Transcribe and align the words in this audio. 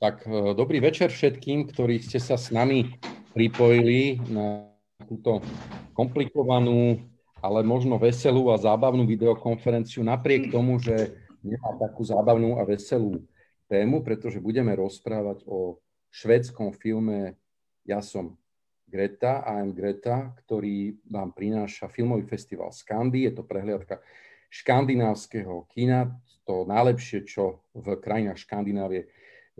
Tak 0.00 0.24
e, 0.24 0.56
dobrý 0.56 0.80
večer 0.80 1.12
všetkým, 1.12 1.68
ktorí 1.68 2.00
ste 2.00 2.16
sa 2.16 2.40
s 2.40 2.48
nami 2.48 2.96
pripojili 3.36 4.16
na 4.32 4.72
túto 5.04 5.44
komplikovanú, 5.92 7.04
ale 7.44 7.60
možno 7.60 8.00
veselú 8.00 8.48
a 8.48 8.56
zábavnú 8.56 9.04
videokonferenciu, 9.04 10.00
napriek 10.00 10.48
tomu, 10.48 10.80
že 10.80 11.20
nemá 11.44 11.76
takú 11.76 12.00
zábavnú 12.00 12.56
a 12.56 12.64
veselú 12.64 13.28
tému, 13.68 14.00
pretože 14.00 14.40
budeme 14.40 14.72
rozprávať 14.72 15.44
o 15.44 15.76
švédskom 16.08 16.72
filme 16.72 17.36
Ja 17.84 18.00
som 18.00 18.40
Greta, 18.88 19.44
am 19.44 19.76
Greta, 19.76 20.32
ktorý 20.32 20.96
vám 21.12 21.36
prináša 21.36 21.92
filmový 21.92 22.24
festival 22.24 22.72
Skandy. 22.72 23.28
Je 23.28 23.36
to 23.36 23.44
prehliadka 23.44 24.00
škandinávskeho 24.48 25.68
kina, 25.68 26.08
to 26.48 26.64
najlepšie, 26.64 27.28
čo 27.28 27.68
v 27.76 28.00
krajinách 28.00 28.42
Škandinávie 28.42 29.06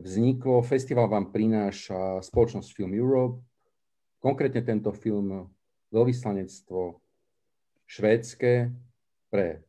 vzniklo. 0.00 0.64
Festival 0.64 1.06
vám 1.06 1.28
prináša 1.28 2.24
spoločnosť 2.24 2.72
Film 2.72 2.96
Europe, 2.96 3.44
konkrétne 4.18 4.64
tento 4.64 4.90
film 4.96 5.52
veľvyslanectvo 5.92 6.96
švédske 7.84 8.72
pre 9.28 9.62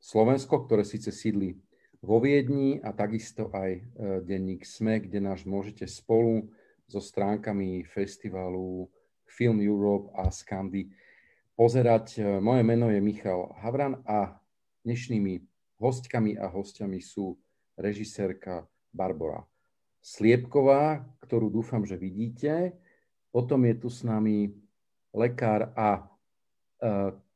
Slovensko, 0.00 0.64
ktoré 0.64 0.82
síce 0.82 1.12
sídli 1.12 1.58
vo 2.00 2.22
Viedni 2.22 2.78
a 2.80 2.94
takisto 2.94 3.50
aj 3.50 3.70
e, 3.74 3.82
denník 4.22 4.62
SME, 4.62 5.02
kde 5.02 5.18
nás 5.18 5.42
môžete 5.42 5.88
spolu 5.90 6.46
so 6.86 7.02
stránkami 7.02 7.82
festivalu 7.82 8.86
Film 9.26 9.58
Europe 9.58 10.14
a 10.14 10.30
Skandy 10.30 10.94
pozerať. 11.58 12.22
E, 12.22 12.38
moje 12.38 12.62
meno 12.62 12.92
je 12.92 13.02
Michal 13.02 13.50
Havran 13.58 13.98
a 14.06 14.38
dnešnými 14.86 15.42
hostkami 15.82 16.38
a 16.38 16.46
hostiami 16.46 17.02
sú 17.02 17.34
režisérka 17.74 18.70
Barbara 18.94 19.42
Sliepková, 20.06 21.02
ktorú 21.26 21.50
dúfam, 21.50 21.82
že 21.82 21.98
vidíte. 21.98 22.78
Potom 23.34 23.66
je 23.66 23.74
tu 23.74 23.90
s 23.90 24.06
nami 24.06 24.54
lekár 25.10 25.74
a 25.74 25.98
e, 25.98 26.02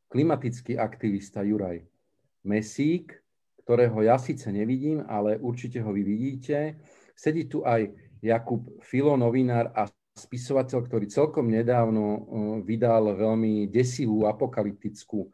klimatický 0.07 0.79
aktivista 0.79 1.43
Juraj 1.43 1.83
Mesík, 2.47 3.19
ktorého 3.67 4.07
ja 4.07 4.15
síce 4.23 4.55
nevidím, 4.55 5.03
ale 5.11 5.43
určite 5.43 5.83
ho 5.83 5.91
vy 5.91 6.07
vidíte. 6.07 6.79
Sedí 7.19 7.51
tu 7.51 7.67
aj 7.67 7.91
Jakub 8.23 8.63
Filo, 8.87 9.19
novinár 9.19 9.75
a 9.75 9.91
spisovateľ, 10.15 10.87
ktorý 10.87 11.11
celkom 11.11 11.51
nedávno 11.51 12.05
e, 12.07 12.21
vydal 12.63 13.19
veľmi 13.19 13.67
desivú 13.67 14.31
apokalyptickú 14.31 15.27
e, 15.27 15.29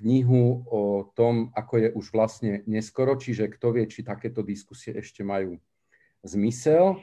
knihu 0.00 0.64
o 0.64 1.12
tom, 1.12 1.52
ako 1.52 1.74
je 1.76 1.88
už 1.92 2.06
vlastne 2.08 2.64
neskoro, 2.64 3.20
čiže 3.20 3.52
kto 3.52 3.76
vie, 3.76 3.84
či 3.84 4.00
takéto 4.00 4.40
diskusie 4.40 4.96
ešte 4.96 5.20
majú 5.20 5.60
zmysel. 6.22 6.96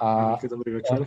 A, 0.00 0.38
dobrý 0.48 0.72
večer. 0.72 1.06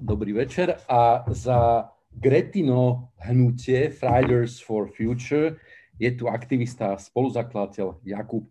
Dobrý 0.00 0.32
večer. 0.32 0.80
A 0.88 1.24
za 1.28 1.90
Gretino 2.10 3.12
hnutie 3.16 3.90
Fridays 3.90 4.60
for 4.60 4.88
Future 4.88 5.60
je 6.00 6.10
tu 6.12 6.28
aktivista 6.28 6.96
a 6.96 7.00
spoluzakladateľ 7.00 8.00
Jakub 8.04 8.48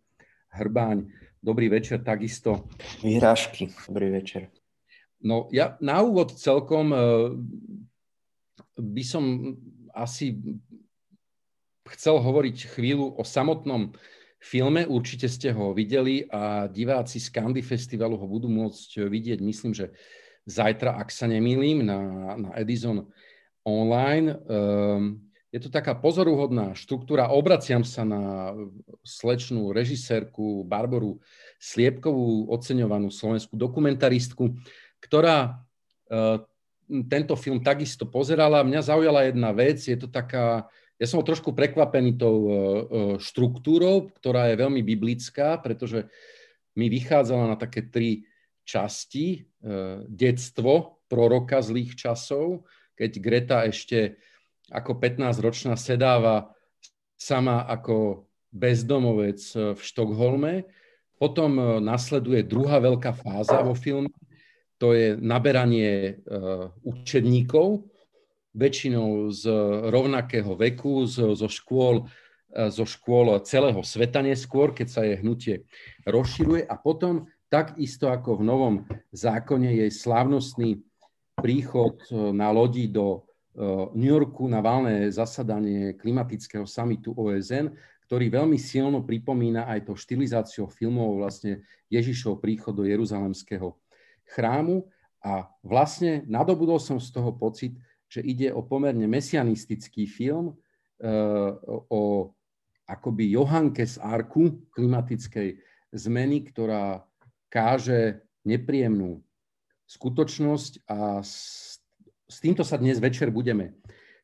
Hrbáň. 0.54 1.10
Dobrý 1.42 1.70
večer 1.70 2.02
takisto. 2.02 2.70
Vyhrážky. 3.02 3.70
Dobrý 3.90 4.10
večer. 4.10 4.50
No 5.22 5.50
ja 5.50 5.78
na 5.82 6.02
úvod 6.02 6.38
celkom 6.38 6.94
uh, 6.94 7.34
by 8.78 9.04
som 9.06 9.58
asi 9.94 10.38
chcel 11.96 12.18
hovoriť 12.18 12.78
chvíľu 12.78 13.14
o 13.14 13.24
samotnom 13.26 13.94
filme. 14.46 14.86
Určite 14.86 15.26
ste 15.26 15.50
ho 15.50 15.74
videli 15.74 16.22
a 16.30 16.70
diváci 16.70 17.18
z 17.18 17.34
Candy 17.34 17.66
Festivalu 17.66 18.14
ho 18.14 18.30
budú 18.30 18.46
môcť 18.46 19.10
vidieť, 19.10 19.42
myslím, 19.42 19.74
že 19.74 19.90
zajtra, 20.46 21.02
ak 21.02 21.10
sa 21.10 21.26
nemýlim, 21.26 21.82
na, 21.82 22.00
na 22.38 22.50
Edison 22.54 23.10
online. 23.66 24.38
Um, 24.46 25.26
je 25.50 25.58
to 25.58 25.74
taká 25.74 25.98
pozoruhodná 25.98 26.78
štruktúra. 26.78 27.34
Obraciam 27.34 27.82
sa 27.82 28.06
na 28.06 28.54
slečnú 29.02 29.74
režisérku 29.74 30.62
Barboru 30.68 31.18
Sliepkovú, 31.58 32.54
oceňovanú 32.54 33.10
slovenskú 33.10 33.58
dokumentaristku, 33.58 34.54
ktorá 35.02 35.58
uh, 35.58 36.46
tento 37.10 37.34
film 37.34 37.66
takisto 37.66 38.06
pozerala. 38.06 38.62
Mňa 38.62 38.94
zaujala 38.94 39.26
jedna 39.26 39.50
vec, 39.50 39.82
je 39.82 39.98
to 39.98 40.06
taká 40.06 40.70
ja 40.96 41.08
som 41.12 41.20
trošku 41.20 41.52
prekvapený 41.52 42.16
tou 42.16 42.38
e, 42.48 42.52
e, 42.52 42.58
štruktúrou, 43.20 44.16
ktorá 44.16 44.48
je 44.52 44.62
veľmi 44.64 44.80
biblická, 44.80 45.60
pretože 45.60 46.08
mi 46.76 46.88
vychádzala 46.88 47.52
na 47.52 47.58
také 47.60 47.84
tri 47.84 48.24
časti. 48.64 49.44
E, 49.44 49.68
detstvo 50.08 51.04
proroka 51.12 51.60
zlých 51.60 52.00
časov, 52.00 52.64
keď 52.96 53.12
Greta 53.20 53.58
ešte 53.68 54.16
ako 54.72 54.98
15-ročná 54.98 55.76
sedáva 55.76 56.56
sama 57.20 57.68
ako 57.68 58.26
bezdomovec 58.56 59.40
v 59.76 59.80
Štokholme. 59.80 60.64
Potom 61.20 61.80
nasleduje 61.84 62.48
druhá 62.48 62.80
veľká 62.80 63.14
fáza 63.14 63.62
vo 63.62 63.78
filme, 63.78 64.12
to 64.76 64.92
je 64.92 65.16
naberanie 65.16 66.20
učedníkov, 66.84 67.88
väčšinou 68.56 69.30
z 69.36 69.44
rovnakého 69.92 70.56
veku, 70.56 71.04
zo, 71.06 71.36
zo 71.36 71.52
škôl 71.52 72.08
zo 72.56 72.88
škôl 72.88 73.36
celého 73.44 73.84
sveta 73.84 74.24
neskôr, 74.24 74.72
keď 74.72 74.88
sa 74.88 75.04
jej 75.04 75.20
hnutie 75.20 75.68
rozširuje. 76.08 76.64
A 76.64 76.80
potom 76.80 77.28
takisto 77.52 78.08
ako 78.08 78.40
v 78.40 78.48
Novom 78.48 78.76
zákone 79.12 79.76
jej 79.76 79.92
slávnostný 79.92 80.80
príchod 81.36 82.00
na 82.12 82.50
lodi 82.56 82.88
do 82.88 83.28
New 83.96 84.08
Yorku 84.08 84.48
na 84.48 84.60
valné 84.60 85.08
zasadanie 85.12 85.96
klimatického 85.96 86.68
samitu 86.68 87.16
OSN, 87.16 87.72
ktorý 88.08 88.32
veľmi 88.32 88.60
silno 88.60 89.04
pripomína 89.04 89.68
aj 89.72 89.92
to 89.92 89.94
štilizáciou 89.96 90.68
filmov 90.72 91.24
vlastne 91.24 91.64
Ježišov 91.92 92.44
príchod 92.44 92.76
do 92.76 92.84
Jeruzalemského 92.88 93.76
chrámu. 94.28 94.88
A 95.26 95.50
vlastne 95.66 96.22
nadobudol 96.30 96.78
som 96.78 97.02
z 97.02 97.10
toho 97.10 97.34
pocit, 97.34 97.74
že 98.10 98.22
ide 98.22 98.54
o 98.54 98.62
pomerne 98.64 99.06
mesianistický 99.10 100.06
film 100.06 100.54
uh, 100.54 101.52
o 101.90 102.32
akoby 102.86 103.34
Johanke 103.34 103.86
z 103.86 103.98
Arku 103.98 104.70
klimatickej 104.74 105.58
zmeny, 105.96 106.46
ktorá 106.46 107.02
káže 107.50 108.22
nepríjemnú 108.46 109.26
skutočnosť 109.90 110.86
a 110.90 111.22
s, 111.22 111.78
s 112.30 112.38
týmto 112.42 112.62
sa 112.62 112.78
dnes 112.78 113.02
večer 113.02 113.34
budeme 113.34 113.78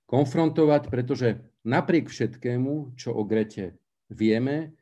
konfrontovať, 0.05 0.91
pretože 0.91 1.39
napriek 1.63 2.11
všetkému, 2.11 2.97
čo 2.97 3.15
o 3.15 3.23
Grete 3.23 3.79
vieme, 4.11 4.75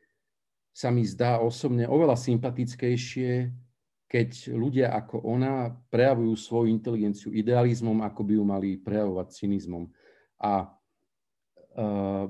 sa 0.74 0.88
mi 0.90 1.04
zdá 1.06 1.38
osobne 1.38 1.86
oveľa 1.86 2.16
sympatickejšie 2.16 3.52
keď 4.10 4.50
ľudia 4.50 4.90
ako 4.90 5.22
ona 5.22 5.70
prejavujú 5.86 6.34
svoju 6.34 6.66
inteligenciu 6.66 7.30
idealizmom, 7.30 8.02
ako 8.02 8.20
by 8.26 8.32
ju 8.34 8.44
mali 8.44 8.68
prejavovať 8.74 9.26
cynizmom. 9.30 9.86
A 10.42 10.66
uh, 11.78 12.26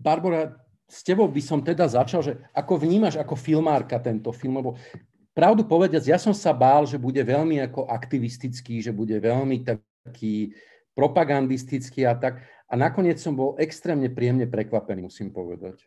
Barbara, 0.00 0.56
s 0.88 1.04
tebou 1.04 1.28
by 1.28 1.42
som 1.44 1.60
teda 1.60 1.84
začal, 1.84 2.24
že 2.24 2.40
ako 2.56 2.80
vnímaš 2.80 3.20
ako 3.20 3.36
filmárka 3.36 4.00
tento 4.00 4.32
film, 4.32 4.64
lebo 4.64 4.80
pravdu 5.36 5.60
povediac, 5.68 6.00
ja 6.08 6.16
som 6.16 6.32
sa 6.32 6.56
bál, 6.56 6.88
že 6.88 6.96
bude 6.96 7.20
veľmi 7.20 7.60
ako 7.60 7.84
aktivistický, 7.84 8.80
že 8.80 8.96
bude 8.96 9.20
veľmi 9.20 9.60
taký 9.60 10.56
propagandistický 10.96 12.08
a 12.08 12.16
tak. 12.16 12.40
A 12.64 12.80
nakoniec 12.80 13.20
som 13.20 13.36
bol 13.36 13.60
extrémne 13.60 14.08
príjemne 14.08 14.48
prekvapený, 14.48 15.04
musím 15.12 15.36
povedať. 15.36 15.84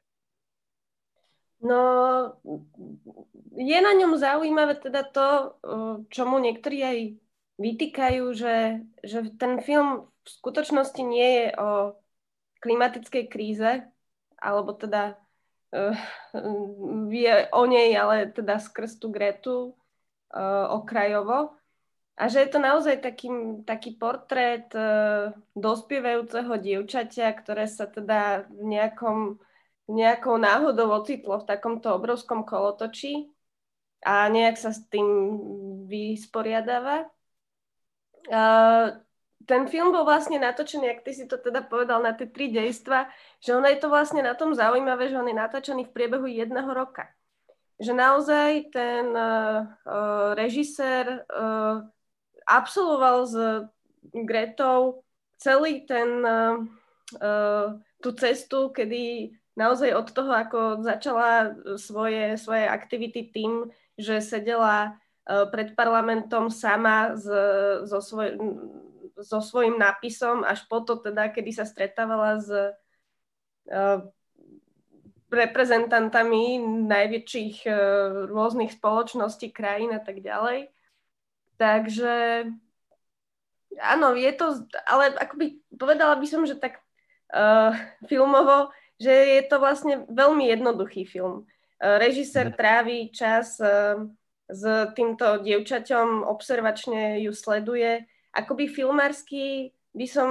No, 1.58 1.82
je 3.58 3.78
na 3.82 3.94
ňom 3.98 4.14
zaujímavé 4.14 4.78
teda 4.78 5.02
to, 5.02 5.58
čo 6.14 6.22
mu 6.30 6.38
niektorí 6.38 6.78
aj 6.86 7.00
vytýkajú, 7.58 8.26
že, 8.38 8.86
že 9.02 9.34
ten 9.42 9.58
film 9.66 10.06
v 10.06 10.28
skutočnosti 10.30 11.02
nie 11.02 11.30
je 11.42 11.48
o 11.58 11.98
klimatickej 12.62 13.26
kríze, 13.26 13.82
alebo 14.38 14.78
teda 14.78 15.18
uh, 15.74 15.98
vie 17.10 17.50
o 17.50 17.64
nej, 17.66 17.98
ale 17.98 18.30
teda 18.30 18.62
skrz 18.62 19.02
tú 19.02 19.10
Gretu 19.10 19.74
uh, 19.74 20.70
okrajovo. 20.78 21.58
A 22.18 22.30
že 22.30 22.46
je 22.46 22.50
to 22.50 22.58
naozaj 22.62 23.02
taký, 23.02 23.30
taký 23.66 23.98
portrét 23.98 24.70
uh, 24.78 25.34
dospievajúceho 25.58 26.54
dievčaťa, 26.62 27.34
ktoré 27.42 27.66
sa 27.66 27.90
teda 27.90 28.46
v 28.50 28.78
nejakom 28.78 29.42
nejakou 29.88 30.36
náhodou 30.36 30.92
ocitlo 31.00 31.40
v 31.40 31.48
takomto 31.48 31.96
obrovskom 31.96 32.44
kolotočí 32.44 33.32
a 34.04 34.28
nejak 34.28 34.60
sa 34.60 34.76
s 34.76 34.84
tým 34.92 35.08
vysporiadáva. 35.88 37.08
Ten 39.48 39.64
film 39.72 39.96
bol 39.96 40.04
vlastne 40.04 40.44
natočený, 40.44 40.92
ak 40.92 41.08
ty 41.08 41.16
si 41.16 41.24
to 41.24 41.40
teda 41.40 41.64
povedal, 41.64 42.04
na 42.04 42.12
tie 42.12 42.28
tri 42.28 42.52
dejstva, 42.52 43.08
že 43.40 43.56
ono 43.56 43.72
je 43.72 43.80
to 43.80 43.88
vlastne 43.88 44.20
na 44.20 44.36
tom 44.36 44.52
zaujímavé, 44.52 45.08
že 45.08 45.16
on 45.16 45.28
je 45.32 45.36
natočený 45.40 45.88
v 45.88 45.96
priebehu 45.96 46.28
jedného 46.28 46.68
roka. 46.76 47.08
že 47.78 47.94
naozaj 47.94 48.74
ten 48.74 49.14
uh, 49.14 49.70
režisér 50.34 51.24
uh, 51.30 51.86
absolvoval 52.44 53.18
s 53.28 53.36
Gretou 54.12 55.04
celý 55.38 55.86
ten, 55.86 56.26
tú 58.02 58.10
cestu, 58.18 58.74
kedy 58.74 59.36
naozaj 59.58 59.90
od 59.98 60.08
toho, 60.14 60.32
ako 60.32 60.60
začala 60.86 61.58
svoje, 61.82 62.38
svoje 62.38 62.70
aktivity 62.70 63.26
tým, 63.26 63.74
že 63.98 64.22
sedela 64.22 64.94
uh, 64.94 65.50
pred 65.50 65.74
parlamentom 65.74 66.54
sama 66.54 67.18
s, 67.18 67.26
so, 67.90 68.00
svoj, 68.00 68.38
so 69.18 69.42
svojím 69.42 69.82
nápisom, 69.82 70.46
až 70.46 70.62
po 70.70 70.86
to 70.86 71.02
teda, 71.02 71.34
kedy 71.34 71.50
sa 71.50 71.66
stretávala 71.66 72.38
s 72.38 72.48
uh, 72.54 74.06
reprezentantami 75.34 76.62
najväčších 76.86 77.58
uh, 77.66 77.76
rôznych 78.30 78.78
spoločností, 78.78 79.50
krajín 79.50 79.90
a 79.92 80.00
tak 80.00 80.22
ďalej. 80.22 80.70
Takže 81.58 82.46
áno, 83.82 84.14
je 84.14 84.32
to, 84.38 84.70
ale 84.86 85.18
akoby 85.18 85.66
povedala 85.74 86.14
by 86.22 86.28
som, 86.30 86.46
že 86.46 86.54
tak 86.54 86.78
uh, 87.34 87.74
filmovo, 88.06 88.70
že 88.98 89.14
je 89.14 89.42
to 89.46 89.62
vlastne 89.62 90.06
veľmi 90.10 90.50
jednoduchý 90.50 91.06
film. 91.06 91.46
Uh, 91.78 92.02
režisér 92.02 92.50
mhm. 92.50 92.56
trávi 92.58 93.00
čas 93.14 93.62
uh, 93.62 94.02
s 94.50 94.64
týmto 94.98 95.44
dievčaťom, 95.44 96.26
observačne 96.26 97.22
ju 97.22 97.32
sleduje. 97.36 98.08
Akoby 98.34 98.70
filmársky 98.70 99.76
by 99.98 100.08
som 100.08 100.30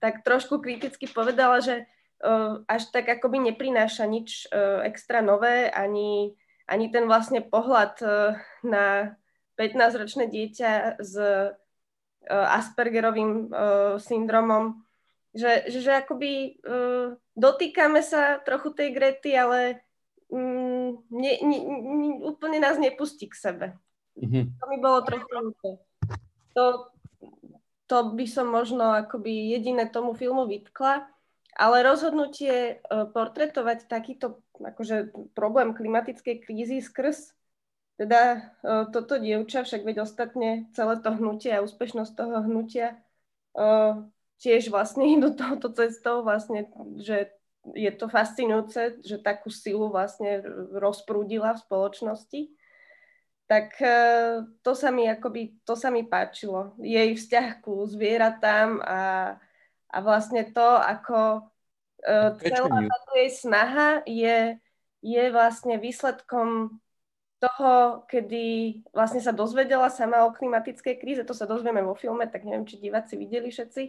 tak 0.00 0.24
trošku 0.24 0.58
kriticky 0.60 1.08
povedala, 1.08 1.62
že 1.62 1.84
uh, 2.24 2.60
až 2.68 2.90
tak 2.92 3.08
akoby 3.08 3.52
neprináša 3.52 4.04
nič 4.08 4.50
extra 4.82 5.22
nové, 5.22 5.70
ani, 5.70 6.34
ani 6.66 6.90
ten 6.90 7.06
vlastne 7.06 7.44
pohľad 7.44 8.02
na 8.66 9.14
15-ročné 9.60 10.26
dieťa 10.32 11.00
s 11.00 11.14
Aspergerovým 12.30 13.52
syndromom, 14.00 14.80
že, 15.32 15.68
že, 15.68 15.78
že 15.84 15.92
akoby 16.00 16.60
dotýkame 17.40 18.04
sa 18.04 18.36
trochu 18.44 18.76
tej 18.76 18.92
Grety, 18.92 19.32
ale 19.32 19.80
um, 20.28 21.00
ne, 21.08 21.32
ne, 21.40 21.58
ne, 21.64 22.08
úplne 22.28 22.60
nás 22.60 22.76
nepustí 22.76 23.26
k 23.32 23.34
sebe. 23.34 23.66
Mm-hmm. 24.20 24.44
To 24.60 24.64
mi 24.68 24.76
bolo 24.76 25.00
trochu 25.00 25.26
To, 26.52 26.64
to 27.88 27.96
by 28.12 28.26
som 28.28 28.52
možno 28.52 28.92
akoby 28.92 29.56
jediné 29.56 29.88
tomu 29.88 30.12
filmu 30.12 30.44
vytkla. 30.44 31.08
Ale 31.56 31.82
rozhodnutie 31.82 32.78
uh, 32.78 33.10
portretovať 33.10 33.88
takýto 33.90 34.44
akože, 34.60 35.12
problém 35.34 35.72
klimatickej 35.72 36.46
krízy 36.46 36.78
skrz 36.84 37.34
teda 38.00 38.48
uh, 38.64 38.88
toto 38.88 39.20
dievča, 39.20 39.60
však 39.60 39.84
veď 39.84 40.08
ostatne 40.08 40.72
celé 40.72 40.96
to 41.04 41.12
hnutie 41.12 41.52
a 41.52 41.60
úspešnosť 41.60 42.16
toho 42.16 42.40
hnutia 42.48 42.96
uh, 43.52 44.08
tiež 44.40 44.72
vlastne 44.72 45.04
do 45.20 45.30
tohoto 45.36 45.68
cestou, 45.70 46.24
vlastne, 46.24 46.66
že 46.98 47.28
je 47.76 47.92
to 47.92 48.08
fascinujúce, 48.08 49.04
že 49.04 49.20
takú 49.20 49.52
silu 49.52 49.92
vlastne 49.92 50.40
rozprúdila 50.72 51.54
v 51.54 51.62
spoločnosti. 51.68 52.40
Tak 53.44 53.76
to 54.64 54.72
sa 54.72 54.88
mi 54.88 55.04
akoby, 55.10 55.60
to 55.68 55.76
sa 55.76 55.92
mi 55.92 56.08
páčilo. 56.08 56.72
Jej 56.80 57.20
vzťah 57.20 57.60
ku 57.60 57.84
zvieratám 57.84 58.80
a, 58.80 59.00
a 59.92 59.96
vlastne 60.00 60.48
to, 60.48 60.68
ako 60.80 61.50
celá 62.40 62.78
táto 62.80 63.12
jej 63.12 63.30
snaha 63.34 64.00
je, 64.08 64.56
je 65.04 65.24
vlastne 65.28 65.76
výsledkom 65.76 66.80
toho, 67.40 68.04
kedy 68.08 68.80
vlastne 68.92 69.20
sa 69.20 69.32
dozvedela 69.32 69.88
sama 69.88 70.28
o 70.28 70.32
klimatickej 70.36 70.96
kríze, 71.00 71.22
to 71.24 71.32
sa 71.32 71.48
dozvieme 71.48 71.80
vo 71.80 71.96
filme, 71.96 72.28
tak 72.28 72.44
neviem, 72.44 72.68
či 72.68 72.76
diváci 72.76 73.16
videli 73.16 73.48
všetci, 73.48 73.82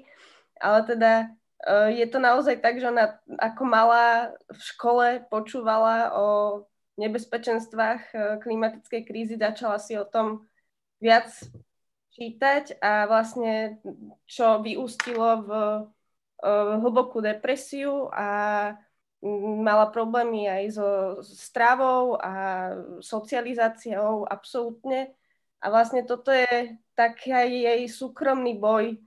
ale 0.61 0.79
teda 0.85 1.11
uh, 1.65 1.89
je 1.89 2.05
to 2.05 2.21
naozaj 2.21 2.61
tak, 2.61 2.77
že 2.77 2.87
ona 2.87 3.17
ako 3.41 3.63
malá 3.65 4.31
v 4.47 4.61
škole 4.61 5.05
počúvala 5.27 6.13
o 6.13 6.27
nebezpečenstvách 7.01 8.01
uh, 8.13 8.21
klimatickej 8.39 9.01
krízy, 9.03 9.35
začala 9.41 9.81
si 9.81 9.97
o 9.97 10.05
tom 10.05 10.45
viac 11.01 11.33
čítať 12.13 12.77
a 12.77 13.09
vlastne 13.09 13.81
čo 14.29 14.61
vyústilo 14.61 15.29
v 15.43 15.51
uh, 16.45 16.75
hlbokú 16.77 17.25
depresiu 17.25 18.07
a 18.13 18.29
mala 19.61 19.85
problémy 19.93 20.49
aj 20.49 20.63
so 20.73 20.89
stravou 21.21 22.17
a 22.17 22.33
socializáciou 23.05 24.25
absolútne. 24.25 25.13
A 25.61 25.69
vlastne 25.69 26.01
toto 26.01 26.33
je 26.33 26.73
taký 26.97 27.29
jej 27.37 27.85
súkromný 27.85 28.57
boj, 28.57 28.97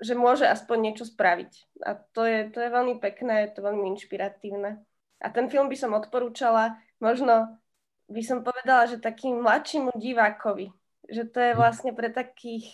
že 0.00 0.16
môže 0.16 0.48
aspoň 0.48 0.76
niečo 0.80 1.04
spraviť. 1.04 1.52
A 1.84 2.00
to 2.16 2.24
je, 2.24 2.48
to 2.48 2.58
je 2.64 2.70
veľmi 2.72 2.96
pekné, 3.04 3.46
je 3.46 3.60
to 3.60 3.60
veľmi 3.60 3.92
inšpiratívne. 3.92 4.80
A 5.22 5.26
ten 5.28 5.46
film 5.52 5.68
by 5.68 5.76
som 5.76 5.92
odporúčala, 5.92 6.80
možno 6.98 7.60
by 8.08 8.22
som 8.24 8.40
povedala, 8.40 8.88
že 8.88 8.98
takým 8.98 9.44
mladšímu 9.44 9.94
divákovi, 9.94 10.72
že 11.06 11.28
to 11.28 11.38
je 11.38 11.52
vlastne 11.52 11.92
pre 11.92 12.08
takých 12.08 12.72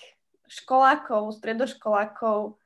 školákov, 0.49 1.37
stredoškolákov, 1.37 2.57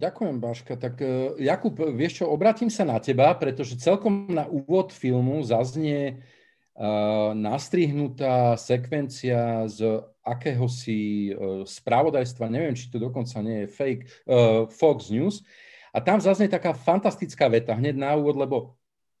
Ďakujem, 0.00 0.40
Baška. 0.40 0.80
Tak 0.80 0.96
uh, 1.04 1.36
Jakub, 1.36 1.76
vieš 1.92 2.24
čo, 2.24 2.32
obratím 2.32 2.72
sa 2.72 2.88
na 2.88 2.96
teba, 2.96 3.36
pretože 3.36 3.76
celkom 3.76 4.32
na 4.32 4.48
úvod 4.48 4.96
filmu 4.96 5.44
zaznie 5.44 6.24
uh, 6.72 7.36
nastrihnutá 7.36 8.56
sekvencia 8.56 9.68
z 9.68 10.00
akéhosi 10.24 11.32
uh, 11.32 11.62
spravodajstva, 11.64 12.52
neviem, 12.52 12.76
či 12.76 12.88
to 12.92 13.00
dokonca 13.00 13.40
nie 13.40 13.64
je 13.64 13.72
fake, 13.72 14.04
uh, 14.26 14.68
Fox 14.68 15.08
News. 15.08 15.42
A 15.90 15.98
tam 15.98 16.22
zaznie 16.22 16.46
taká 16.46 16.70
fantastická 16.76 17.50
veta 17.50 17.74
hneď 17.74 17.98
na 17.98 18.14
úvod, 18.14 18.38
lebo 18.38 18.56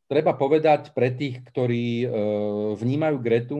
treba 0.06 0.36
povedať 0.36 0.94
pre 0.94 1.10
tých, 1.10 1.42
ktorí 1.42 2.06
uh, 2.06 2.10
vnímajú 2.78 3.16
Gretu, 3.18 3.58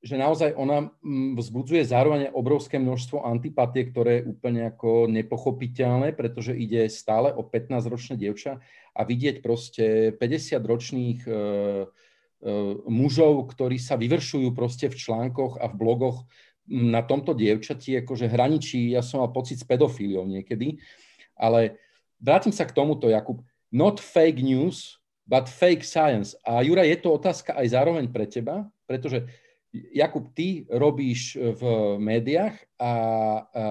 že 0.00 0.16
naozaj 0.16 0.56
ona 0.56 0.88
vzbudzuje 1.36 1.84
zároveň 1.84 2.32
obrovské 2.32 2.80
množstvo 2.80 3.20
antipatie, 3.20 3.84
ktoré 3.92 4.20
je 4.20 4.32
úplne 4.32 4.72
ako 4.72 5.12
nepochopiteľné, 5.12 6.16
pretože 6.16 6.56
ide 6.56 6.88
stále 6.88 7.36
o 7.36 7.44
15-ročné 7.44 8.16
dievča 8.16 8.64
a 8.96 9.00
vidieť 9.04 9.44
proste 9.44 10.16
50-ročných 10.16 11.20
e, 11.28 11.30
e, 11.30 11.36
mužov, 12.88 13.52
ktorí 13.52 13.76
sa 13.76 14.00
vyvršujú 14.00 14.56
proste 14.56 14.88
v 14.88 14.96
článkoch 14.96 15.60
a 15.60 15.68
v 15.68 15.76
blogoch 15.76 16.24
mm, 16.64 16.88
na 16.88 17.04
tomto 17.04 17.36
dievčati, 17.36 18.00
akože 18.00 18.32
hraničí, 18.32 18.96
ja 18.96 19.04
som 19.04 19.20
mal 19.20 19.30
pocit 19.32 19.60
s 19.60 19.68
pedofíliou 19.68 20.24
niekedy, 20.24 20.80
ale 21.36 21.76
vrátim 22.16 22.52
sa 22.52 22.64
k 22.64 22.72
tomuto, 22.72 23.12
Jakub. 23.12 23.44
Not 23.70 24.02
fake 24.02 24.42
news, 24.42 24.98
but 25.28 25.46
fake 25.46 25.86
science. 25.86 26.34
A 26.42 26.64
Jura, 26.64 26.82
je 26.82 26.98
to 26.98 27.14
otázka 27.14 27.54
aj 27.54 27.66
zároveň 27.70 28.10
pre 28.10 28.26
teba, 28.26 28.66
pretože 28.88 29.28
Jakub, 29.70 30.34
ty 30.34 30.66
robíš 30.66 31.38
v 31.38 31.62
médiách 32.02 32.58
a 32.74 32.92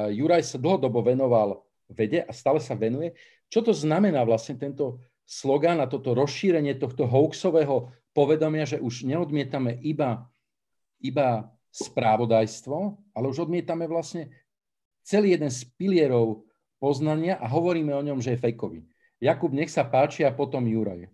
Juraj 0.07 0.47
sa 0.47 0.55
dlhodobo 0.55 1.03
venoval 1.03 1.67
vede 1.91 2.23
a 2.23 2.31
stále 2.31 2.63
sa 2.63 2.79
venuje. 2.79 3.11
Čo 3.51 3.67
to 3.67 3.73
znamená 3.75 4.23
vlastne 4.23 4.55
tento 4.55 5.03
slogan 5.27 5.83
a 5.83 5.91
toto 5.91 6.15
rozšírenie 6.15 6.79
tohto 6.79 7.03
hoaxového 7.03 7.91
povedomia, 8.13 8.65
že 8.65 8.81
už 8.81 9.05
neodmietame 9.05 9.77
iba, 9.85 10.27
iba 10.99 11.49
správodajstvo, 11.69 12.97
ale 13.13 13.25
už 13.29 13.49
odmietame 13.49 13.85
vlastne 13.85 14.33
celý 15.05 15.37
jeden 15.37 15.53
z 15.53 15.65
pilierov 15.77 16.45
poznania 16.81 17.37
a 17.37 17.45
hovoríme 17.45 17.93
o 17.93 18.05
ňom, 18.05 18.19
že 18.21 18.35
je 18.35 18.41
fejkový. 18.41 18.81
Jakub, 19.19 19.51
nech 19.51 19.69
sa 19.69 19.83
páči 19.83 20.23
a 20.23 20.31
potom 20.31 20.63
Juraj. 20.63 21.11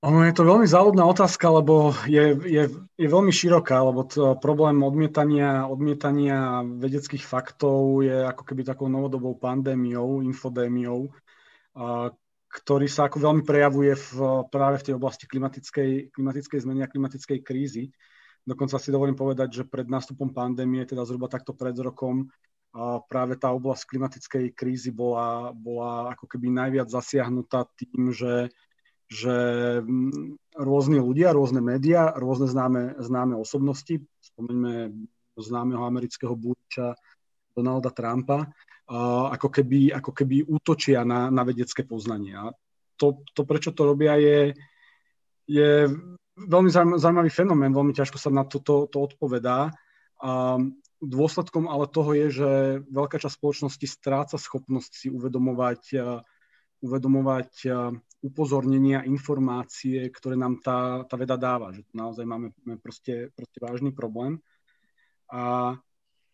Ono 0.00 0.24
je 0.24 0.32
to 0.32 0.48
veľmi 0.48 0.64
záľudná 0.64 1.04
otázka, 1.04 1.60
lebo 1.60 1.92
je, 2.08 2.32
je, 2.48 2.64
je 2.96 3.08
veľmi 3.08 3.28
široká, 3.28 3.84
lebo 3.84 4.08
to 4.08 4.32
problém 4.40 4.80
odmietania, 4.80 5.68
odmietania 5.68 6.64
vedeckých 6.64 7.20
faktov 7.20 8.00
je 8.00 8.24
ako 8.24 8.40
keby 8.48 8.64
takou 8.64 8.88
novodobou 8.88 9.36
pandémiou, 9.36 10.24
infodémiou, 10.24 11.12
ktorý 12.50 12.90
sa 12.90 13.06
ako 13.06 13.22
veľmi 13.22 13.42
prejavuje 13.46 13.94
v, 13.94 14.10
práve 14.50 14.82
v 14.82 14.86
tej 14.90 14.94
oblasti 14.98 15.30
klimatickej, 15.30 16.10
klimatickej 16.10 16.58
zmeny 16.66 16.82
a 16.82 16.90
klimatickej 16.90 17.38
krízy. 17.46 17.94
Dokonca 18.42 18.82
si 18.82 18.90
dovolím 18.90 19.14
povedať, 19.14 19.62
že 19.62 19.70
pred 19.70 19.86
nástupom 19.86 20.34
pandémie, 20.34 20.82
teda 20.82 21.06
zhruba 21.06 21.30
takto 21.30 21.54
pred 21.54 21.78
rokom, 21.78 22.26
práve 23.06 23.38
tá 23.38 23.54
oblasť 23.54 23.86
klimatickej 23.86 24.44
krízy 24.54 24.90
bola, 24.90 25.54
bola 25.54 26.14
ako 26.14 26.26
keby 26.26 26.50
najviac 26.50 26.90
zasiahnutá 26.90 27.70
tým, 27.78 28.10
že 28.10 28.50
že 29.10 29.34
rôzni 30.54 31.02
ľudia, 31.02 31.34
rôzne 31.34 31.58
médiá, 31.58 32.14
rôzne 32.14 32.46
známe, 32.46 32.94
známe 33.02 33.34
osobnosti, 33.34 33.98
spomeňme 34.22 34.94
známeho 35.34 35.82
amerického 35.82 36.38
búča 36.38 36.94
Donalda 37.50 37.90
Trumpa, 37.90 38.46
ako 38.90 39.48
keby, 39.54 39.94
ako 39.94 40.10
keby 40.10 40.42
útočia 40.50 41.06
na, 41.06 41.30
na 41.30 41.46
vedecké 41.46 41.86
poznanie. 41.86 42.34
A 42.34 42.50
to, 42.98 43.22
to, 43.32 43.46
prečo 43.46 43.70
to 43.70 43.86
robia, 43.86 44.18
je, 44.18 44.52
je 45.46 45.86
veľmi 46.34 46.70
zaujímavý 46.98 47.30
fenomén, 47.30 47.70
veľmi 47.70 47.94
ťažko 47.94 48.18
sa 48.18 48.34
na 48.34 48.42
toto 48.42 48.90
to, 48.90 48.98
to 48.98 48.98
odpovedá. 49.14 49.70
A 50.20 50.58
dôsledkom 51.00 51.70
ale 51.70 51.88
toho 51.88 52.12
je, 52.12 52.26
že 52.42 52.50
veľká 52.92 53.16
časť 53.16 53.40
spoločnosti 53.40 53.86
stráca 53.88 54.36
schopnosť 54.36 54.92
si 54.92 55.08
uvedomovať, 55.08 55.96
uvedomovať 56.84 57.52
upozornenia, 58.20 59.08
informácie, 59.08 60.12
ktoré 60.12 60.36
nám 60.36 60.60
tá, 60.60 61.08
tá 61.08 61.16
veda 61.16 61.40
dáva. 61.40 61.72
Že 61.72 61.88
naozaj 61.96 62.24
máme, 62.28 62.52
máme 62.66 62.76
proste, 62.84 63.32
proste 63.32 63.58
vážny 63.64 63.96
problém. 63.96 64.44
A 65.32 65.72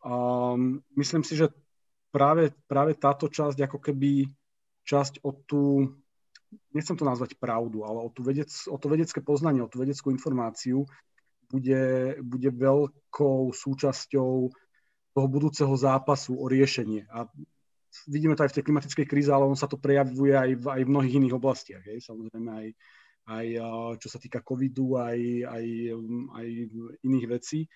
um, 0.02 0.82
myslím 0.98 1.22
si, 1.22 1.38
že 1.38 1.54
práve, 2.16 2.48
práve 2.64 2.96
táto 2.96 3.28
časť 3.28 3.68
ako 3.68 3.76
keby 3.76 4.24
časť 4.88 5.20
o 5.20 5.36
tú, 5.44 5.92
nechcem 6.72 6.96
to 6.96 7.04
nazvať 7.04 7.36
pravdu, 7.36 7.84
ale 7.84 8.00
o, 8.00 8.08
tú 8.08 8.24
vedec, 8.24 8.48
o 8.72 8.80
to 8.80 8.88
vedecké 8.88 9.20
poznanie, 9.20 9.60
o 9.60 9.68
tú 9.68 9.84
vedeckú 9.84 10.08
informáciu 10.08 10.88
bude, 11.52 12.16
bude 12.24 12.48
veľkou 12.56 13.52
súčasťou 13.52 14.32
toho 15.12 15.28
budúceho 15.28 15.74
zápasu 15.76 16.40
o 16.40 16.48
riešenie. 16.48 17.04
A 17.12 17.28
vidíme 18.08 18.32
to 18.32 18.48
aj 18.48 18.52
v 18.52 18.56
tej 18.56 18.64
klimatickej 18.64 19.06
kríze, 19.08 19.28
ale 19.28 19.44
on 19.44 19.58
sa 19.58 19.68
to 19.68 19.76
prejavuje 19.76 20.32
aj 20.32 20.50
v, 20.56 20.64
aj 20.72 20.80
v 20.88 20.92
mnohých 20.92 21.16
iných 21.20 21.36
oblastiach. 21.36 21.84
Hej. 21.84 22.00
Samozrejme 22.08 22.48
aj, 22.48 22.68
aj 23.28 23.46
čo 24.00 24.08
sa 24.08 24.18
týka 24.20 24.40
covidu, 24.40 24.96
aj, 24.96 25.20
aj, 25.44 25.64
aj 26.32 26.46
iných 27.04 27.26
vecí. 27.28 27.68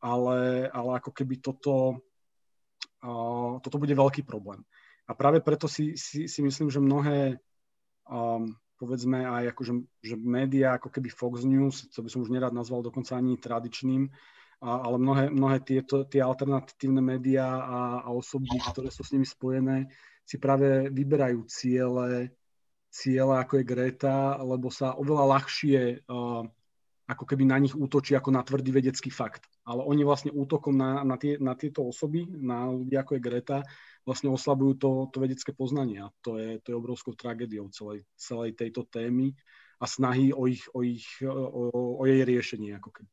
Ale, 0.00 0.68
ale 0.72 0.90
ako 0.96 1.12
keby 1.12 1.44
toto, 1.44 2.00
toto 3.64 3.80
bude 3.80 3.96
veľký 3.96 4.22
problém. 4.28 4.60
A 5.08 5.16
práve 5.16 5.42
preto 5.42 5.66
si, 5.66 5.98
si, 5.98 6.30
si 6.30 6.40
myslím, 6.44 6.70
že 6.70 6.78
mnohé, 6.78 7.40
um, 8.06 8.54
povedzme 8.78 9.26
aj 9.26 9.50
akože, 9.56 9.72
že 10.04 10.14
médiá, 10.20 10.78
ako 10.78 10.88
keby 10.92 11.10
Fox 11.10 11.42
News, 11.42 11.90
to 11.90 12.04
by 12.04 12.08
som 12.12 12.22
už 12.22 12.30
nerád 12.30 12.54
nazval 12.54 12.84
dokonca 12.84 13.18
ani 13.18 13.34
tradičným, 13.34 14.06
a, 14.62 14.68
ale 14.86 14.96
mnohé, 15.02 15.24
mnohé 15.32 15.58
tieto, 15.66 16.06
tie 16.06 16.22
alternatívne 16.22 17.02
médiá 17.02 17.48
a, 17.48 17.78
a 18.06 18.08
osoby, 18.14 18.54
ktoré 18.70 18.92
sú 18.92 19.02
s 19.02 19.10
nimi 19.10 19.26
spojené, 19.26 19.90
si 20.22 20.38
práve 20.38 20.86
vyberajú 20.94 21.42
ciele, 21.50 22.30
ciele 22.86 23.34
ako 23.34 23.58
je 23.58 23.64
Greta, 23.66 24.38
lebo 24.38 24.70
sa 24.70 24.94
oveľa 24.94 25.24
ľahšie 25.26 26.06
uh, 26.06 26.46
ako 27.10 27.24
keby 27.26 27.50
na 27.50 27.58
nich 27.58 27.74
útočí 27.74 28.14
ako 28.14 28.30
na 28.30 28.46
tvrdý 28.46 28.70
vedecký 28.70 29.10
fakt. 29.10 29.42
Ale 29.70 29.86
oni 29.86 30.02
vlastne 30.02 30.34
útokom 30.34 30.74
na, 30.74 31.06
na, 31.06 31.14
tie, 31.14 31.38
na 31.38 31.54
tieto 31.54 31.86
osoby, 31.86 32.26
na 32.26 32.66
ľudí 32.66 32.98
ako 32.98 33.14
je 33.14 33.22
Greta, 33.22 33.58
vlastne 34.02 34.34
oslabujú 34.34 34.72
to, 34.74 34.90
to 35.14 35.22
vedecké 35.22 35.54
poznanie. 35.54 36.02
A 36.02 36.10
to 36.26 36.42
je, 36.42 36.58
to 36.58 36.74
je 36.74 36.80
obrovskou 36.80 37.14
tragédiou 37.14 37.70
celej, 37.70 38.02
celej 38.18 38.58
tejto 38.58 38.82
témy 38.90 39.30
a 39.78 39.86
snahy 39.86 40.34
o, 40.34 40.50
ich, 40.50 40.66
o, 40.74 40.82
ich, 40.82 41.06
o, 41.22 41.70
o 41.94 42.02
jej 42.02 42.26
riešenie. 42.26 42.74
Ako 42.82 42.90
keby. 42.90 43.10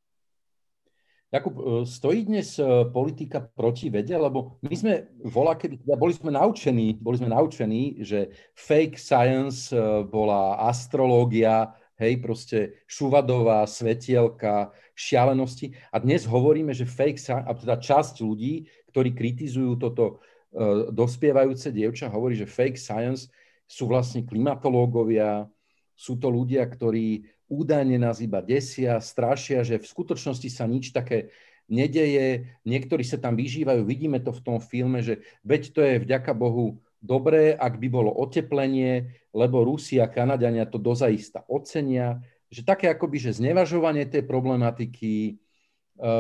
Jakub, 1.28 1.60
e, 1.60 1.86
stojí 1.86 2.26
dnes 2.26 2.60
e, 2.60 2.64
politika 2.94 3.44
proti 3.44 3.92
vede? 3.92 4.16
Lebo 4.18 4.64
my 4.64 4.76
sme 4.76 4.94
volá, 5.28 5.60
kedy, 5.60 5.84
teda 5.84 6.00
boli 6.00 6.16
sme 6.16 6.32
naučení, 6.32 6.96
boli 7.04 7.20
sme 7.20 7.28
naučení, 7.28 8.00
že 8.00 8.32
fake 8.56 8.96
science 8.96 9.76
e, 9.76 10.08
bola 10.08 10.56
astrológia, 10.64 11.76
hej, 11.98 12.22
proste 12.22 12.78
šuvadová, 12.86 13.66
svetielka, 13.66 14.72
šialenosti. 14.94 15.74
A 15.90 16.02
dnes 16.02 16.26
hovoríme, 16.26 16.74
že 16.74 16.90
fake 16.90 17.22
science, 17.22 17.46
a 17.46 17.52
teda 17.54 17.76
časť 17.78 18.22
ľudí, 18.22 18.70
ktorí 18.94 19.14
kritizujú 19.14 19.78
toto 19.78 20.06
uh, 20.18 20.90
dospievajúce 20.94 21.70
dievča, 21.74 22.14
hovorí, 22.14 22.38
že 22.38 22.50
fake 22.50 22.78
science 22.78 23.30
sú 23.66 23.90
vlastne 23.90 24.24
klimatológovia, 24.24 25.50
sú 25.98 26.16
to 26.22 26.30
ľudia, 26.30 26.64
ktorí 26.66 27.26
údajne 27.50 27.98
nás 27.98 28.22
iba 28.22 28.40
desia, 28.46 29.02
strašia, 29.02 29.66
že 29.66 29.82
v 29.82 29.90
skutočnosti 29.90 30.50
sa 30.54 30.70
nič 30.70 30.94
také 30.94 31.34
nedeje, 31.68 32.48
niektorí 32.64 33.04
sa 33.04 33.20
tam 33.20 33.36
vyžívajú, 33.36 33.84
vidíme 33.84 34.24
to 34.24 34.32
v 34.32 34.44
tom 34.44 34.58
filme, 34.64 35.04
že 35.04 35.20
veď 35.44 35.62
to 35.76 35.80
je 35.84 35.96
vďaka 36.00 36.32
Bohu 36.32 36.80
dobré, 37.08 37.56
ak 37.56 37.80
by 37.80 37.88
bolo 37.88 38.12
oteplenie, 38.12 39.08
lebo 39.32 39.64
Rusi 39.64 40.04
a 40.04 40.12
Kanadiania 40.12 40.68
to 40.68 40.76
dozaista 40.76 41.48
ocenia, 41.48 42.20
že 42.52 42.68
také 42.68 42.92
akoby, 42.92 43.32
že 43.32 43.40
znevažovanie 43.40 44.04
tej 44.12 44.28
problematiky, 44.28 45.12
e, 45.32 45.34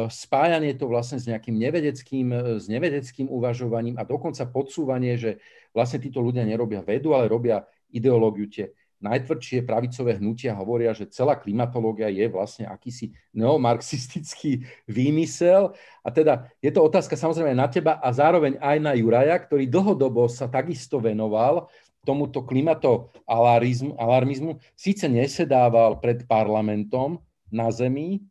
spájanie 0.08 0.80
to 0.80 0.88
vlastne 0.88 1.20
s 1.20 1.28
nejakým 1.28 1.60
nevedeckým, 1.60 2.28
e, 2.32 2.40
s 2.64 2.72
nevedeckým 2.72 3.28
uvažovaním 3.28 4.00
a 4.00 4.08
dokonca 4.08 4.48
podsúvanie, 4.48 5.20
že 5.20 5.44
vlastne 5.76 6.00
títo 6.00 6.24
ľudia 6.24 6.48
nerobia 6.48 6.80
vedu, 6.80 7.12
ale 7.12 7.28
robia 7.28 7.68
ideológiu. 7.92 8.48
Tie 8.48 8.72
najtvrdšie 8.98 9.62
pravicové 9.62 10.18
hnutia 10.18 10.58
hovoria, 10.58 10.94
že 10.94 11.10
celá 11.10 11.38
klimatológia 11.38 12.10
je 12.10 12.26
vlastne 12.30 12.66
akýsi 12.66 13.14
neomarxistický 13.38 14.66
výmysel. 14.90 15.78
A 16.02 16.10
teda 16.10 16.50
je 16.62 16.74
to 16.74 16.82
otázka 16.82 17.14
samozrejme 17.14 17.54
na 17.54 17.70
teba 17.70 18.02
a 18.02 18.10
zároveň 18.10 18.58
aj 18.58 18.78
na 18.82 18.98
Juraja, 18.98 19.38
ktorý 19.38 19.70
dlhodobo 19.70 20.26
sa 20.26 20.50
takisto 20.50 20.98
venoval 20.98 21.70
tomuto 22.08 22.48
klimatoalarmizmu. 22.48 24.00
Alarmizmu. 24.00 24.64
Síce 24.80 25.12
nesedával 25.12 26.00
pred 26.00 26.24
parlamentom 26.24 27.20
na 27.52 27.68
Zemi 27.68 28.24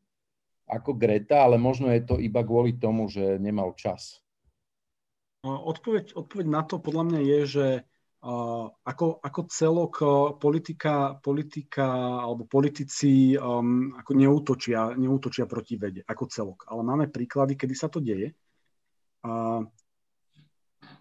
ako 0.66 0.98
Greta, 0.98 1.46
ale 1.46 1.60
možno 1.60 1.92
je 1.94 2.02
to 2.02 2.16
iba 2.18 2.42
kvôli 2.42 2.74
tomu, 2.74 3.06
že 3.06 3.38
nemal 3.38 3.76
čas. 3.78 4.24
Odpoveď, 5.46 6.18
odpoveď 6.18 6.46
na 6.50 6.66
to 6.66 6.82
podľa 6.82 7.04
mňa 7.06 7.20
je, 7.22 7.40
že 7.46 7.66
ako, 8.86 9.20
ako 9.22 9.40
celok 9.46 9.94
politika, 10.40 11.14
politika 11.20 11.86
alebo 12.24 12.48
politici 12.48 13.36
um, 13.38 13.94
ako 13.94 14.12
neútočia, 14.16 14.96
neútočia 14.98 15.46
proti 15.46 15.78
vede 15.78 16.02
ako 16.02 16.24
celok. 16.26 16.58
Ale 16.66 16.82
máme 16.82 17.06
príklady, 17.12 17.54
kedy 17.54 17.74
sa 17.76 17.86
to 17.86 18.02
deje. 18.02 18.34
A 19.22 19.62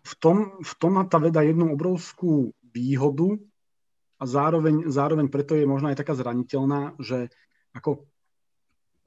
v, 0.06 0.14
tom, 0.22 0.62
v 0.62 0.74
tom 0.78 0.92
má 1.02 1.04
tá 1.10 1.18
veda 1.18 1.42
jednu 1.42 1.74
obrovskú 1.74 2.54
výhodu 2.62 3.40
a 4.22 4.24
zároveň, 4.28 4.92
zároveň 4.92 5.28
preto 5.32 5.58
je 5.58 5.66
možno 5.66 5.90
aj 5.90 5.98
taká 5.98 6.14
zraniteľná, 6.14 6.94
že 7.02 7.34
ako 7.74 8.06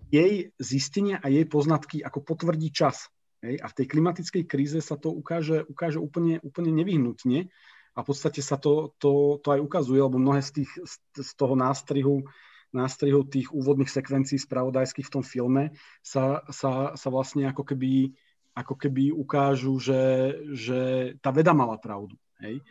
jej 0.08 0.52
zistenia 0.56 1.20
a 1.20 1.28
jej 1.28 1.44
poznatky 1.44 2.00
ako 2.00 2.24
potvrdí 2.24 2.72
čas. 2.72 3.12
Hej? 3.44 3.60
A 3.62 3.66
v 3.68 3.76
tej 3.78 3.86
klimatickej 3.88 4.44
kríze 4.48 4.80
sa 4.80 4.96
to 4.96 5.12
ukáže, 5.12 5.62
ukáže 5.68 6.00
úplne, 6.00 6.40
úplne 6.42 6.72
nevyhnutne, 6.72 7.52
a 7.98 8.06
v 8.06 8.14
podstate 8.14 8.38
sa 8.38 8.54
to, 8.54 8.94
to, 9.02 9.42
to 9.42 9.48
aj 9.50 9.58
ukazuje, 9.58 9.98
lebo 9.98 10.22
mnohé 10.22 10.38
z, 10.38 10.62
tých, 10.62 10.70
z 11.18 11.30
toho 11.34 11.58
nástrihu, 11.58 12.22
nástrihu 12.70 13.26
tých 13.26 13.50
úvodných 13.50 13.90
sekvencií 13.90 14.38
spravodajských 14.38 15.10
v 15.10 15.14
tom 15.18 15.24
filme 15.26 15.74
sa, 15.98 16.46
sa, 16.46 16.94
sa 16.94 17.08
vlastne 17.10 17.50
ako 17.50 17.66
keby, 17.66 18.14
ako 18.54 18.78
keby 18.78 19.10
ukážu, 19.10 19.82
že, 19.82 20.30
že 20.54 20.80
tá 21.18 21.34
veda 21.34 21.50
mala 21.50 21.74
pravdu. 21.74 22.14
Hej? 22.38 22.62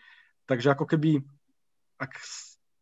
Takže 0.48 0.72
ako 0.72 0.88
keby, 0.96 1.20
ak 2.00 2.16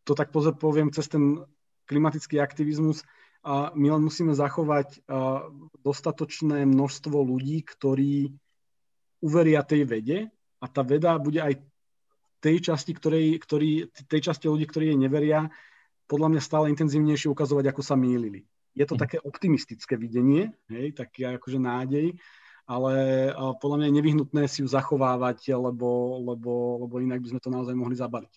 to 0.06 0.14
tak 0.14 0.30
poviem, 0.30 0.94
cez 0.94 1.10
ten 1.10 1.42
klimatický 1.90 2.38
aktivizmus, 2.38 3.02
a 3.46 3.70
my 3.78 3.94
len 3.94 4.02
musíme 4.02 4.34
zachovať 4.34 5.06
dostatočné 5.86 6.66
množstvo 6.66 7.14
ľudí, 7.14 7.62
ktorí 7.62 8.34
uveria 9.22 9.62
tej 9.62 9.86
vede 9.86 10.18
a 10.58 10.66
tá 10.66 10.82
veda 10.82 11.14
bude 11.22 11.46
aj 11.46 11.62
tej 12.46 12.62
časti, 12.62 12.94
ktorej, 12.94 13.42
ktorý, 13.42 13.90
tej 14.06 14.22
časti 14.30 14.46
ľudí, 14.46 14.70
ktorí 14.70 14.94
jej 14.94 15.00
neveria, 15.02 15.50
podľa 16.06 16.38
mňa 16.38 16.42
stále 16.46 16.70
intenzívnejšie 16.70 17.34
ukazovať, 17.34 17.74
ako 17.74 17.82
sa 17.82 17.98
mýlili. 17.98 18.46
Je 18.78 18.86
to 18.86 18.94
mhm. 18.94 19.02
také 19.02 19.18
optimistické 19.18 19.98
videnie, 19.98 20.54
hej, 20.70 20.94
taký 20.94 21.26
akože 21.26 21.58
nádej, 21.58 22.14
ale 22.70 22.94
podľa 23.62 23.78
mňa 23.82 23.88
je 23.90 23.98
nevyhnutné 23.98 24.42
si 24.46 24.62
ju 24.62 24.68
zachovávať, 24.70 25.58
lebo, 25.58 26.22
lebo, 26.22 26.86
lebo 26.86 26.96
inak 27.02 27.22
by 27.22 27.34
sme 27.34 27.42
to 27.42 27.50
naozaj 27.50 27.74
mohli 27.74 27.98
zabaliť. 27.98 28.34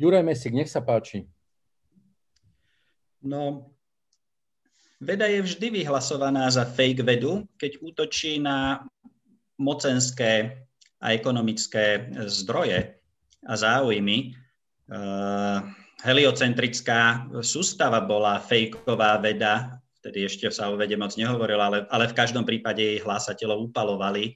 Juraj 0.00 0.24
Mesík, 0.24 0.56
nech 0.56 0.72
sa 0.72 0.80
páči. 0.80 1.28
No, 3.20 3.68
veda 4.96 5.28
je 5.28 5.44
vždy 5.44 5.84
vyhlasovaná 5.84 6.48
za 6.48 6.64
fake 6.64 7.04
vedu, 7.04 7.44
keď 7.60 7.84
útočí 7.84 8.40
na 8.40 8.80
mocenské 9.60 10.64
a 11.00 11.12
ekonomické 11.12 12.12
zdroje 12.28 12.99
a 13.46 13.56
záujmy. 13.56 14.34
Uh, 14.90 15.62
heliocentrická 16.02 17.30
sústava 17.44 18.00
bola 18.02 18.40
fejková 18.42 19.22
veda, 19.22 19.78
vtedy 20.02 20.26
ešte 20.26 20.50
sa 20.50 20.66
o 20.72 20.74
vede 20.74 20.98
moc 20.98 21.14
nehovorila, 21.14 21.70
ale, 21.70 21.86
ale 21.88 22.10
v 22.10 22.18
každom 22.18 22.42
prípade 22.42 22.82
jej 22.82 22.98
hlásateľov 23.04 23.70
upalovali. 23.70 24.34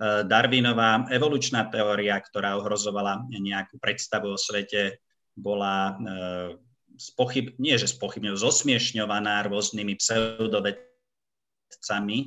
Uh, 0.00 0.24
Darwinová 0.24 1.04
evolučná 1.12 1.68
teória, 1.68 2.16
ktorá 2.18 2.56
ohrozovala 2.56 3.28
nejakú 3.28 3.76
predstavu 3.76 4.32
o 4.32 4.40
svete, 4.40 4.96
bola 5.36 5.92
uh, 5.92 6.56
spochyb, 6.96 7.52
nie 7.60 7.76
že 7.76 7.92
spochybňov, 7.92 8.40
zosmiešňovaná 8.40 9.44
rôznymi 9.48 9.96
pseudovedcami, 10.00 12.18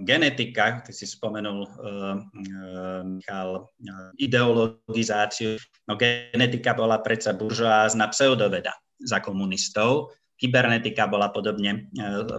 genetika, 0.00 0.80
ty 0.80 0.92
si 0.96 1.04
spomenul, 1.04 1.68
uh, 1.68 2.16
uh, 2.16 3.04
Michal, 3.04 3.68
ideologizáciu. 4.16 5.60
No 5.84 6.00
genetika 6.00 6.72
bola 6.72 7.04
predsa 7.04 7.36
buržoázna 7.36 8.08
pseudoveda 8.08 8.72
za 8.96 9.20
komunistov, 9.20 10.16
kybernetika 10.40 11.04
bola 11.04 11.28
podobne, 11.28 11.92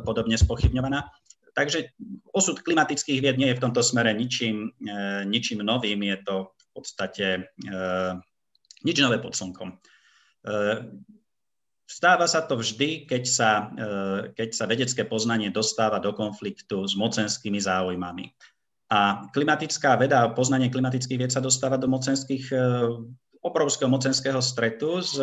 podobne 0.06 0.38
spochybňovaná. 0.38 1.06
Takže 1.54 1.94
osud 2.34 2.66
klimatických 2.66 3.22
vied 3.22 3.38
nie 3.38 3.54
je 3.54 3.58
v 3.60 3.64
tomto 3.70 3.86
smere 3.86 4.16
ničím, 4.16 4.74
ničím 5.28 5.62
novým, 5.62 6.02
je 6.02 6.18
to 6.26 6.36
v 6.50 6.66
podstate 6.74 7.26
nič 8.82 8.98
nové 8.98 9.22
pod 9.22 9.38
slnkom. 9.38 9.78
Stáva 11.92 12.24
sa 12.24 12.40
to 12.48 12.56
vždy, 12.56 13.04
keď 13.04 13.24
sa, 13.28 13.68
e, 13.76 13.92
keď 14.32 14.50
sa 14.56 14.64
vedecké 14.64 15.04
poznanie 15.04 15.52
dostáva 15.52 16.00
do 16.00 16.16
konfliktu 16.16 16.88
s 16.88 16.96
mocenskými 16.96 17.60
záujmami. 17.60 18.32
A 18.92 19.28
klimatická 19.36 20.00
veda, 20.00 20.32
poznanie 20.32 20.72
klimatických 20.72 21.20
vied 21.20 21.32
sa 21.36 21.44
dostáva 21.44 21.76
do 21.76 21.92
mocenských, 21.92 22.48
e, 22.56 22.64
obrovského 23.44 23.92
mocenského 23.92 24.40
stretu 24.40 25.04
s, 25.04 25.20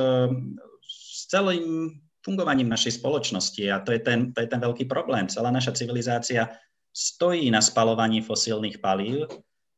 s 0.84 1.30
celým 1.32 1.96
fungovaním 2.20 2.68
našej 2.68 3.00
spoločnosti. 3.00 3.64
A 3.72 3.80
to 3.80 3.96
je, 3.96 4.00
ten, 4.04 4.36
to 4.36 4.44
je 4.44 4.48
ten 4.50 4.60
veľký 4.60 4.84
problém. 4.84 5.30
Celá 5.30 5.48
naša 5.48 5.72
civilizácia 5.72 6.52
stojí 6.92 7.48
na 7.48 7.64
spalovaní 7.64 8.20
fosílnych 8.20 8.82
palív. 8.82 9.30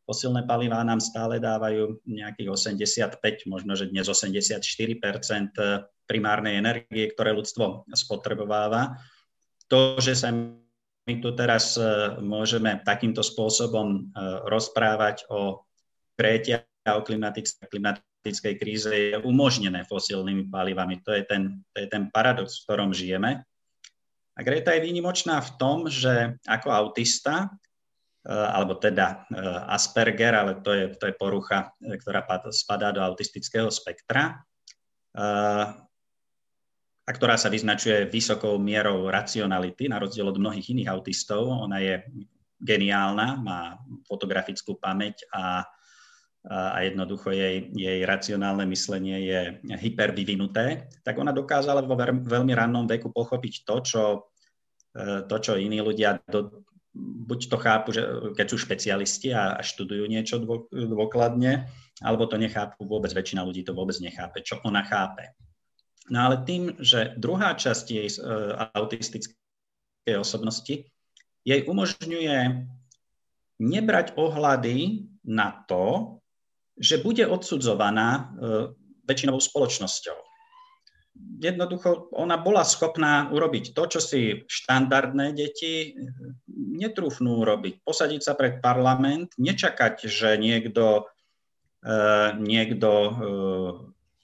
Fosílne 0.09 0.43
palivá 0.43 0.83
nám 0.83 0.99
stále 0.99 1.39
dávajú 1.39 2.03
nejakých 2.03 2.49
85, 2.51 3.47
možno 3.47 3.79
že 3.79 3.87
dnes 3.93 4.11
84 4.11 4.67
primárnej 6.11 6.59
energie, 6.59 7.15
ktoré 7.15 7.31
ľudstvo 7.31 7.87
spotrebováva. 7.95 8.99
To, 9.71 10.03
že 10.03 10.19
sa 10.19 10.35
my 11.11 11.15
tu 11.19 11.35
teraz 11.35 11.75
e, 11.75 11.83
môžeme 12.23 12.79
takýmto 12.87 13.23
spôsobom 13.23 13.87
e, 13.95 14.01
rozprávať 14.47 15.27
o 15.31 15.67
prejtia 16.15 16.67
a 16.87 16.97
o 16.99 17.05
klimatickej 17.05 18.55
kríze 18.57 18.91
je 18.91 19.17
umožnené 19.21 19.85
fosílnymi 19.91 20.47
palivami. 20.49 21.03
To 21.03 21.11
je, 21.11 21.23
ten, 21.27 21.67
to 21.75 21.83
je 21.83 21.89
ten 21.91 22.09
paradox, 22.15 22.61
v 22.61 22.65
ktorom 22.69 22.91
žijeme. 22.95 23.43
A 24.37 24.41
Greta 24.47 24.73
je 24.73 24.87
výnimočná 24.87 25.43
v 25.43 25.51
tom, 25.61 25.79
že 25.91 26.39
ako 26.47 26.69
autista, 26.71 27.49
e, 28.23 28.31
alebo 28.31 28.79
teda 28.79 29.27
Asperger, 29.67 30.35
ale 30.37 30.53
to 30.63 30.71
je, 30.73 30.85
to 30.95 31.11
je 31.11 31.15
porucha, 31.19 31.75
ktorá 31.81 32.23
spadá 32.55 32.95
do 32.95 33.03
autistického 33.03 33.69
spektra, 33.73 34.41
a 37.11 37.17
ktorá 37.19 37.35
sa 37.35 37.51
vyznačuje 37.51 38.07
vysokou 38.07 38.55
mierou 38.63 39.11
racionality, 39.11 39.91
na 39.91 39.99
rozdiel 39.99 40.31
od 40.31 40.39
mnohých 40.39 40.71
iných 40.71 40.95
autistov. 40.95 41.43
Ona 41.51 41.83
je 41.83 41.95
geniálna, 42.63 43.35
má 43.43 43.83
fotografickú 44.07 44.79
pamäť 44.79 45.27
a, 45.35 45.67
a 46.47 46.79
jednoducho 46.87 47.35
jej, 47.35 47.67
jej 47.75 48.07
racionálne 48.07 48.63
myslenie 48.71 49.27
je 49.27 49.41
hypervyvinuté, 49.75 50.87
tak 51.03 51.19
ona 51.19 51.35
dokázala 51.35 51.83
vo 51.83 51.99
veľmi 51.99 52.55
rannom 52.55 52.87
veku 52.87 53.11
pochopiť 53.11 53.67
to, 53.67 53.77
čo, 53.83 54.03
e, 54.95 55.27
to, 55.27 55.37
čo 55.43 55.59
iní 55.59 55.83
ľudia 55.83 56.23
do, 56.31 56.63
buď 57.27 57.41
to 57.51 57.57
chápu, 57.59 57.89
že 57.91 58.03
keď 58.39 58.47
sú 58.47 58.57
špecialisti 58.63 59.35
a, 59.35 59.59
a 59.59 59.67
študujú 59.67 60.07
niečo 60.07 60.39
dôkladne, 60.71 61.67
alebo 62.07 62.31
to 62.31 62.39
nechápu 62.39 62.87
vôbec, 62.87 63.11
väčšina 63.11 63.43
ľudí 63.43 63.67
to 63.67 63.75
vôbec 63.75 63.99
nechápe, 63.99 64.47
čo 64.47 64.63
ona 64.63 64.87
chápe. 64.87 65.35
No 66.11 66.27
ale 66.27 66.43
tým, 66.43 66.75
že 66.83 67.15
druhá 67.15 67.55
časť 67.55 67.87
jej 67.87 68.11
uh, 68.19 68.75
autistickej 68.75 70.19
osobnosti 70.19 70.91
jej 71.47 71.61
umožňuje 71.65 72.67
nebrať 73.63 74.19
ohľady 74.19 75.07
na 75.23 75.63
to, 75.71 76.19
že 76.75 76.99
bude 76.99 77.23
odsudzovaná 77.23 78.09
uh, 78.11 78.27
väčšinovou 79.07 79.39
spoločnosťou. 79.39 80.19
Jednoducho, 81.39 82.11
ona 82.17 82.41
bola 82.41 82.67
schopná 82.67 83.29
urobiť 83.31 83.77
to, 83.77 83.83
čo 83.87 84.01
si 84.03 84.21
štandardné 84.51 85.37
deti 85.37 85.95
netrúfnú 86.51 87.45
urobiť. 87.45 87.87
Posadiť 87.87 88.21
sa 88.25 88.35
pred 88.35 88.59
parlament, 88.59 89.31
nečakať, 89.39 90.11
že 90.11 90.35
niekto, 90.41 91.07
uh, 91.87 92.35
niekto 92.35 92.91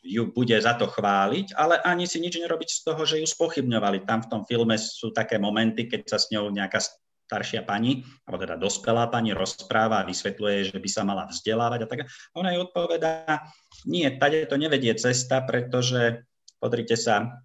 ju 0.06 0.30
bude 0.30 0.54
za 0.54 0.78
to 0.78 0.86
chváliť, 0.86 1.58
ale 1.58 1.82
ani 1.82 2.06
si 2.06 2.22
nič 2.22 2.38
nerobiť 2.38 2.70
z 2.70 2.80
toho, 2.86 3.02
že 3.02 3.18
ju 3.18 3.26
spochybňovali. 3.26 4.06
Tam 4.06 4.22
v 4.22 4.30
tom 4.30 4.42
filme 4.46 4.78
sú 4.78 5.10
také 5.10 5.42
momenty, 5.42 5.90
keď 5.90 6.00
sa 6.06 6.18
s 6.22 6.30
ňou 6.30 6.54
nejaká 6.54 6.78
staršia 7.26 7.66
pani, 7.66 8.06
alebo 8.22 8.38
teda 8.38 8.54
dospelá 8.54 9.10
pani 9.10 9.34
rozpráva 9.34 10.00
a 10.00 10.08
vysvetľuje, 10.08 10.70
že 10.70 10.78
by 10.78 10.88
sa 10.88 11.02
mala 11.02 11.26
vzdelávať 11.26 11.80
a 11.82 11.86
tak. 11.90 12.00
Ona 12.38 12.54
jej 12.54 12.62
odpovedá, 12.62 13.42
nie, 13.82 14.06
tade 14.14 14.46
to 14.46 14.54
nevedie 14.54 14.94
cesta, 14.94 15.42
pretože, 15.42 16.22
podrite 16.62 16.94
sa, 16.94 17.42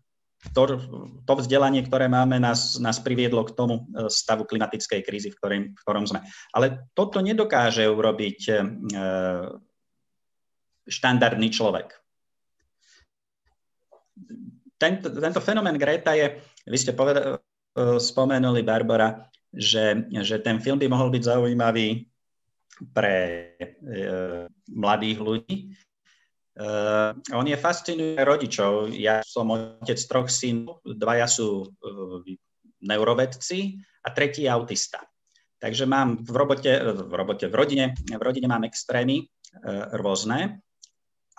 to, 0.53 0.77
to 1.25 1.33
vzdelanie, 1.37 1.85
ktoré 1.85 2.09
máme, 2.09 2.41
nás, 2.41 2.81
nás 2.81 2.97
priviedlo 2.97 3.45
k 3.45 3.53
tomu 3.53 3.85
e, 3.89 4.09
stavu 4.09 4.49
klimatickej 4.49 5.01
krízy, 5.05 5.29
v, 5.29 5.37
ktorým, 5.37 5.63
v 5.77 5.81
ktorom 5.85 6.05
sme. 6.09 6.25
Ale 6.49 6.89
toto 6.97 7.21
nedokáže 7.21 7.85
urobiť 7.85 8.39
e, 8.49 8.53
štandardný 10.89 11.53
človek 11.53 12.00
tento, 14.81 15.13
tento 15.13 15.37
fenomén 15.37 15.77
Greta 15.77 16.17
je, 16.17 16.41
vy 16.65 16.77
ste 16.77 16.97
poveda, 16.97 17.37
e, 17.37 18.01
spomenuli, 18.01 18.65
Barbara, 18.65 19.29
že, 19.53 20.09
že 20.25 20.41
ten 20.41 20.57
film 20.57 20.81
by 20.81 20.89
mohol 20.89 21.13
byť 21.13 21.21
zaujímavý 21.21 22.09
pre 22.89 23.15
e, 23.61 24.01
mladých 24.73 25.17
ľudí. 25.21 25.57
E, 25.61 26.65
on 27.37 27.45
je 27.45 27.57
fascinuje 27.61 28.17
rodičov. 28.17 28.89
Ja 28.97 29.21
som 29.21 29.53
otec 29.53 30.01
troch 30.09 30.33
synov, 30.33 30.81
dvaja 30.81 31.29
sú 31.29 31.69
e, 31.69 32.35
neurovedci 32.81 33.77
a 34.01 34.09
tretí 34.09 34.49
je 34.49 34.49
autista. 34.49 35.05
Takže 35.61 35.85
mám 35.85 36.25
v 36.25 36.33
robote, 36.33 36.73
v 36.81 37.13
robote, 37.13 37.45
v 37.45 37.53
rodine, 37.53 37.85
v 37.93 38.17
rodine 38.17 38.49
mám 38.49 38.65
extrémy 38.65 39.21
e, 39.21 39.25
rôzne 39.93 40.57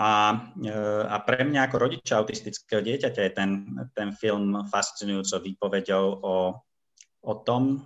a, 0.01 0.11
e, 0.57 0.73
a 1.05 1.17
pre 1.21 1.45
mňa 1.45 1.69
ako 1.69 1.77
rodiča 1.89 2.17
autistického 2.21 2.81
dieťaťa 2.81 3.23
je 3.29 3.33
ten, 3.33 3.51
ten 3.93 4.09
film 4.17 4.65
fascinujúco 4.69 5.37
výpovedou 5.45 6.07
o, 6.25 6.37
o 7.23 7.33
tom, 7.45 7.85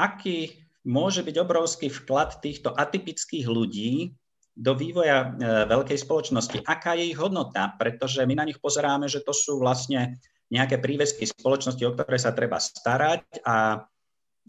aký 0.00 0.56
môže 0.86 1.20
byť 1.20 1.36
obrovský 1.42 1.88
vklad 1.92 2.40
týchto 2.40 2.72
atypických 2.72 3.46
ľudí 3.50 4.16
do 4.56 4.72
vývoja 4.72 5.36
e, 5.36 5.68
veľkej 5.68 5.98
spoločnosti. 6.00 6.64
Aká 6.64 6.96
je 6.96 7.12
ich 7.12 7.18
hodnota? 7.20 7.76
Pretože 7.76 8.24
my 8.24 8.40
na 8.40 8.48
nich 8.48 8.56
pozeráme, 8.56 9.04
že 9.04 9.20
to 9.20 9.36
sú 9.36 9.60
vlastne 9.60 10.16
nejaké 10.48 10.80
prívesky 10.80 11.28
spoločnosti, 11.28 11.82
o 11.84 11.92
ktoré 11.92 12.16
sa 12.16 12.32
treba 12.32 12.56
starať 12.56 13.44
a 13.44 13.84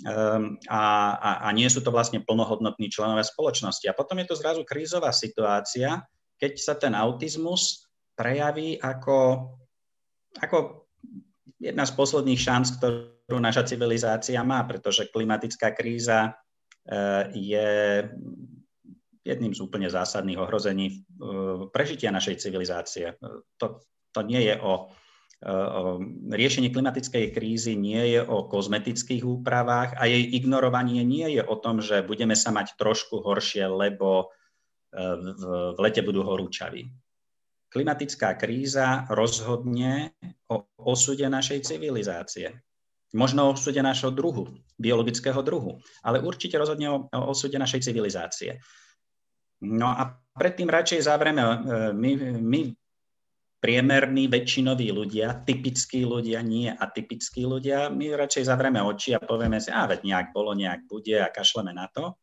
a, 0.05 0.81
a, 1.17 1.31
a 1.41 1.49
nie 1.57 1.65
sú 1.65 1.81
to 1.81 1.89
vlastne 1.89 2.21
plnohodnotní 2.21 2.93
členovia 2.93 3.25
spoločnosti. 3.25 3.89
A 3.89 3.97
potom 3.97 4.21
je 4.21 4.29
to 4.29 4.37
zrazu 4.37 4.61
krízová 4.61 5.09
situácia, 5.09 6.05
keď 6.37 6.53
sa 6.61 6.77
ten 6.77 6.93
autizmus 6.93 7.89
prejaví 8.13 8.77
ako, 8.77 9.49
ako 10.37 10.85
jedna 11.57 11.85
z 11.89 11.93
posledných 11.97 12.37
šanc, 12.37 12.77
ktorú 12.77 13.41
naša 13.41 13.65
civilizácia 13.65 14.37
má, 14.45 14.61
pretože 14.69 15.09
klimatická 15.09 15.73
kríza 15.73 16.37
eh, 16.85 17.23
je 17.33 17.69
jedným 19.25 19.51
z 19.51 19.59
úplne 19.59 19.89
zásadných 19.89 20.37
ohrození 20.37 20.87
eh, 20.93 21.01
prežitia 21.73 22.13
našej 22.13 22.37
civilizácie. 22.37 23.17
To, 23.57 23.81
to 24.13 24.19
nie 24.21 24.45
je 24.45 24.61
o 24.61 24.93
riešenie 26.33 26.73
klimatickej 26.73 27.29
krízy 27.29 27.77
nie 27.77 28.17
je 28.17 28.21
o 28.25 28.49
kozmetických 28.49 29.21
úpravách 29.21 29.93
a 30.01 30.09
jej 30.09 30.25
ignorovanie 30.33 31.05
nie 31.05 31.29
je 31.37 31.45
o 31.45 31.55
tom, 31.61 31.77
že 31.77 32.01
budeme 32.01 32.33
sa 32.33 32.49
mať 32.49 32.73
trošku 32.73 33.21
horšie, 33.21 33.69
lebo 33.69 34.25
e, 34.25 35.05
v 35.77 35.77
lete 35.77 36.01
budú 36.01 36.25
horúčaví. 36.25 36.89
Klimatická 37.69 38.33
kríza 38.33 39.05
rozhodne 39.13 40.17
o 40.49 40.65
osude 40.81 41.29
našej 41.29 41.69
civilizácie. 41.69 42.57
Možno 43.13 43.47
o 43.47 43.53
osude 43.53 43.79
našho 43.85 44.09
druhu, 44.09 44.57
biologického 44.81 45.37
druhu, 45.45 45.77
ale 46.01 46.17
určite 46.17 46.57
rozhodne 46.57 46.89
o, 46.89 46.97
o 47.13 47.21
osude 47.29 47.61
našej 47.61 47.85
civilizácie. 47.85 48.57
No 49.61 49.93
a 49.93 50.17
predtým 50.33 50.69
radšej 50.69 51.05
zavrieme. 51.05 51.41
My, 51.93 52.11
my 52.41 52.61
priemerní 53.57 54.29
väčšinoví 54.29 54.93
ľudia, 54.93 55.41
typickí 55.41 56.05
ľudia, 56.05 56.45
nie 56.45 56.69
atypickí 56.69 57.41
ľudia, 57.41 57.89
my 57.89 58.13
radšej 58.13 58.53
zavrieme 58.53 58.77
oči 58.85 59.17
a 59.17 59.19
povieme 59.21 59.57
si, 59.57 59.73
a 59.73 59.89
veď 59.89 60.05
nejak 60.05 60.27
bolo, 60.29 60.53
nejak 60.53 60.85
bude 60.85 61.17
a 61.17 61.33
kašleme 61.33 61.73
na 61.73 61.89
to. 61.89 62.13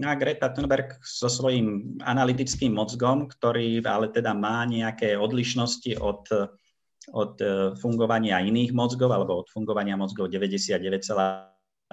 No 0.00 0.08
a 0.08 0.16
Greta 0.16 0.48
Thunberg 0.48 0.96
so 1.04 1.28
svojím 1.28 2.00
analytickým 2.00 2.72
mozgom, 2.72 3.28
ktorý 3.28 3.84
ale 3.84 4.08
teda 4.08 4.32
má 4.32 4.64
nejaké 4.64 5.20
odlišnosti 5.20 6.00
od, 6.00 6.24
od 7.12 7.34
e, 7.44 7.76
fungovania 7.76 8.40
iných 8.40 8.72
mozgov 8.72 9.12
alebo 9.12 9.44
od 9.44 9.52
fungovania 9.52 10.00
mozgov 10.00 10.32
99,9%, 10.32 11.92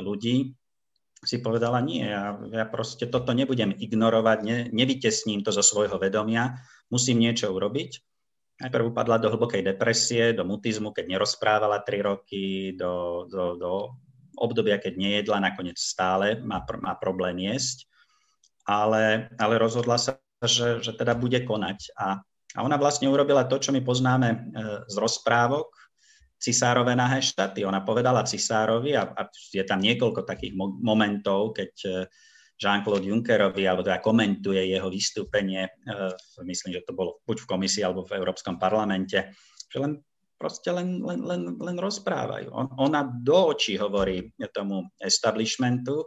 ľudí 0.00 0.56
si 1.22 1.38
povedala, 1.38 1.78
nie, 1.78 2.02
ja, 2.02 2.34
ja 2.50 2.66
proste 2.66 3.06
toto 3.06 3.30
nebudem 3.30 3.70
ignorovať, 3.70 4.38
ne, 4.42 4.58
nevytesním 4.74 5.46
to 5.46 5.54
zo 5.54 5.62
svojho 5.62 5.94
vedomia, 6.02 6.58
musím 6.90 7.22
niečo 7.22 7.54
urobiť. 7.54 8.02
Najprv 8.62 8.90
upadla 8.90 9.22
do 9.22 9.30
hlbokej 9.30 9.62
depresie, 9.62 10.34
do 10.34 10.42
mutizmu, 10.42 10.90
keď 10.90 11.18
nerozprávala 11.18 11.82
tri 11.82 12.02
roky, 12.02 12.74
do, 12.74 13.26
do, 13.30 13.44
do 13.54 13.72
obdobia, 14.38 14.82
keď 14.82 14.98
nejedla, 14.98 15.38
nakoniec 15.42 15.78
stále 15.78 16.42
má, 16.42 16.62
má 16.82 16.94
problém 16.98 17.38
jesť, 17.46 17.86
ale, 18.66 19.30
ale 19.38 19.54
rozhodla 19.62 19.98
sa, 19.98 20.18
že, 20.42 20.82
že 20.82 20.94
teda 20.94 21.14
bude 21.14 21.42
konať. 21.46 21.94
A, 21.94 22.18
a 22.54 22.58
ona 22.66 22.74
vlastne 22.78 23.06
urobila 23.06 23.46
to, 23.46 23.62
čo 23.62 23.70
my 23.70 23.82
poznáme 23.82 24.28
e, 24.30 24.38
z 24.90 24.96
rozprávok, 24.98 25.81
cisárove 26.42 26.98
nahé 26.98 27.22
štaty. 27.22 27.62
Ona 27.62 27.86
povedala 27.86 28.26
cisárovi, 28.26 28.98
a, 28.98 29.06
a 29.14 29.30
je 29.30 29.62
tam 29.62 29.78
niekoľko 29.78 30.26
takých 30.26 30.58
mo- 30.58 30.74
momentov, 30.82 31.54
keď 31.54 31.72
e, 31.86 31.90
Jean-Claude 32.58 33.06
Junckerovi, 33.06 33.62
alebo 33.66 33.86
teda 33.86 34.02
komentuje 34.02 34.70
jeho 34.70 34.86
vystúpenie, 34.86 35.66
uh, 35.90 36.14
myslím, 36.46 36.78
že 36.78 36.86
to 36.86 36.94
bolo 36.94 37.18
buď 37.26 37.42
v 37.42 37.50
komisii, 37.50 37.82
alebo 37.82 38.06
v 38.06 38.14
Európskom 38.22 38.54
parlamente, 38.54 39.34
že 39.66 39.82
len 39.82 39.98
proste 40.38 40.70
len, 40.70 41.02
len, 41.02 41.26
len, 41.26 41.42
len 41.58 41.76
rozprávajú. 41.78 42.54
On, 42.54 42.66
ona 42.78 43.02
do 43.02 43.54
očí 43.54 43.74
hovorí 43.78 44.30
tomu 44.54 44.90
establishmentu, 44.98 46.06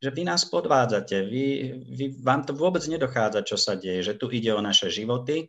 že 0.00 0.08
vy 0.12 0.24
nás 0.24 0.48
podvádzate, 0.48 1.16
vy, 1.28 1.44
vy, 1.92 2.04
vám 2.24 2.48
to 2.48 2.56
vôbec 2.56 2.80
nedochádza, 2.84 3.44
čo 3.44 3.60
sa 3.60 3.76
deje, 3.76 4.00
že 4.00 4.16
tu 4.16 4.32
ide 4.32 4.52
o 4.56 4.64
naše 4.64 4.88
životy 4.88 5.48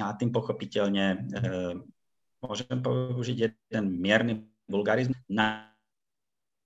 a 0.00 0.16
tým 0.16 0.32
pochopiteľne 0.32 1.06
e, 1.12 1.18
môžem 2.40 2.78
použiť 2.80 3.36
jeden 3.36 3.84
mierny 4.00 4.44
vulgarizmus, 4.64 5.18
na 5.28 5.70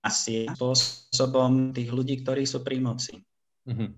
asi 0.05 0.45
spôsobom 0.53 1.73
tých 1.73 1.89
ľudí, 1.89 2.21
ktorí 2.21 2.45
sú 2.45 2.61
pri 2.61 2.77
moci. 2.77 3.17
Mm-hmm. 3.65 3.89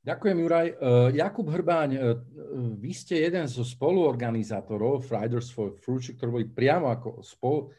Ďakujem, 0.00 0.36
Juraj. 0.42 0.68
Uh, 0.74 1.08
Jakub 1.12 1.46
Hrbáň, 1.46 1.90
uh, 1.94 2.18
vy 2.74 2.92
ste 2.96 3.20
jeden 3.20 3.46
zo 3.46 3.62
spoluorganizátorov 3.62 5.06
Fridays 5.06 5.52
for 5.52 5.76
Future, 5.76 6.16
ktorí 6.16 6.30
boli 6.32 6.46
priamo 6.48 6.88
ako 6.90 7.20
spolu 7.22 7.70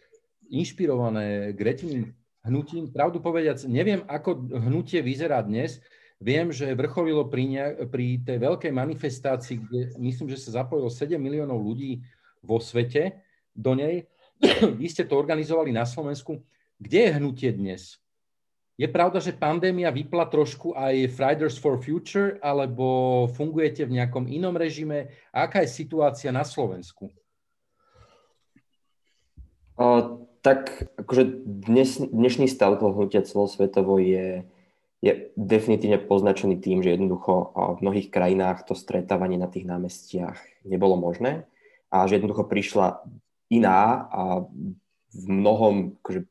inšpirované 0.53 1.51
Gretiným 1.57 2.13
hnutím. 2.45 2.93
Pravdu 2.93 3.19
povediac, 3.19 3.59
neviem, 3.67 4.05
ako 4.05 4.47
hnutie 4.69 5.01
vyzerá 5.01 5.41
dnes. 5.41 5.81
Viem, 6.21 6.53
že 6.53 6.77
vrcholilo 6.77 7.25
pri, 7.25 7.43
ne, 7.49 7.65
pri 7.89 8.21
tej 8.21 8.37
veľkej 8.37 8.69
manifestácii, 8.69 9.57
kde 9.57 9.81
myslím, 9.97 10.29
že 10.29 10.37
sa 10.37 10.61
zapojilo 10.61 10.93
7 10.93 11.17
miliónov 11.17 11.57
ľudí 11.57 12.05
vo 12.41 12.57
svete 12.57 13.21
do 13.53 13.77
nej. 13.77 14.09
Vy 14.79 14.87
ste 14.89 15.05
to 15.05 15.17
organizovali 15.17 15.69
na 15.69 15.85
Slovensku. 15.85 16.41
Kde 16.81 16.99
je 17.07 17.15
hnutie 17.21 17.49
dnes? 17.53 18.01
Je 18.81 18.89
pravda, 18.89 19.21
že 19.21 19.37
pandémia 19.37 19.93
vypla 19.93 20.25
trošku 20.25 20.73
aj 20.73 21.13
Fridays 21.13 21.61
for 21.61 21.77
Future, 21.77 22.41
alebo 22.41 23.29
fungujete 23.29 23.85
v 23.85 24.01
nejakom 24.01 24.25
inom 24.25 24.57
režime? 24.57 25.13
Aká 25.29 25.61
je 25.61 25.69
situácia 25.69 26.33
na 26.33 26.41
Slovensku? 26.41 27.13
O, 29.77 29.85
tak 30.41 30.89
akože 30.97 31.45
dnes, 31.45 32.01
dnešný 32.01 32.49
stav 32.49 32.81
toho 32.81 32.97
hnutia 32.97 33.21
celosvetovo 33.21 34.01
je, 34.01 34.49
je 35.05 35.29
definitívne 35.37 36.01
poznačený 36.01 36.57
tým, 36.57 36.81
že 36.81 36.97
jednoducho 36.97 37.53
v 37.77 37.83
mnohých 37.85 38.09
krajinách 38.09 38.65
to 38.65 38.73
stretávanie 38.73 39.37
na 39.37 39.45
tých 39.45 39.69
námestiach 39.69 40.65
nebolo 40.65 40.97
možné 40.97 41.45
a 41.91 42.07
že 42.07 42.17
jednoducho 42.17 42.47
prišla 42.47 43.03
iná 43.51 44.07
a 44.07 44.21
v 45.11 45.25
mnohom 45.27 45.99
akože, 45.99 46.23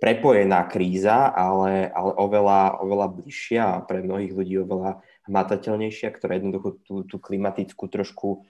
prepojená 0.00 0.68
kríza, 0.68 1.32
ale, 1.32 1.88
ale 1.92 2.12
oveľa, 2.16 2.80
oveľa 2.84 3.06
bližšia 3.20 3.62
a 3.64 3.82
pre 3.84 4.04
mnohých 4.04 4.36
ľudí 4.36 4.54
oveľa 4.60 5.00
hmatateľnejšia, 5.28 6.12
ktorá 6.12 6.36
jednoducho 6.36 6.80
tú, 6.84 6.94
tú 7.08 7.16
klimatickú 7.16 7.88
trošku 7.88 8.44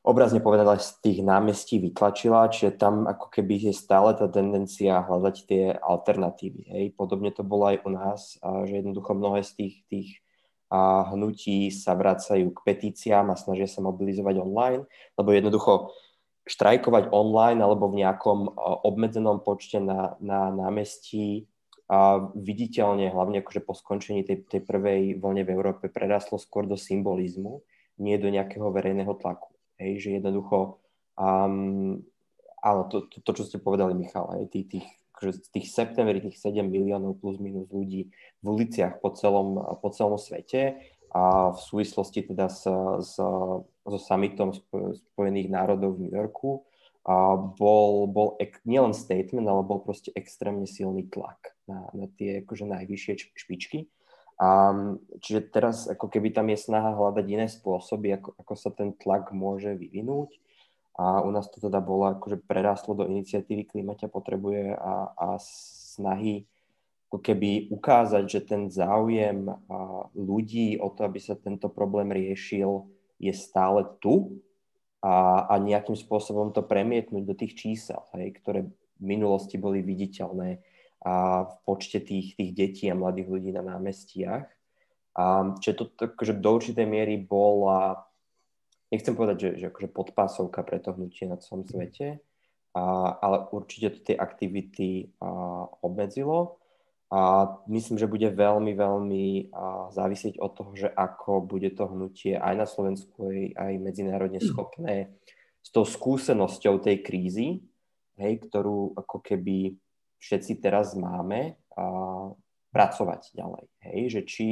obrazne 0.00 0.40
povedané 0.40 0.80
z 0.80 0.96
tých 1.04 1.18
námestí 1.20 1.76
vytlačila, 1.80 2.48
čiže 2.48 2.80
tam 2.80 3.04
ako 3.04 3.28
keby 3.32 3.68
je 3.68 3.74
stále 3.76 4.16
tá 4.16 4.28
tendencia 4.28 5.04
hľadať 5.04 5.36
tie 5.44 5.64
alternatívy. 5.76 6.62
Hej. 6.72 6.84
Podobne 6.96 7.32
to 7.32 7.44
bolo 7.44 7.72
aj 7.72 7.84
u 7.84 7.90
nás, 7.92 8.20
že 8.40 8.80
jednoducho 8.80 9.12
mnohé 9.12 9.44
z 9.44 9.52
tých, 9.56 9.74
tých 9.88 10.08
a 10.70 11.10
hnutí 11.10 11.74
sa 11.74 11.98
vracajú 11.98 12.54
k 12.54 12.58
petíciám 12.62 13.34
a 13.34 13.40
snažia 13.40 13.66
sa 13.66 13.82
mobilizovať 13.82 14.38
online, 14.38 14.82
lebo 15.18 15.34
jednoducho 15.34 15.90
štrajkovať 16.46 17.10
online 17.10 17.58
alebo 17.58 17.90
v 17.90 18.06
nejakom 18.06 18.54
obmedzenom 18.86 19.42
počte 19.42 19.82
na, 19.82 20.14
na 20.22 20.54
námestí 20.54 21.50
a 21.90 22.22
viditeľne, 22.38 23.10
hlavne 23.10 23.42
akože 23.42 23.66
po 23.66 23.74
skončení 23.74 24.22
tej, 24.22 24.46
tej 24.46 24.62
prvej 24.62 25.18
vlne 25.18 25.42
v 25.42 25.50
Európe, 25.50 25.90
prerastlo 25.90 26.38
skôr 26.38 26.62
do 26.70 26.78
symbolizmu, 26.78 27.66
nie 27.98 28.14
do 28.14 28.30
nejakého 28.30 28.70
verejného 28.70 29.10
tlaku. 29.18 29.50
Hej, 29.74 30.06
že 30.06 30.08
jednoducho, 30.22 30.78
um, 31.18 31.98
áno, 32.62 32.80
to, 32.86 33.10
to, 33.10 33.18
to, 33.26 33.30
čo 33.34 33.42
ste 33.42 33.58
povedali, 33.58 33.98
Michal, 33.98 34.30
hej, 34.38 34.46
tých, 34.54 34.66
tých 34.78 34.86
akože 35.20 35.44
z 35.44 35.48
tých 35.52 35.68
septembrí 35.68 36.24
tých 36.24 36.40
7 36.40 36.64
miliónov 36.64 37.20
plus 37.20 37.36
minus 37.36 37.68
ľudí 37.68 38.08
v 38.40 38.46
uliciach 38.48 39.04
po 39.04 39.12
celom, 39.12 39.60
po 39.84 39.92
celom 39.92 40.16
svete 40.16 40.80
a 41.12 41.52
v 41.52 41.60
súvislosti 41.60 42.32
teda 42.32 42.48
s, 42.48 42.64
s, 43.04 43.20
so 43.84 43.98
summitom 44.00 44.56
Spojených 45.12 45.52
národov 45.52 46.00
v 46.00 46.08
New 46.08 46.14
Yorku 46.16 46.64
a 47.04 47.36
bol, 47.36 48.08
bol 48.08 48.40
ek, 48.40 48.64
nielen 48.64 48.96
statement, 48.96 49.44
ale 49.44 49.60
bol 49.60 49.84
proste 49.84 50.08
extrémne 50.16 50.64
silný 50.64 51.04
tlak 51.12 51.52
na, 51.68 51.92
na 51.92 52.08
tie 52.16 52.40
akože 52.40 52.64
najvyššie 52.64 53.36
špičky. 53.36 53.92
A, 54.40 54.72
čiže 55.20 55.52
teraz 55.52 55.84
ako 55.84 56.08
keby 56.08 56.32
tam 56.32 56.48
je 56.48 56.56
snaha 56.56 56.96
hľadať 56.96 57.26
iné 57.28 57.46
spôsoby, 57.52 58.16
ako, 58.16 58.40
ako 58.40 58.54
sa 58.56 58.72
ten 58.72 58.96
tlak 58.96 59.36
môže 59.36 59.76
vyvinúť 59.76 60.32
a 61.00 61.24
u 61.24 61.32
nás 61.32 61.48
to 61.48 61.64
teda 61.64 61.80
bolo, 61.80 62.12
akože 62.12 62.44
prerastlo 62.44 62.92
do 62.92 63.08
iniciatívy 63.08 63.64
Klimaťa 63.72 64.12
potrebuje 64.12 64.76
a, 64.76 65.16
a 65.16 65.26
snahy 65.40 66.44
ako 67.08 67.18
keby 67.24 67.72
ukázať, 67.72 68.24
že 68.28 68.40
ten 68.44 68.68
záujem 68.68 69.48
ľudí 70.14 70.76
o 70.78 70.92
to, 70.92 71.08
aby 71.08 71.18
sa 71.18 71.34
tento 71.34 71.72
problém 71.72 72.12
riešil, 72.12 72.86
je 73.16 73.32
stále 73.32 73.82
tu 73.98 74.44
a, 75.00 75.48
a 75.48 75.58
nejakým 75.58 75.96
spôsobom 75.96 76.52
to 76.52 76.62
premietnúť 76.62 77.24
do 77.24 77.34
tých 77.34 77.56
čísel, 77.56 78.04
hej, 78.14 78.36
ktoré 78.36 78.68
v 78.68 79.02
minulosti 79.02 79.56
boli 79.56 79.80
viditeľné 79.80 80.60
a 81.00 81.48
v 81.48 81.54
počte 81.64 82.04
tých, 82.04 82.36
tých 82.36 82.52
detí 82.52 82.92
a 82.92 82.94
mladých 82.94 83.32
ľudí 83.32 83.50
na 83.56 83.64
námestiach. 83.64 84.46
A, 85.16 85.24
čiže 85.56 85.74
to 85.80 85.84
akože 85.96 86.36
do 86.36 86.50
určitej 86.60 86.84
miery 86.84 87.16
bola 87.16 88.09
nechcem 88.90 89.14
povedať, 89.14 89.36
že, 89.38 89.50
že 89.62 89.64
akože 89.70 89.88
podpásovka 89.94 90.66
pre 90.66 90.82
to 90.82 90.92
hnutie 90.94 91.24
na 91.30 91.38
celom 91.38 91.62
svete, 91.62 92.18
a, 92.74 92.82
ale 93.18 93.46
určite 93.54 93.94
to 93.94 94.00
tie 94.12 94.16
aktivity 94.18 95.14
a, 95.18 95.66
obmedzilo. 95.82 96.58
A 97.10 97.50
myslím, 97.66 97.98
že 97.98 98.06
bude 98.06 98.30
veľmi, 98.30 98.70
veľmi 98.74 99.26
a, 99.50 99.90
závisieť 99.90 100.38
od 100.38 100.50
toho, 100.54 100.70
že 100.78 100.88
ako 100.90 101.42
bude 101.42 101.70
to 101.74 101.90
hnutie 101.90 102.38
aj 102.38 102.54
na 102.54 102.66
Slovensku, 102.66 103.30
aj, 103.30 103.58
aj 103.58 103.72
medzinárodne 103.82 104.38
mm. 104.42 104.46
schopné 104.46 105.14
s 105.62 105.68
tou 105.74 105.86
skúsenosťou 105.86 106.82
tej 106.82 107.02
krízy, 107.02 107.48
hej, 108.18 108.32
ktorú 108.46 108.94
ako 108.98 109.22
keby 109.22 109.74
všetci 110.22 110.62
teraz 110.62 110.94
máme, 110.98 111.58
a, 111.74 111.82
pracovať 112.70 113.34
ďalej. 113.34 113.64
Hej, 113.82 114.00
že 114.14 114.20
či, 114.26 114.48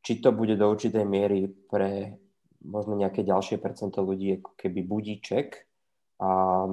či 0.00 0.12
to 0.24 0.32
bude 0.32 0.56
do 0.56 0.64
určitej 0.64 1.04
miery 1.04 1.52
pre 1.68 2.16
možno 2.64 2.98
nejaké 2.98 3.22
ďalšie 3.22 3.58
percento 3.62 4.02
ľudí 4.02 4.42
ako 4.42 4.50
keby 4.58 4.80
budíček 4.82 5.68
a, 6.18 6.66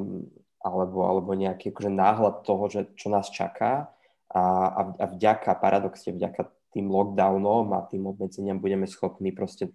alebo, 0.65 0.99
alebo 1.05 1.31
nejaký 1.37 1.69
akože 1.69 1.91
náhľad 1.93 2.35
toho, 2.41 2.63
že, 2.69 2.81
čo 2.97 3.13
nás 3.13 3.29
čaká 3.29 3.93
a, 4.33 4.41
a, 4.69 4.81
a 4.97 5.05
vďaka, 5.13 5.53
paradoxne, 5.61 6.17
vďaka 6.17 6.49
tým 6.73 6.89
lockdownom 6.91 7.71
a 7.77 7.87
tým 7.87 8.09
obmedzeniam 8.09 8.59
budeme 8.59 8.89
schopní 8.89 9.31
proste 9.31 9.71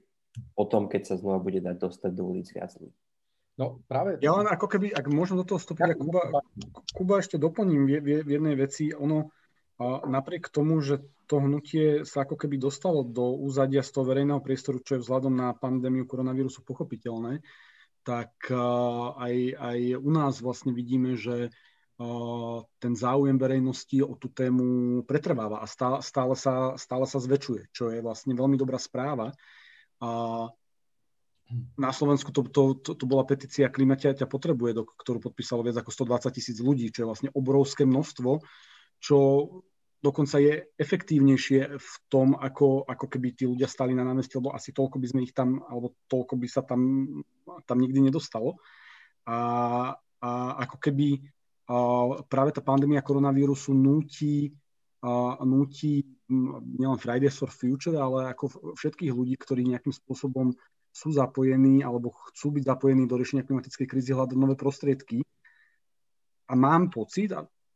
potom, 0.54 0.86
keď 0.86 1.02
sa 1.10 1.14
znova 1.18 1.42
bude 1.42 1.58
dať 1.58 1.76
dostať 1.78 2.10
do 2.14 2.22
ulic 2.28 2.46
viac 2.54 2.70
ľudí. 2.78 2.94
No 3.58 3.82
práve... 3.84 4.16
Ja 4.24 4.32
len 4.38 4.48
ako 4.48 4.66
keby, 4.70 4.94
ak 4.94 5.10
môžem 5.10 5.36
do 5.36 5.44
toho 5.44 5.60
vstúpiť, 5.60 5.84
ja, 5.84 5.96
Kuba, 5.98 6.22
Kuba 6.96 7.14
ešte 7.20 7.36
doplním 7.36 7.84
v, 7.84 7.90
v, 8.00 8.08
v 8.24 8.30
jednej 8.40 8.54
veci, 8.56 8.94
ono 8.94 9.34
napriek 10.04 10.52
tomu, 10.52 10.84
že 10.84 11.00
to 11.24 11.40
hnutie 11.40 12.04
sa 12.04 12.28
ako 12.28 12.36
keby 12.36 12.60
dostalo 12.60 13.00
do 13.00 13.32
úzadia 13.40 13.80
z 13.80 13.90
toho 13.96 14.04
verejného 14.04 14.44
priestoru, 14.44 14.82
čo 14.84 14.98
je 14.98 15.02
vzhľadom 15.06 15.32
na 15.32 15.56
pandémiu 15.56 16.04
koronavírusu 16.04 16.60
pochopiteľné, 16.66 17.40
tak 18.04 18.32
aj, 19.16 19.34
aj 19.56 19.78
u 19.96 20.10
nás 20.12 20.40
vlastne 20.44 20.76
vidíme, 20.76 21.16
že 21.16 21.48
ten 22.80 22.92
záujem 22.96 23.36
verejnosti 23.36 24.00
o 24.00 24.16
tú 24.16 24.32
tému 24.32 25.00
pretrváva 25.04 25.60
a 25.60 25.68
stále, 25.68 26.00
stále, 26.00 26.32
sa, 26.32 26.72
stále 26.80 27.04
sa 27.04 27.20
zväčšuje, 27.20 27.68
čo 27.76 27.92
je 27.92 28.00
vlastne 28.00 28.32
veľmi 28.32 28.56
dobrá 28.56 28.80
správa. 28.80 29.36
A 30.00 30.10
na 31.76 31.90
Slovensku 31.92 32.32
to, 32.32 32.48
to, 32.48 32.80
to, 32.80 32.96
to 32.96 33.04
bola 33.04 33.28
petícia 33.28 33.68
Klimatia 33.68 34.16
ťa 34.16 34.24
potrebuje, 34.24 34.80
do, 34.80 34.84
ktorú 34.88 35.20
podpísalo 35.20 35.60
viac 35.60 35.84
ako 35.84 35.92
120 35.92 36.32
tisíc 36.32 36.56
ľudí, 36.56 36.88
čo 36.88 37.04
je 37.04 37.08
vlastne 37.12 37.30
obrovské 37.36 37.84
množstvo 37.84 38.40
čo 39.00 39.18
dokonca 40.00 40.40
je 40.40 40.64
efektívnejšie 40.80 41.76
v 41.76 41.92
tom, 42.08 42.32
ako, 42.36 42.88
ako 42.88 43.06
keby 43.06 43.36
tí 43.36 43.44
ľudia 43.44 43.68
stali 43.68 43.92
na 43.92 44.04
námestí, 44.04 44.40
lebo 44.40 44.56
asi 44.56 44.72
toľko 44.72 44.96
by 44.96 45.06
sme 45.06 45.20
ich 45.28 45.36
tam, 45.36 45.60
alebo 45.68 45.92
toľko 46.08 46.34
by 46.40 46.48
sa 46.48 46.64
tam, 46.64 47.06
tam 47.68 47.78
nikdy 47.78 48.08
nedostalo. 48.08 48.56
A, 49.28 49.38
a 50.24 50.30
ako 50.64 50.76
keby 50.80 51.20
a 51.70 51.76
práve 52.26 52.50
tá 52.50 52.66
pandémia 52.66 52.98
koronavírusu 52.98 53.70
núti, 53.70 54.50
a, 55.06 55.38
núti 55.46 56.02
nielen 56.74 56.98
Fridays 56.98 57.38
for 57.38 57.46
Future, 57.46 57.94
ale 57.94 58.26
ako 58.34 58.74
všetkých 58.74 59.14
ľudí, 59.14 59.38
ktorí 59.38 59.62
nejakým 59.70 59.94
spôsobom 59.94 60.50
sú 60.90 61.14
zapojení 61.14 61.86
alebo 61.86 62.10
chcú 62.34 62.58
byť 62.58 62.64
zapojení 62.66 63.06
do 63.06 63.14
riešenia 63.14 63.46
klimatickej 63.46 63.86
krízy, 63.86 64.10
hľadať 64.10 64.34
nové 64.34 64.58
prostriedky. 64.58 65.22
A 66.50 66.58
mám 66.58 66.90
pocit, 66.90 67.30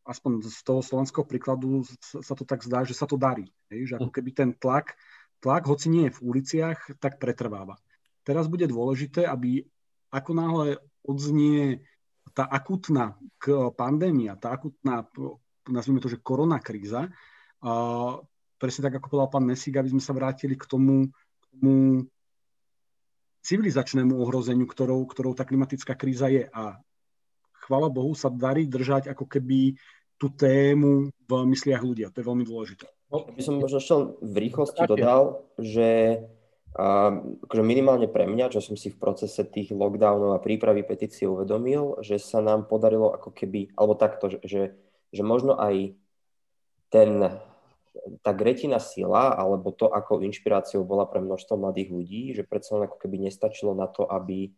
aspoň 0.04 0.44
z 0.44 0.60
toho 0.64 0.84
slovenského 0.84 1.24
príkladu 1.24 1.82
sa 2.00 2.36
to 2.36 2.44
tak 2.44 2.60
zdá, 2.60 2.84
že 2.84 2.92
sa 2.92 3.08
to 3.08 3.16
darí. 3.16 3.48
Hej? 3.72 3.92
Že 3.92 3.94
ako 4.00 4.10
keby 4.12 4.30
ten 4.36 4.50
tlak, 4.52 4.94
tlak, 5.40 5.64
hoci 5.64 5.88
nie 5.88 6.08
je 6.08 6.16
v 6.16 6.24
uliciach, 6.24 7.00
tak 7.00 7.16
pretrváva. 7.16 7.80
Teraz 8.24 8.48
bude 8.48 8.68
dôležité, 8.68 9.24
aby 9.24 9.64
ako 10.12 10.30
náhle 10.32 10.66
odznie 11.04 11.84
tá 12.32 12.48
akutná 12.48 13.16
pandémia, 13.76 14.36
tá 14.40 14.56
akutná, 14.56 15.04
nazvime 15.68 16.00
to, 16.00 16.08
že 16.08 16.24
koronakríza, 16.24 17.08
uh, 17.08 18.16
presne 18.56 18.88
tak, 18.88 18.96
ako 18.96 19.12
povedal 19.12 19.28
pán 19.28 19.44
Mesík, 19.44 19.76
aby 19.76 19.92
sme 19.92 20.00
sa 20.00 20.16
vrátili 20.16 20.56
k 20.56 20.64
tomu, 20.64 21.12
k 21.12 21.44
tomu 21.52 21.74
civilizačnému 23.44 24.16
ohrozeniu, 24.16 24.64
ktorou, 24.64 25.04
ktorou 25.04 25.36
tá 25.36 25.44
klimatická 25.44 25.92
kríza 25.92 26.32
je. 26.32 26.48
A 26.48 26.80
chvála 27.64 27.88
Bohu, 27.88 28.12
sa 28.12 28.28
darí 28.28 28.68
držať 28.68 29.08
ako 29.10 29.24
keby 29.24 29.74
tú 30.20 30.30
tému 30.30 31.10
v 31.10 31.32
mysliach 31.50 31.82
ľudia. 31.82 32.12
To 32.12 32.20
je 32.22 32.28
veľmi 32.28 32.44
dôležité. 32.46 32.86
No, 33.10 33.26
by 33.28 33.42
som 33.42 33.58
možno 33.58 33.78
ešte 33.82 33.94
v 34.22 34.36
rýchlosti 34.40 34.82
dodal, 34.86 35.42
že 35.58 36.22
a, 36.74 37.14
akože 37.46 37.62
minimálne 37.62 38.10
pre 38.10 38.26
mňa, 38.26 38.50
čo 38.50 38.60
som 38.62 38.74
si 38.74 38.90
v 38.90 38.98
procese 38.98 39.46
tých 39.46 39.70
lockdownov 39.70 40.34
a 40.34 40.42
prípravy 40.42 40.82
petície 40.82 41.26
uvedomil, 41.26 42.02
že 42.02 42.18
sa 42.18 42.42
nám 42.42 42.66
podarilo 42.66 43.14
ako 43.14 43.30
keby, 43.30 43.74
alebo 43.78 43.94
takto, 43.94 44.30
že, 44.30 44.38
že, 44.42 44.62
že 45.14 45.22
možno 45.22 45.54
aj 45.54 45.94
ten, 46.90 47.10
tá 48.22 48.30
Gretina 48.34 48.82
sila, 48.82 49.34
alebo 49.34 49.70
to, 49.70 49.86
ako 49.90 50.22
inšpiráciou 50.26 50.82
bola 50.82 51.06
pre 51.06 51.22
množstvo 51.22 51.54
mladých 51.54 51.90
ľudí, 51.94 52.22
že 52.34 52.42
predsa 52.42 52.78
len 52.78 52.90
ako 52.90 52.98
keby 52.98 53.30
nestačilo 53.30 53.74
na 53.74 53.86
to, 53.86 54.06
aby 54.10 54.50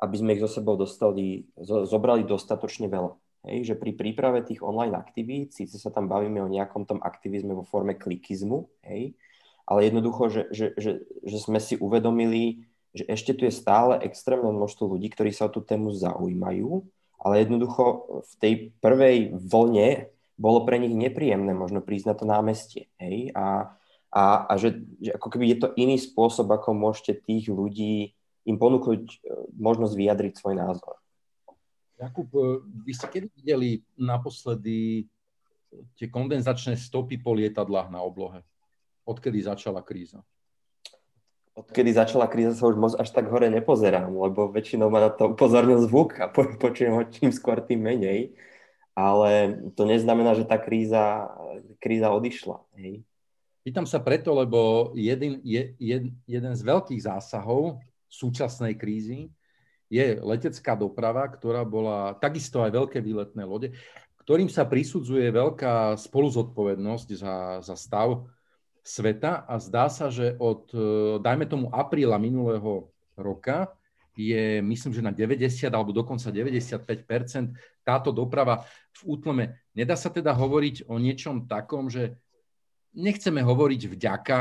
aby 0.00 0.14
sme 0.16 0.32
ich 0.34 0.42
zo 0.42 0.48
sebou 0.48 0.80
dostali, 0.80 1.44
zobrali 1.60 2.24
dostatočne 2.24 2.88
veľa. 2.88 3.12
Hej, 3.40 3.72
že 3.72 3.74
pri 3.76 3.96
príprave 3.96 4.44
tých 4.44 4.60
online 4.60 4.96
aktivít, 4.96 5.56
síce 5.56 5.80
sa 5.80 5.88
tam 5.88 6.08
bavíme 6.08 6.44
o 6.44 6.52
nejakom 6.52 6.84
tom 6.84 7.00
aktivizme 7.00 7.56
vo 7.56 7.64
forme 7.64 7.96
klikizmu, 7.96 8.68
hej, 8.84 9.16
ale 9.64 9.88
jednoducho, 9.88 10.28
že, 10.28 10.42
že, 10.52 10.66
že, 10.76 10.92
že 11.24 11.38
sme 11.40 11.56
si 11.62 11.78
uvedomili, 11.80 12.68
že 12.92 13.06
ešte 13.06 13.32
tu 13.32 13.46
je 13.46 13.54
stále 13.54 14.02
extrémne 14.02 14.50
množstvo 14.50 14.98
ľudí, 14.98 15.08
ktorí 15.08 15.30
sa 15.30 15.48
o 15.48 15.54
tú 15.54 15.62
tému 15.64 15.94
zaujímajú, 15.94 16.84
ale 17.20 17.44
jednoducho 17.46 17.84
v 18.24 18.32
tej 18.42 18.52
prvej 18.82 19.30
vlne 19.36 20.10
bolo 20.40 20.64
pre 20.64 20.80
nich 20.80 20.96
nepríjemné 20.96 21.52
možno 21.52 21.84
prísť 21.84 22.06
na 22.10 22.14
to 22.16 22.24
námestie. 22.24 22.88
Hej? 22.96 23.30
A, 23.36 23.76
a, 24.10 24.22
a 24.48 24.52
že, 24.56 24.82
že 24.98 25.14
ako 25.14 25.28
keby 25.36 25.44
je 25.54 25.58
to 25.60 25.68
iný 25.76 26.00
spôsob, 26.00 26.48
ako 26.50 26.72
môžete 26.72 27.24
tých 27.24 27.52
ľudí 27.52 28.16
im 28.50 28.58
ponúknuť 28.58 29.02
e, 29.06 29.16
možnosť 29.54 29.94
vyjadriť 29.94 30.32
svoj 30.34 30.54
názor. 30.58 30.98
Jakub, 31.96 32.26
e, 32.34 32.66
vy 32.82 32.92
ste 32.92 33.06
kedy 33.06 33.26
videli 33.38 33.70
naposledy 33.94 35.06
tie 35.94 36.10
kondenzačné 36.10 36.74
stopy 36.74 37.22
po 37.22 37.30
lietadlách 37.38 37.94
na 37.94 38.02
oblohe? 38.02 38.42
Odkedy 39.06 39.46
začala 39.46 39.80
kríza? 39.80 40.26
Odkedy 41.54 41.92
začala 41.94 42.30
kríza 42.30 42.54
sa 42.54 42.70
už 42.70 42.76
moc 42.78 42.92
až 42.96 43.10
tak 43.10 43.28
hore 43.28 43.50
nepozerám, 43.50 44.10
lebo 44.10 44.50
väčšinou 44.50 44.88
ma 44.88 45.06
na 45.06 45.10
to 45.10 45.34
upozornil 45.34 45.82
zvuk 45.82 46.18
a 46.18 46.26
po, 46.30 46.46
počujem 46.58 46.94
ho 46.94 47.02
čím 47.06 47.30
skôr 47.30 47.62
tým 47.62 47.84
menej. 47.84 48.34
Ale 48.94 49.56
to 49.78 49.86
neznamená, 49.86 50.34
že 50.34 50.44
tá 50.44 50.58
kríza, 50.58 51.30
kríza 51.78 52.10
odišla. 52.10 52.58
Hej. 52.76 53.06
Pýtam 53.60 53.86
sa 53.86 54.00
preto, 54.00 54.34
lebo 54.34 54.90
jeden, 54.96 55.40
je, 55.44 55.76
jed, 55.76 56.10
jeden 56.24 56.54
z 56.56 56.62
veľkých 56.64 57.04
zásahov 57.04 57.80
súčasnej 58.10 58.74
krízy 58.74 59.30
je 59.90 60.18
letecká 60.22 60.74
doprava, 60.74 61.26
ktorá 61.26 61.62
bola 61.66 62.14
takisto 62.18 62.62
aj 62.62 62.74
veľké 62.74 62.98
výletné 63.02 63.42
lode, 63.42 63.74
ktorým 64.22 64.46
sa 64.46 64.62
prisudzuje 64.66 65.30
veľká 65.34 65.98
spoluzodpovednosť 65.98 67.08
za, 67.18 67.34
za 67.62 67.74
stav 67.74 68.30
sveta 68.86 69.42
a 69.46 69.58
zdá 69.58 69.90
sa, 69.90 70.10
že 70.10 70.38
od, 70.38 70.70
e, 70.70 70.78
dajme 71.18 71.46
tomu, 71.50 71.66
apríla 71.74 72.18
minulého 72.22 72.90
roka 73.18 73.74
je, 74.14 74.60
myslím, 74.62 74.92
že 74.92 75.02
na 75.02 75.12
90 75.14 75.70
alebo 75.70 75.90
dokonca 75.90 76.30
95% 76.30 77.56
táto 77.82 78.12
doprava 78.12 78.62
v 79.00 79.16
útlme. 79.16 79.44
Nedá 79.72 79.96
sa 79.96 80.12
teda 80.12 80.30
hovoriť 80.36 80.86
o 80.86 81.00
niečom 81.00 81.48
takom, 81.48 81.88
že 81.88 82.20
nechceme 82.94 83.40
hovoriť 83.40 83.82
vďaka 83.90 84.38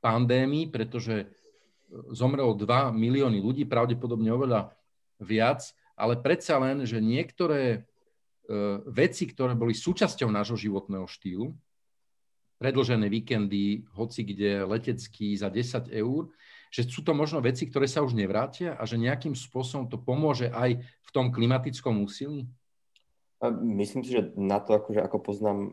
pandémii, 0.00 0.72
pretože 0.72 1.28
zomrelo 2.14 2.54
2 2.54 2.94
milióny 2.94 3.38
ľudí, 3.42 3.66
pravdepodobne 3.66 4.30
oveľa 4.30 4.74
viac, 5.20 5.74
ale 5.98 6.16
predsa 6.16 6.56
len, 6.56 6.86
že 6.88 7.02
niektoré 7.02 7.62
e, 7.74 7.78
veci, 8.88 9.28
ktoré 9.28 9.52
boli 9.52 9.76
súčasťou 9.76 10.32
nášho 10.32 10.56
životného 10.56 11.04
štýlu, 11.04 11.52
predlžené 12.60 13.08
víkendy, 13.08 13.88
hoci 13.96 14.20
kde 14.24 14.64
letecký 14.68 15.32
za 15.36 15.48
10 15.48 15.92
eur, 15.92 16.28
že 16.70 16.86
sú 16.86 17.02
to 17.02 17.16
možno 17.16 17.42
veci, 17.42 17.66
ktoré 17.66 17.90
sa 17.90 18.04
už 18.04 18.14
nevrátia 18.14 18.78
a 18.78 18.86
že 18.86 19.00
nejakým 19.00 19.34
spôsobom 19.34 19.90
to 19.90 19.98
pomôže 19.98 20.52
aj 20.52 20.78
v 20.80 21.10
tom 21.10 21.34
klimatickom 21.34 22.04
úsilí? 22.04 22.46
Myslím 23.64 24.04
si, 24.04 24.12
že 24.12 24.36
na 24.36 24.60
to, 24.60 24.76
akože 24.76 25.00
ako 25.00 25.18
poznám 25.24 25.72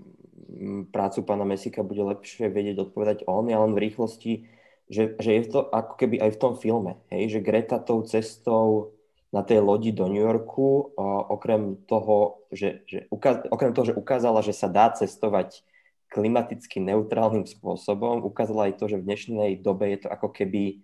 prácu 0.96 1.28
pána 1.28 1.44
Mesika, 1.44 1.84
bude 1.84 2.00
lepšie 2.00 2.48
vedieť 2.48 2.90
odpovedať 2.90 3.28
on. 3.28 3.52
Ja 3.52 3.60
len 3.60 3.76
v 3.76 3.84
rýchlosti 3.84 4.48
že, 4.88 5.19
že 5.19 5.32
je 5.36 5.43
to 5.52 5.60
ako 5.67 5.93
keby 6.00 6.19
aj 6.23 6.32
v 6.36 6.41
tom 6.41 6.54
filme, 6.56 6.95
hej, 7.12 7.38
že 7.38 7.43
Greta 7.43 7.80
tou 7.80 8.04
cestou 8.08 8.95
na 9.32 9.43
tej 9.43 9.60
lodi 9.60 9.91
do 9.91 10.08
New 10.08 10.23
Yorku, 10.23 10.95
o, 10.95 11.08
okrem 11.36 11.76
toho, 11.84 12.47
že, 12.52 12.88
že 12.88 13.12
ukaz, 13.12 13.43
okrem 13.52 13.76
toho, 13.76 13.91
že 13.91 14.00
ukázala, 14.00 14.39
že 14.39 14.56
sa 14.56 14.71
dá 14.71 14.88
cestovať 14.95 15.67
klimaticky 16.08 16.80
neutrálnym 16.80 17.43
spôsobom, 17.43 18.23
ukázala 18.23 18.71
aj 18.71 18.80
to, 18.80 18.88
že 18.88 19.04
v 19.04 19.08
dnešnej 19.12 19.52
dobe 19.60 19.91
je 19.91 20.08
to 20.08 20.10
ako 20.10 20.32
keby 20.32 20.80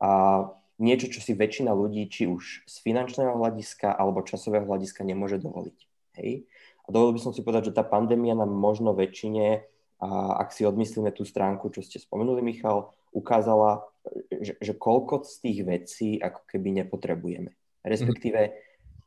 a, 0.00 0.48
niečo, 0.80 1.12
čo 1.12 1.20
si 1.20 1.36
väčšina 1.36 1.72
ľudí, 1.72 2.08
či 2.08 2.24
už 2.28 2.64
z 2.64 2.74
finančného 2.84 3.36
hľadiska 3.36 3.92
alebo 3.92 4.24
časového 4.24 4.64
hľadiska 4.64 5.04
nemôže 5.04 5.40
dovoliť. 5.40 5.78
Hej? 6.20 6.48
A 6.84 6.92
dovolil 6.92 7.20
by 7.20 7.22
som 7.28 7.32
si 7.36 7.44
povedať, 7.44 7.72
že 7.72 7.76
tá 7.76 7.84
pandémia 7.84 8.32
nám 8.32 8.52
možno 8.52 8.96
väčšine, 8.96 9.64
a 9.96 10.08
ak 10.44 10.52
si 10.52 10.68
odmyslíme 10.68 11.08
tú 11.16 11.24
stránku, 11.24 11.72
čo 11.72 11.80
ste 11.80 11.96
spomenuli, 11.96 12.44
Michal, 12.44 12.92
ukázala, 13.16 13.88
že, 14.28 14.60
že 14.60 14.72
koľko 14.76 15.24
z 15.24 15.34
tých 15.40 15.58
vecí 15.64 16.08
ako 16.20 16.44
keby 16.44 16.84
nepotrebujeme. 16.84 17.56
Respektíve, 17.80 18.52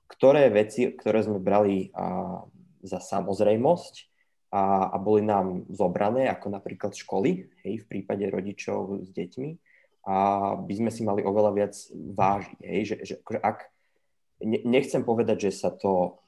ktoré 0.09 0.49
veci, 0.49 0.89
ktoré 0.89 1.21
sme 1.21 1.37
brali 1.37 1.93
a, 1.93 2.41
za 2.81 2.97
samozrejmosť 2.97 3.93
a, 4.49 4.89
a 4.89 4.97
boli 4.97 5.21
nám 5.21 5.69
zobrané, 5.69 6.25
ako 6.25 6.49
napríklad 6.49 6.97
školy, 6.97 7.45
hej, 7.61 7.85
v 7.85 7.89
prípade 7.89 8.25
rodičov 8.25 9.05
s 9.05 9.13
deťmi, 9.13 9.49
a 10.09 10.15
by 10.57 10.73
sme 10.73 10.89
si 10.89 11.05
mali 11.05 11.21
oveľa 11.21 11.51
viac 11.53 11.75
vážiť. 11.93 12.59
Hej, 12.65 12.81
že, 12.87 12.95
že 13.03 13.13
akože 13.21 13.39
ak, 13.45 13.57
nechcem 14.65 15.03
povedať, 15.03 15.51
že 15.51 15.51
sa 15.53 15.69
to, 15.69 16.23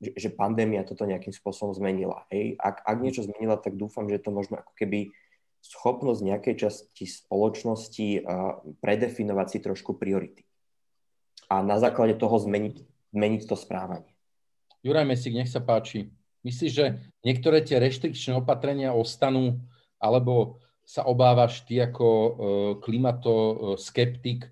že, 0.00 0.16
že 0.16 0.28
pandémia 0.32 0.86
toto 0.86 1.04
nejakým 1.04 1.34
spôsobom 1.34 1.74
zmenila. 1.74 2.24
Hej. 2.32 2.56
Ak, 2.56 2.86
ak 2.86 2.96
niečo 3.02 3.26
zmenila, 3.26 3.58
tak 3.58 3.74
dúfam, 3.74 4.06
že 4.08 4.22
to 4.22 4.30
môžeme 4.32 4.62
ako 4.62 4.72
keby 4.78 5.12
schopnosť 5.72 6.20
nejakej 6.22 6.54
časti 6.56 7.04
spoločnosti 7.06 8.22
predefinovať 8.78 9.46
si 9.50 9.58
trošku 9.62 9.98
priority. 9.98 10.46
A 11.46 11.62
na 11.62 11.78
základe 11.78 12.18
toho 12.18 12.38
zmeniť, 12.38 12.82
zmeniť 13.14 13.42
to 13.46 13.54
správanie. 13.54 14.10
Juraj 14.82 15.06
Mesík, 15.06 15.34
nech 15.34 15.50
sa 15.50 15.62
páči. 15.62 16.14
Myslíš, 16.46 16.70
že 16.70 16.86
niektoré 17.26 17.62
tie 17.62 17.82
reštrikčné 17.82 18.38
opatrenia 18.38 18.94
ostanú, 18.94 19.58
alebo 19.98 20.62
sa 20.86 21.02
obávaš 21.02 21.66
ty 21.66 21.82
ako 21.82 22.06
e, 22.06 22.30
klimatoskeptik 22.78 24.46
e, 24.46 24.50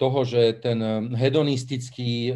toho, 0.00 0.24
že 0.24 0.56
ten 0.64 0.80
hedonistický 1.12 2.32
e, 2.32 2.34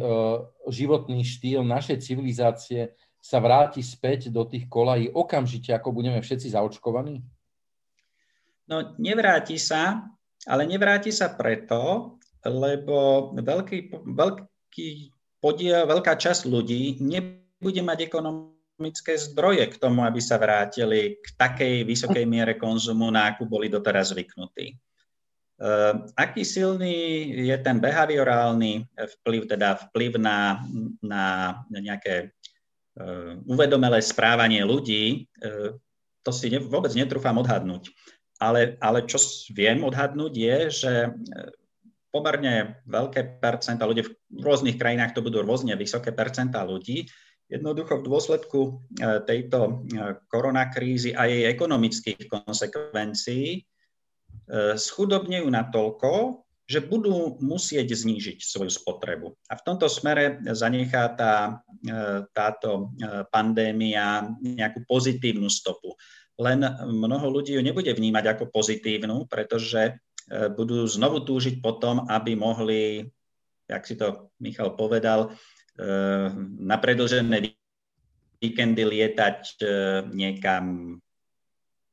životný 0.69 1.25
štýl 1.25 1.65
našej 1.65 2.05
civilizácie 2.05 2.93
sa 3.17 3.41
vráti 3.41 3.81
späť 3.81 4.29
do 4.29 4.45
tých 4.45 4.69
kolají 4.69 5.09
okamžite, 5.09 5.73
ako 5.73 5.89
budeme 5.89 6.21
všetci 6.21 6.53
zaočkovaní? 6.53 7.25
No 8.67 8.95
nevráti 8.99 9.55
sa, 9.55 10.03
ale 10.43 10.67
nevráti 10.67 11.11
sa 11.11 11.31
preto, 11.31 12.15
lebo 12.43 13.31
veľký, 13.35 13.91
veľký 14.11 14.89
podiel, 15.39 15.87
veľká 15.87 16.19
časť 16.19 16.47
ľudí 16.47 16.99
nebude 16.99 17.81
mať 17.83 18.07
ekonomické 18.07 19.15
zdroje 19.15 19.71
k 19.71 19.79
tomu, 19.79 20.03
aby 20.03 20.19
sa 20.19 20.35
vrátili 20.35 21.19
k 21.19 21.27
takej 21.39 21.87
vysokej 21.87 22.25
miere 22.27 22.59
konzumu, 22.59 23.07
na 23.07 23.31
akú 23.31 23.47
boli 23.47 23.71
doteraz 23.71 24.11
zvyknutí. 24.11 24.75
Aký 26.13 26.45
silný 26.45 27.33
je 27.49 27.57
ten 27.65 27.81
behaviorálny 27.81 28.85
vplyv, 28.93 29.49
teda 29.49 29.89
vplyv 29.89 30.21
na, 30.21 30.61
na 31.01 31.57
nejaké 31.71 32.29
uvedomelé 33.49 34.01
správanie 34.05 34.61
ľudí, 34.61 35.25
to 36.21 36.29
si 36.29 36.53
ne, 36.53 36.61
vôbec 36.61 36.93
netrúfam 36.93 37.33
odhadnúť. 37.41 37.89
Ale, 38.37 38.77
ale 38.77 39.09
čo 39.09 39.17
viem 39.49 39.81
odhadnúť 39.81 40.33
je, 40.37 40.57
že 40.69 40.93
pomerne 42.17 42.81
veľké 42.89 43.37
percenta 43.37 43.85
ľudí 43.85 44.07
v 44.07 44.11
rôznych 44.41 44.79
krajinách 44.79 45.13
to 45.13 45.21
budú 45.21 45.43
rôzne 45.43 45.77
vysoké 45.77 46.09
percentá 46.15 46.65
ľudí. 46.65 47.05
Jednoducho 47.47 48.03
v 48.03 48.07
dôsledku 48.11 48.59
e, 48.59 48.71
tejto 49.23 49.59
e, 49.63 49.71
koronakrízy 50.27 51.15
a 51.15 51.31
jej 51.31 51.47
ekonomických 51.47 52.27
konsekvencií 52.27 53.47
e, 53.55 53.59
schudobnejú 54.75 55.47
natoľko, 55.47 56.43
že 56.67 56.83
budú 56.83 57.39
musieť 57.39 57.95
znížiť 57.95 58.43
svoju 58.43 58.67
spotrebu. 58.67 59.31
A 59.47 59.55
v 59.55 59.63
tomto 59.63 59.87
smere 59.87 60.43
zanechá 60.51 61.15
tá, 61.15 61.63
táto 62.35 62.91
pandémia 63.31 64.27
nejakú 64.43 64.83
pozitívnu 64.83 65.47
stopu. 65.47 65.95
Len 66.37 66.61
mnoho 66.85 67.33
ľudí 67.33 67.57
ju 67.57 67.61
nebude 67.65 67.89
vnímať 67.89 68.37
ako 68.37 68.53
pozitívnu, 68.53 69.25
pretože 69.25 69.97
E, 70.27 70.51
budú 70.51 70.83
znovu 70.83 71.23
túžiť 71.23 71.63
potom, 71.63 72.03
aby 72.11 72.35
mohli, 72.35 73.07
jak 73.63 73.83
si 73.87 73.95
to 73.95 74.27
Michal 74.43 74.75
povedal, 74.75 75.31
e, 75.31 75.87
na 76.59 76.75
predlžené 76.75 77.55
víkendy 78.43 78.83
lietať 78.83 79.39
e, 79.39 79.65
niekam, 80.11 80.95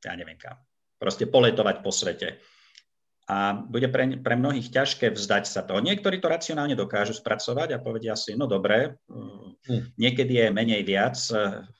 ja 0.03 0.13
neviem 0.19 0.35
kam, 0.35 0.59
proste 0.99 1.23
poletovať 1.31 1.75
po 1.79 1.95
svete. 1.95 2.43
A 3.25 3.57
bude 3.57 3.89
pre, 3.89 4.21
pre 4.21 4.37
mnohých 4.37 4.69
ťažké 4.69 5.09
vzdať 5.09 5.49
sa 5.49 5.65
toho. 5.65 5.81
Niektorí 5.81 6.21
to 6.21 6.29
racionálne 6.29 6.77
dokážu 6.77 7.15
spracovať 7.17 7.73
a 7.73 7.81
povedia 7.81 8.13
si, 8.13 8.37
no 8.37 8.45
dobre, 8.51 8.99
hm. 9.09 9.95
niekedy 9.95 10.43
je 10.43 10.47
menej 10.53 10.83
viac, 10.83 11.17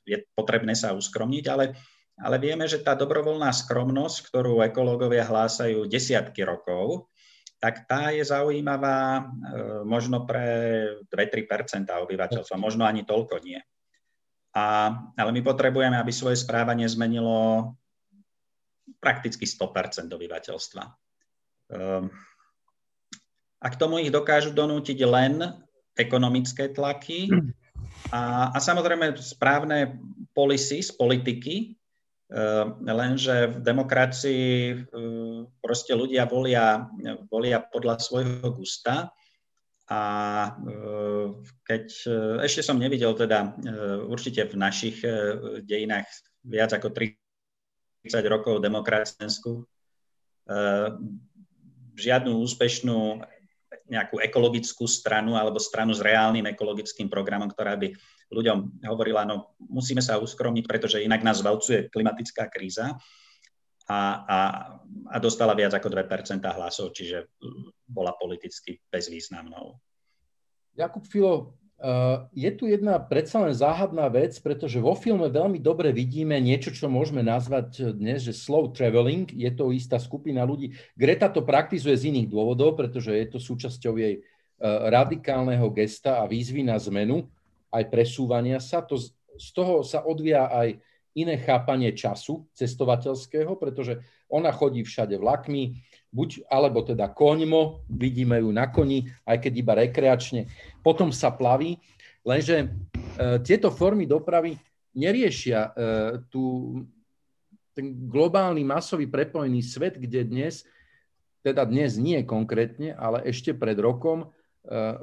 je 0.07 0.17
potrebné 0.33 0.73
sa 0.73 0.95
uskromniť, 0.97 1.45
ale 1.51 1.77
ale 2.15 2.39
vieme, 2.39 2.63
že 2.65 2.79
tá 2.79 2.95
dobrovoľná 2.95 3.51
skromnosť, 3.51 4.31
ktorú 4.31 4.63
ekológovia 4.63 5.27
hlásajú 5.27 5.83
desiatky 5.91 6.47
rokov, 6.47 7.11
tak 7.59 7.87
tá 7.89 8.11
je 8.11 8.23
zaujímavá 8.23 9.19
e, 9.19 9.23
možno 9.83 10.23
pre 10.23 10.45
2-3% 11.11 11.89
obyvateľstva, 11.91 12.55
možno 12.61 12.85
ani 12.87 13.03
toľko 13.03 13.41
nie. 13.43 13.59
A, 14.55 14.95
ale 15.19 15.31
my 15.35 15.41
potrebujeme, 15.43 15.99
aby 15.99 16.11
svoje 16.15 16.39
správanie 16.39 16.87
zmenilo 16.87 17.73
prakticky 19.03 19.43
100 19.43 20.07
obyvateľstva. 20.07 20.83
Um, 21.75 22.07
a 23.59 23.67
k 23.67 23.79
tomu 23.81 23.99
ich 23.99 24.13
dokážu 24.13 24.53
donútiť 24.53 24.99
len 25.03 25.41
ekonomické 25.97 26.69
tlaky 26.71 27.33
a, 28.13 28.53
a 28.53 28.57
samozrejme 28.61 29.17
správne 29.17 29.99
policy 30.37 30.85
z 30.85 30.93
politiky, 30.93 31.75
lenže 32.83 33.35
v 33.47 33.57
demokracii 33.63 34.47
ehm, 34.75 35.47
proste 35.63 35.95
ľudia 35.95 36.27
volia, 36.27 36.83
volia 37.31 37.63
podľa 37.63 37.95
svojho 38.03 38.49
gusta. 38.51 39.15
A 39.87 40.01
ehm, 40.51 41.39
keď 41.63 41.83
ešte 42.43 42.61
som 42.65 42.75
nevidel 42.75 43.15
teda 43.15 43.55
určite 44.05 44.43
v 44.51 44.55
našich 44.59 44.99
dejinách 45.63 46.07
viac 46.43 46.75
ako 46.75 46.91
30 46.91 47.15
rokov 48.29 48.61
demokracensku 48.61 49.65
žiadnu 51.97 52.37
úspešnú 52.37 53.17
nejakú 53.85 54.17
ekologickú 54.21 54.85
stranu 54.89 55.37
alebo 55.37 55.61
stranu 55.61 55.93
s 55.93 56.01
reálnym 56.01 56.45
ekologickým 56.49 57.09
programom, 57.09 57.49
ktorá 57.49 57.77
by 57.77 57.93
ľuďom 58.33 58.85
hovorila, 58.85 59.27
no 59.27 59.53
musíme 59.61 60.01
sa 60.01 60.17
uskromniť, 60.17 60.65
pretože 60.65 61.03
inak 61.03 61.21
nás 61.21 61.45
valcuje 61.45 61.93
klimatická 61.93 62.49
kríza 62.49 62.97
a, 63.85 63.99
a, 64.25 64.39
a 65.13 65.15
dostala 65.21 65.53
viac 65.53 65.77
ako 65.77 65.93
2% 65.93 66.41
hlasov, 66.41 66.89
čiže 66.97 67.29
bola 67.85 68.17
politicky 68.17 68.81
bezvýznamnou. 68.89 69.77
Jakub 70.73 71.05
Filo, 71.05 71.55
uh, 71.79 72.25
je 72.33 72.49
tu 72.57 72.65
jedna 72.65 72.97
predsa 72.97 73.45
len 73.45 73.53
záhadná 73.53 74.09
vec, 74.09 74.33
pretože 74.41 74.81
vo 74.81 74.97
filme 74.97 75.29
veľmi 75.29 75.61
dobre 75.61 75.93
vidíme 75.93 76.35
niečo, 76.41 76.73
čo 76.73 76.89
môžeme 76.89 77.21
nazvať 77.21 77.93
dnes, 77.95 78.25
že 78.25 78.33
slow 78.33 78.73
traveling. 78.73 79.29
Je 79.31 79.47
to 79.53 79.69
istá 79.69 80.01
skupina 80.01 80.43
ľudí. 80.43 80.73
Greta 80.97 81.29
to 81.29 81.45
praktizuje 81.45 81.93
z 81.95 82.09
iných 82.11 82.27
dôvodov, 82.27 82.75
pretože 82.75 83.13
je 83.13 83.27
to 83.29 83.39
súčasťou 83.39 83.93
jej 84.01 84.19
uh, 84.19 84.89
radikálneho 84.89 85.69
gesta 85.71 86.19
a 86.19 86.27
výzvy 86.27 86.65
na 86.65 86.75
zmenu 86.81 87.29
aj 87.71 87.83
presúvania 87.89 88.61
sa. 88.61 88.83
To, 88.85 88.97
z 89.35 89.49
toho 89.51 89.81
sa 89.81 90.03
odvíja 90.03 90.49
aj 90.51 90.79
iné 91.15 91.39
chápanie 91.39 91.95
času 91.95 92.43
cestovateľského, 92.51 93.55
pretože 93.55 94.03
ona 94.27 94.51
chodí 94.51 94.83
všade 94.83 95.15
vlakmi, 95.15 95.79
buď, 96.11 96.47
alebo 96.51 96.83
teda 96.83 97.07
koňmo, 97.07 97.87
vidíme 97.87 98.43
ju 98.43 98.51
na 98.51 98.67
koni, 98.67 99.07
aj 99.23 99.47
keď 99.47 99.53
iba 99.55 99.73
rekreačne, 99.79 100.51
potom 100.83 101.15
sa 101.15 101.31
plaví, 101.31 101.79
lenže 102.27 102.55
e, 102.63 102.67
tieto 103.43 103.71
formy 103.71 104.03
dopravy 104.03 104.59
neriešia 104.91 105.59
e, 105.59 105.69
tú, 106.27 106.43
ten 107.71 107.95
globálny 108.11 108.67
masový 108.67 109.07
prepojený 109.07 109.63
svet, 109.63 109.95
kde 109.95 110.23
dnes, 110.27 110.67
teda 111.43 111.63
dnes 111.63 111.95
nie 111.95 112.19
konkrétne, 112.27 112.91
ale 112.91 113.23
ešte 113.27 113.55
pred 113.55 113.79
rokom, 113.79 114.31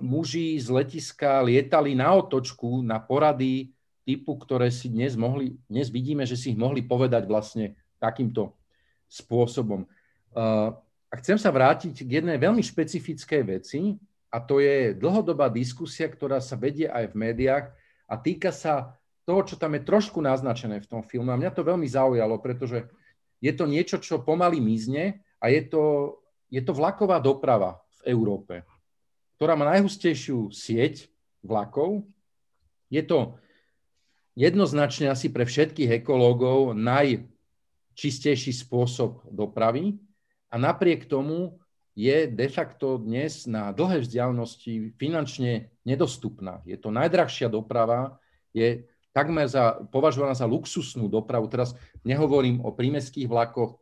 muži 0.03 0.59
z 0.59 0.69
letiska 0.71 1.39
lietali 1.43 1.95
na 1.95 2.11
otočku 2.19 2.83
na 2.83 2.99
porady 2.99 3.71
typu, 4.03 4.35
ktoré 4.35 4.69
si 4.69 4.91
dnes 4.91 5.15
mohli, 5.15 5.55
dnes 5.71 5.87
vidíme, 5.87 6.27
že 6.27 6.35
si 6.35 6.55
ich 6.55 6.59
mohli 6.59 6.83
povedať 6.83 7.23
vlastne 7.27 7.79
takýmto 8.03 8.51
spôsobom. 9.07 9.87
Eh, 10.35 10.69
a 11.13 11.15
chcem 11.21 11.39
sa 11.39 11.53
vrátiť 11.55 12.03
k 12.03 12.23
jednej 12.23 12.41
veľmi 12.41 12.65
špecifickej 12.65 13.43
veci, 13.47 13.95
a 14.33 14.41
to 14.41 14.65
je 14.65 14.97
dlhodobá 14.97 15.53
diskusia, 15.53 16.09
ktorá 16.09 16.41
sa 16.41 16.57
vedie 16.57 16.89
aj 16.89 17.13
v 17.13 17.19
médiách 17.21 17.69
a 18.09 18.17
týka 18.17 18.49
sa 18.49 18.97
toho, 19.29 19.45
čo 19.45 19.61
tam 19.61 19.77
je 19.77 19.85
trošku 19.85 20.25
naznačené 20.25 20.81
v 20.81 20.89
tom 20.89 21.05
filme. 21.05 21.29
A 21.29 21.37
mňa 21.37 21.53
to 21.53 21.61
veľmi 21.61 21.85
zaujalo, 21.85 22.41
pretože 22.41 22.89
je 23.45 23.53
to 23.53 23.69
niečo, 23.69 24.01
čo 24.01 24.25
pomaly 24.25 24.57
mizne 24.57 25.21
a 25.37 25.53
je 25.53 25.69
to, 25.69 26.17
je 26.49 26.65
to 26.65 26.73
vlaková 26.73 27.21
doprava 27.21 27.85
v 28.01 28.17
Európe 28.17 28.65
ktorá 29.37 29.57
má 29.59 29.69
najhustejšiu 29.77 30.53
sieť 30.53 31.09
vlakov. 31.43 32.07
Je 32.93 33.03
to 33.03 33.37
jednoznačne 34.39 35.13
asi 35.13 35.29
pre 35.29 35.45
všetkých 35.45 36.05
ekológov 36.05 36.73
najčistejší 36.77 38.53
spôsob 38.53 39.25
dopravy 39.29 40.01
a 40.53 40.57
napriek 40.57 41.09
tomu 41.09 41.61
je 41.93 42.25
de 42.25 42.49
facto 42.49 42.97
dnes 42.97 43.45
na 43.45 43.69
dlhé 43.69 44.01
vzdialenosti 44.01 44.97
finančne 44.97 45.69
nedostupná. 45.85 46.65
Je 46.65 46.81
to 46.81 46.89
najdrahšia 46.89 47.53
doprava, 47.53 48.17
je 48.57 48.89
takmer 49.13 49.45
za, 49.45 49.85
považovaná 49.93 50.33
za 50.33 50.49
luxusnú 50.49 51.09
dopravu. 51.09 51.45
Teraz 51.53 51.77
nehovorím 52.01 52.65
o 52.65 52.73
prímeských 52.73 53.29
vlakoch, 53.29 53.77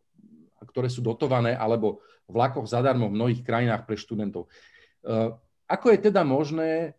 ktoré 0.74 0.90
sú 0.90 1.06
dotované, 1.06 1.54
alebo 1.54 2.02
vlakoch 2.26 2.66
zadarmo 2.66 3.06
v 3.10 3.16
mnohých 3.16 3.42
krajinách 3.46 3.86
pre 3.86 3.94
študentov. 3.94 4.50
Ako 5.70 5.86
je 5.94 5.98
teda 5.98 6.26
možné, 6.26 6.94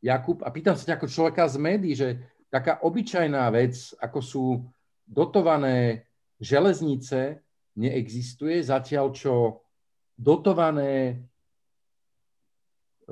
Jakub, 0.00 0.40
a 0.40 0.48
pýtam 0.48 0.76
sa 0.76 0.88
ťa 0.88 0.96
ako 0.96 1.12
človeka 1.12 1.44
z 1.44 1.56
médií, 1.60 1.92
že 1.92 2.20
taká 2.48 2.80
obyčajná 2.80 3.46
vec, 3.52 3.92
ako 4.00 4.18
sú 4.24 4.44
dotované 5.04 6.08
železnice, 6.40 7.40
neexistuje, 7.76 8.64
zatiaľ 8.64 9.12
čo 9.12 9.60
dotované 10.16 11.20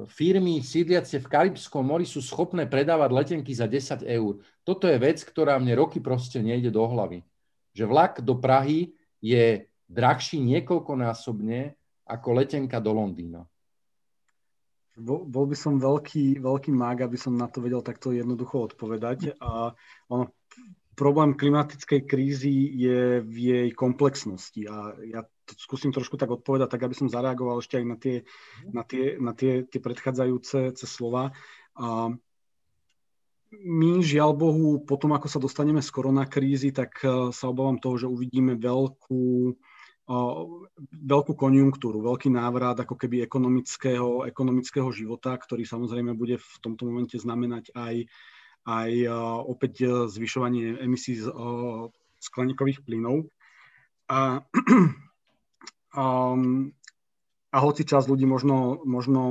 firmy 0.07 0.63
sídliace 0.63 1.19
v 1.19 1.27
Karibskom 1.27 1.83
mori 1.83 2.07
sú 2.07 2.23
schopné 2.23 2.71
predávať 2.71 3.11
letenky 3.11 3.51
za 3.51 3.67
10 3.67 4.07
eur. 4.07 4.39
Toto 4.63 4.87
je 4.87 4.95
vec, 4.95 5.19
ktorá 5.25 5.59
mne 5.59 5.75
roky 5.75 5.99
proste 5.99 6.39
nejde 6.39 6.71
do 6.71 6.87
hlavy. 6.87 7.27
Že 7.75 7.85
vlak 7.91 8.15
do 8.23 8.39
Prahy 8.39 8.95
je 9.19 9.67
drahší 9.91 10.39
niekoľkonásobne 10.39 11.75
ako 12.07 12.29
letenka 12.39 12.79
do 12.79 12.95
Londýna. 12.95 13.43
Bol, 14.99 15.45
by 15.47 15.57
som 15.57 15.79
veľký, 15.79 16.43
veľký 16.43 16.71
mág, 16.75 17.07
aby 17.07 17.15
som 17.15 17.39
na 17.39 17.47
to 17.47 17.63
vedel 17.63 17.81
takto 17.81 18.11
jednoducho 18.11 18.67
odpovedať. 18.67 19.39
A 19.39 19.71
ono, 20.11 20.35
problém 20.99 21.39
klimatickej 21.39 22.01
krízy 22.11 22.51
je 22.75 23.23
v 23.23 23.37
jej 23.39 23.69
komplexnosti. 23.71 24.67
A 24.67 24.99
ja 25.07 25.23
to 25.47 25.55
skúsim 25.55 25.95
trošku 25.95 26.19
tak 26.19 26.35
odpovedať, 26.35 26.75
tak 26.75 26.83
aby 26.83 26.95
som 26.99 27.07
zareagoval 27.07 27.63
ešte 27.63 27.79
aj 27.79 27.87
na 27.87 27.97
tie, 27.97 28.17
na 28.75 28.83
tie, 28.83 29.05
na 29.23 29.33
tie, 29.33 29.63
tie 29.63 29.79
predchádzajúce 29.79 30.75
slova. 30.83 31.31
A 31.79 32.11
my, 33.55 33.91
žiaľ 34.05 34.37
Bohu, 34.37 34.83
potom 34.83 35.15
ako 35.15 35.31
sa 35.31 35.39
dostaneme 35.41 35.81
z 35.81 35.89
koronakrízy, 35.95 36.75
tak 36.75 37.01
sa 37.33 37.45
obávam 37.49 37.81
toho, 37.81 37.97
že 37.97 38.11
uvidíme 38.11 38.59
veľkú, 38.59 39.55
veľkú 40.09 41.37
konjunktúru, 41.37 42.01
veľký 42.01 42.33
návrat 42.33 42.81
ako 42.81 42.97
keby 42.97 43.29
ekonomického, 43.29 44.25
ekonomického 44.25 44.89
života, 44.89 45.37
ktorý 45.37 45.69
samozrejme 45.69 46.17
bude 46.17 46.41
v 46.41 46.53
tomto 46.65 46.89
momente 46.89 47.21
znamenať 47.21 47.77
aj, 47.77 48.09
aj 48.65 48.91
opäť 49.45 50.09
zvyšovanie 50.09 50.81
emisí 50.81 51.21
skleníkových 52.25 52.81
plynov. 52.89 53.29
A, 54.09 54.41
um, 56.01 56.73
a 57.53 57.59
hoci 57.61 57.85
čas 57.85 58.09
ľudí 58.09 58.25
možno, 58.25 58.81
možno 58.89 59.23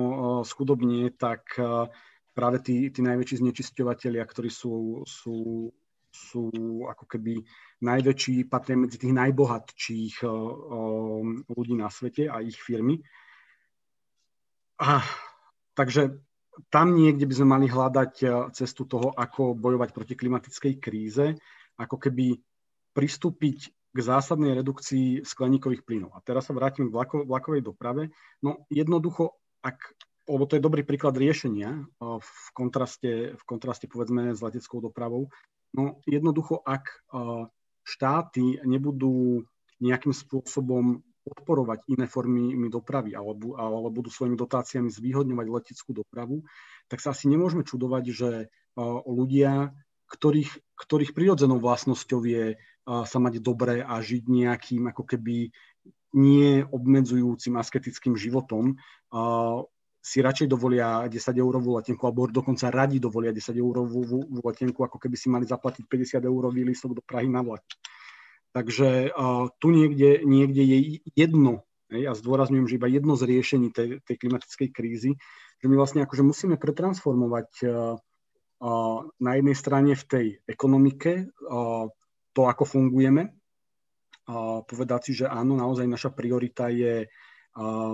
schudobnie, 0.45 1.09
tak 1.09 1.57
práve 2.38 2.61
tí, 2.61 2.93
tí 2.93 3.01
najväčší 3.01 3.41
znečisťovateľia, 3.41 4.21
ktorí 4.21 4.53
sú, 4.53 5.01
sú, 5.09 5.69
sú 6.18 6.49
ako 6.89 7.05
keby 7.05 7.45
najväčší, 7.86 8.49
patria 8.49 8.74
medzi 8.74 8.97
tých 8.97 9.13
najbohatších 9.13 10.26
ľudí 11.45 11.74
na 11.78 11.93
svete 11.93 12.26
a 12.26 12.41
ich 12.41 12.57
firmy. 12.57 12.97
A, 14.82 15.05
takže 15.78 16.18
tam 16.74 16.97
niekde 16.97 17.30
by 17.30 17.34
sme 17.38 17.47
mali 17.53 17.70
hľadať 17.70 18.13
cestu 18.57 18.89
toho, 18.89 19.13
ako 19.13 19.53
bojovať 19.53 19.93
proti 19.93 20.18
klimatickej 20.18 20.74
kríze, 20.82 21.38
ako 21.78 22.01
keby 22.01 22.34
pristúpiť 22.97 23.70
k 23.93 23.99
zásadnej 24.01 24.53
redukcii 24.57 25.26
skleníkových 25.26 25.86
plynov. 25.86 26.13
A 26.13 26.22
teraz 26.22 26.49
sa 26.49 26.53
vrátim 26.53 26.89
k 26.89 26.93
vlako, 26.93 27.26
vlakovej 27.26 27.65
doprave. 27.65 28.09
No 28.41 28.65
jednoducho, 28.70 29.38
ak, 29.65 29.78
lebo 30.30 30.45
to 30.45 30.57
je 30.57 30.65
dobrý 30.65 30.82
príklad 30.86 31.18
riešenia 31.18 31.86
v 32.01 32.32
kontraste, 32.53 33.34
v 33.34 33.43
kontraste 33.45 33.89
povedzme 33.89 34.38
s 34.38 34.41
leteckou 34.41 34.82
dopravou, 34.82 35.30
no 35.76 35.99
jednoducho, 36.07 36.61
ak 36.63 37.07
štáty 37.84 38.61
nebudú 38.63 39.43
nejakým 39.84 40.11
spôsobom 40.11 41.01
podporovať 41.28 41.84
iné 41.91 42.07
formy 42.07 42.55
dopravy 42.72 43.11
alebo, 43.11 43.59
alebo 43.59 43.91
budú 43.91 44.07
svojimi 44.07 44.39
dotáciami 44.39 44.88
zvýhodňovať 44.88 45.47
leteckú 45.51 45.91
dopravu, 45.91 46.47
tak 46.88 47.03
sa 47.03 47.11
asi 47.11 47.28
nemôžeme 47.28 47.68
čudovať, 47.68 48.03
že 48.15 48.30
ľudia, 49.03 49.76
ktorých, 50.07 50.51
ktorých 50.80 51.11
prirodzenou 51.11 51.59
vlastnosťou 51.59 52.24
je 52.24 52.55
sa 52.88 53.18
mať 53.20 53.43
dobre 53.43 53.84
a 53.84 53.99
žiť 53.99 54.24
nejakým 54.24 54.88
ako 54.88 55.03
keby 55.03 55.51
nie 56.15 56.63
obmedzujúcim 56.63 57.59
asketickým 57.59 58.15
životom, 58.15 58.80
si 60.08 60.24
radšej 60.24 60.47
dovolia 60.47 61.03
10 61.12 61.20
eurovú 61.36 61.76
letenku, 61.76 62.08
alebo 62.08 62.32
dokonca 62.32 62.72
radi 62.72 62.95
dovolia 62.95 63.36
10 63.36 63.60
eurovú 63.60 64.24
letenku, 64.39 64.88
ako 64.88 64.95
keby 64.95 65.16
si 65.20 65.28
mali 65.28 65.43
zaplatiť 65.43 65.84
50 65.84 66.24
eurový 66.24 66.64
lístok 66.64 66.95
do 66.95 67.03
Prahy 67.03 67.28
na 67.28 67.43
vlak. 67.43 67.68
Takže 68.55 69.12
uh, 69.12 69.51
tu 69.60 69.76
niekde, 69.76 70.24
niekde 70.24 70.64
je 70.64 70.78
jedno, 71.12 71.68
hej, 71.91 72.08
a 72.08 72.16
zdôrazňujem, 72.16 72.72
že 72.72 72.78
iba 72.80 72.88
jedno 72.88 73.20
z 73.20 73.28
riešení 73.28 73.76
tej, 73.76 73.99
tej 74.08 74.16
klimatickej 74.16 74.70
krízy, 74.72 75.12
že 75.60 75.66
my 75.68 75.76
vlastne 75.76 76.08
akože 76.08 76.24
musíme 76.24 76.55
pretransformovať 76.55 77.49
uh, 77.68 77.99
uh, 78.64 78.99
na 79.20 79.32
jednej 79.36 79.58
strane 79.60 79.91
v 79.91 80.03
tej 80.08 80.26
ekonomike 80.47 81.28
uh, 81.28 81.91
to, 82.32 82.41
ako 82.47 82.64
fungujeme. 82.64 83.34
Povedať 84.68 85.01
si, 85.08 85.24
že 85.24 85.26
áno, 85.32 85.55
naozaj 85.55 85.88
naša 85.88 86.12
priorita 86.12 86.68
je 86.68 87.08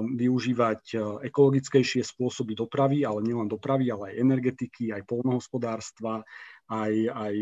využívať 0.04 1.00
ekologickejšie 1.24 2.04
spôsoby 2.04 2.52
dopravy, 2.52 3.08
ale 3.08 3.24
nielen 3.24 3.48
dopravy, 3.48 3.88
ale 3.88 4.12
aj 4.12 4.20
energetiky, 4.20 4.92
aj 4.92 5.08
polnohospodárstva, 5.08 6.28
aj, 6.68 6.94
aj 7.08 7.36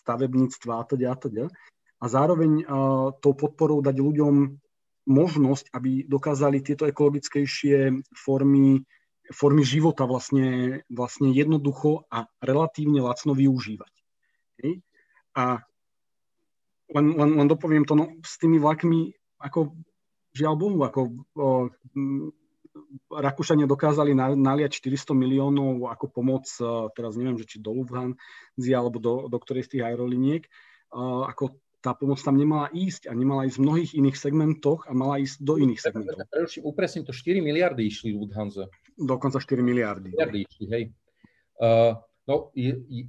stavebníctva 0.00 0.72
a 0.80 0.84
teda 0.88 1.06
a 1.12 1.16
teda. 1.20 1.44
A 2.00 2.04
zároveň 2.08 2.64
tou 3.20 3.32
podporou 3.36 3.84
dať 3.84 3.96
ľuďom 4.00 4.34
možnosť, 5.04 5.76
aby 5.76 6.08
dokázali 6.08 6.64
tieto 6.64 6.88
ekologickejšie 6.88 8.00
formy, 8.16 8.80
formy 9.28 9.64
života 9.64 10.08
vlastne, 10.08 10.80
vlastne 10.88 11.28
jednoducho 11.36 12.08
a 12.08 12.24
relatívne 12.40 13.04
lacno 13.04 13.36
využívať. 13.36 13.92
A 15.36 15.60
len, 16.94 17.06
len, 17.12 17.30
len 17.36 17.48
dopoviem 17.48 17.84
to, 17.84 17.96
no, 17.96 18.16
s 18.24 18.40
tými 18.40 18.56
vlakmi, 18.56 19.12
ako 19.40 19.76
žiaľ 20.34 20.54
Bohu, 20.58 20.82
ako 20.82 21.00
o, 21.38 21.48
Rakúšania 23.08 23.70
dokázali 23.70 24.18
na, 24.18 24.34
naliať 24.34 24.82
400 24.82 25.14
miliónov 25.14 25.86
ako 25.88 26.10
pomoc, 26.10 26.50
o, 26.58 26.90
teraz 26.90 27.14
neviem, 27.14 27.38
že 27.38 27.46
či 27.46 27.56
do 27.62 27.70
Lufthansa 27.70 28.18
alebo 28.74 28.98
do, 28.98 29.30
do 29.30 29.38
ktorej 29.38 29.70
z 29.70 29.78
tých 29.78 29.82
aeroliniek, 29.86 30.42
o, 30.90 31.22
ako 31.24 31.54
tá 31.84 31.92
pomoc 31.92 32.16
tam 32.18 32.40
nemala 32.40 32.72
ísť 32.72 33.06
a 33.06 33.12
nemala 33.12 33.44
ísť 33.44 33.60
v 33.60 33.64
mnohých 33.68 33.92
iných 33.92 34.16
segmentoch 34.16 34.88
a 34.88 34.96
mala 34.96 35.20
ísť 35.20 35.36
do 35.44 35.60
iných 35.60 35.84
segmentov. 35.84 36.24
Upresním 36.64 37.04
to, 37.04 37.12
4 37.12 37.44
miliardy 37.44 37.84
išli 37.84 38.16
Lufthansa. 38.16 38.72
Dokonca 38.96 39.36
4 39.36 39.60
miliardy. 39.60 40.16
Miliardy 40.16 40.48
išli, 40.48 40.66
hej. 40.72 40.84
Uh, 41.60 42.00
no, 42.24 42.48
je, 42.56 42.72
je, 42.88 43.04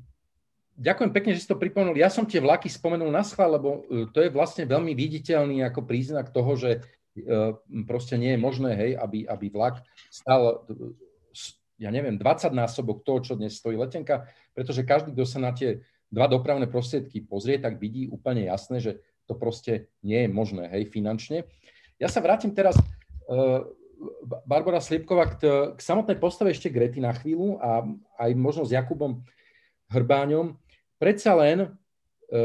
Ďakujem 0.76 1.12
pekne, 1.16 1.32
že 1.32 1.48
si 1.48 1.48
to 1.48 1.56
pripomenul. 1.56 1.96
Ja 1.96 2.12
som 2.12 2.28
tie 2.28 2.44
vlaky 2.44 2.68
spomenul 2.68 3.08
na 3.08 3.24
schvál, 3.24 3.56
lebo 3.56 3.88
e, 3.88 4.12
to 4.12 4.20
je 4.20 4.28
vlastne 4.28 4.68
veľmi 4.68 4.92
viditeľný 4.92 5.64
ako 5.64 5.88
príznak 5.88 6.36
toho, 6.36 6.52
že 6.60 6.72
e, 6.76 6.80
proste 7.88 8.20
nie 8.20 8.36
je 8.36 8.40
možné, 8.40 8.76
hej, 8.76 8.92
aby, 9.00 9.24
aby 9.24 9.46
vlak 9.48 9.80
stal, 10.12 10.68
ja 11.80 11.90
neviem, 11.92 12.20
20 12.20 12.52
násobok 12.52 13.08
toho, 13.08 13.20
čo 13.24 13.34
dnes 13.40 13.56
stojí 13.56 13.80
letenka, 13.80 14.28
pretože 14.52 14.84
každý, 14.84 15.16
kto 15.16 15.24
sa 15.24 15.40
na 15.40 15.56
tie 15.56 15.84
dva 16.12 16.28
dopravné 16.28 16.68
prostriedky 16.68 17.24
pozrie, 17.24 17.60
tak 17.60 17.80
vidí 17.80 18.08
úplne 18.08 18.48
jasné, 18.48 18.84
že 18.84 18.92
to 19.26 19.34
proste 19.36 19.90
nie 20.04 20.28
je 20.28 20.30
možné, 20.30 20.70
hej, 20.70 20.92
finančne. 20.92 21.48
Ja 21.98 22.12
sa 22.12 22.20
vrátim 22.20 22.52
teraz, 22.52 22.76
uh, 23.32 23.64
Barbara 24.46 24.84
Sliepková, 24.84 25.40
k, 25.40 25.40
k 25.76 25.80
samotnej 25.80 26.20
postave 26.20 26.52
ešte 26.52 26.68
Grety 26.68 27.00
na 27.00 27.16
chvíľu 27.16 27.58
a 27.64 27.88
aj 28.20 28.32
možno 28.36 28.68
s 28.68 28.76
Jakubom 28.76 29.24
Hrbáňom 29.88 30.60
predsa 31.00 31.36
len 31.38 31.64
e, 31.64 31.68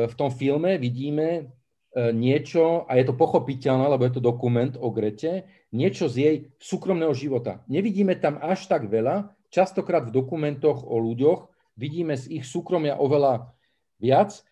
v 0.06 0.14
tom 0.14 0.30
filme 0.30 0.78
vidíme 0.78 1.50
niečo, 1.90 2.86
a 2.86 2.94
je 2.98 3.04
to 3.10 3.18
pochopiteľné, 3.18 3.90
lebo 3.90 4.06
je 4.06 4.14
to 4.14 4.22
dokument 4.22 4.74
o 4.78 4.94
Grete, 4.94 5.50
niečo 5.74 6.06
z 6.06 6.14
jej 6.16 6.36
súkromného 6.62 7.10
života. 7.14 7.66
Nevidíme 7.66 8.14
tam 8.14 8.38
až 8.38 8.70
tak 8.70 8.86
veľa, 8.86 9.34
častokrát 9.50 10.06
v 10.06 10.14
dokumentoch 10.14 10.86
o 10.86 10.96
ľuďoch 11.02 11.50
vidíme 11.74 12.14
z 12.14 12.38
ich 12.38 12.44
súkromia 12.46 12.94
oveľa 12.94 13.50
viac. 13.98 14.38
E, 14.38 14.42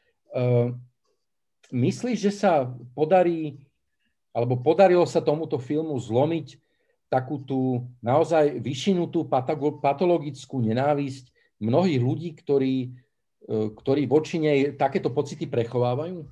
myslíš, 1.71 2.19
že 2.19 2.33
sa 2.35 2.67
podarí, 2.99 3.63
alebo 4.35 4.59
podarilo 4.59 5.07
sa 5.07 5.23
tomuto 5.23 5.63
filmu 5.63 5.95
zlomiť 5.95 6.59
takú 7.07 7.39
tú 7.39 7.87
naozaj 8.03 8.59
vyšinutú 8.59 9.31
patologickú 9.79 10.59
nenávisť 10.59 11.31
mnohých 11.63 12.01
ľudí, 12.03 12.31
ktorí 12.35 12.99
E, 13.49 13.73
ktorí 13.73 14.05
voči 14.05 14.37
nej 14.37 14.77
takéto 14.77 15.09
pocity 15.09 15.49
prechovávajú? 15.49 16.29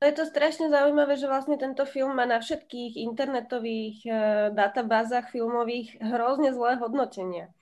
Je 0.00 0.16
to 0.16 0.24
strašne 0.24 0.72
zaujímavé, 0.72 1.20
že 1.20 1.28
vlastne 1.28 1.60
tento 1.60 1.84
film 1.84 2.16
má 2.16 2.24
na 2.24 2.40
všetkých 2.40 2.96
internetových 3.04 3.96
e, 4.08 4.10
databázach 4.56 5.28
filmových 5.28 6.00
hrozne 6.00 6.56
zlé 6.56 6.80
hodnotenia. 6.80 7.52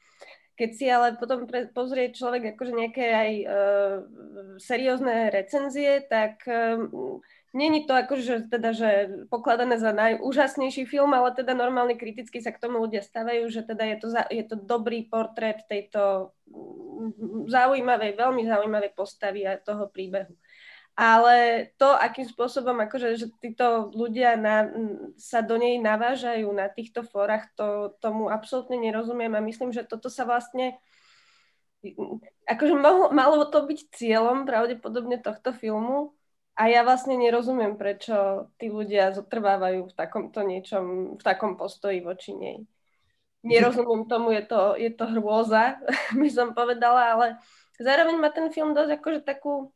Keď 0.54 0.70
si 0.70 0.86
ale 0.86 1.18
potom 1.18 1.50
pre, 1.50 1.66
pozrie 1.66 2.14
človek 2.14 2.54
akože 2.54 2.72
nejaké 2.78 3.06
aj 3.10 3.32
e, 3.42 3.46
seriózne 4.62 5.34
recenzie, 5.34 5.98
tak 6.06 6.46
e, 6.46 6.78
není 7.58 7.90
to 7.90 7.98
akože 7.98 8.46
teda, 8.46 8.70
že 8.70 8.90
pokladané 9.26 9.74
za 9.82 9.90
najúžasnejší 9.90 10.86
film, 10.86 11.10
ale 11.18 11.34
teda 11.34 11.58
normálne 11.58 11.98
kriticky 11.98 12.38
sa 12.38 12.54
k 12.54 12.62
tomu 12.62 12.78
ľudia 12.86 13.02
stavajú, 13.02 13.50
že 13.50 13.66
teda 13.66 13.82
je 13.82 13.96
to, 13.98 14.08
za, 14.14 14.22
je 14.30 14.44
to 14.46 14.54
dobrý 14.54 15.10
portrét 15.10 15.66
tejto 15.66 16.30
zaujímavej, 17.50 18.14
veľmi 18.14 18.46
zaujímavej 18.46 18.94
postavy 18.94 19.42
a 19.42 19.58
toho 19.58 19.90
príbehu. 19.90 20.38
Ale 20.98 21.70
to, 21.78 21.94
akým 21.94 22.26
spôsobom 22.26 22.74
akože, 22.82 23.14
že 23.14 23.26
títo 23.38 23.94
ľudia 23.94 24.34
na, 24.34 24.66
sa 25.14 25.46
do 25.46 25.54
nej 25.54 25.78
navážajú 25.78 26.50
na 26.50 26.66
týchto 26.66 27.06
fórach, 27.06 27.46
to, 27.54 27.94
tomu 28.02 28.26
absolútne 28.26 28.82
nerozumiem 28.82 29.30
a 29.38 29.46
myslím, 29.46 29.70
že 29.70 29.86
toto 29.86 30.10
sa 30.10 30.26
vlastne 30.26 30.74
akože 32.50 32.74
mohlo, 32.74 33.14
malo 33.14 33.46
to 33.46 33.62
byť 33.62 33.94
cieľom 33.94 34.42
pravdepodobne 34.42 35.22
tohto 35.22 35.54
filmu 35.54 36.18
a 36.58 36.66
ja 36.66 36.82
vlastne 36.82 37.14
nerozumiem, 37.14 37.78
prečo 37.78 38.50
tí 38.58 38.66
ľudia 38.66 39.14
zotrvávajú 39.14 39.86
v 39.86 39.94
takomto 39.94 40.42
niečom, 40.42 41.14
v 41.14 41.22
takom 41.22 41.54
postoji 41.54 42.02
voči 42.02 42.34
nej. 42.34 42.58
Nerozumiem 43.46 44.10
tomu, 44.10 44.34
je 44.34 44.42
to, 44.42 44.74
je 44.74 44.90
to 44.90 45.06
hrôza, 45.14 45.78
by 46.18 46.26
som 46.26 46.58
povedala, 46.58 47.14
ale 47.14 47.26
zároveň 47.78 48.18
má 48.18 48.34
ten 48.34 48.50
film 48.50 48.74
dosť 48.74 48.98
akože 48.98 49.22
takú 49.22 49.70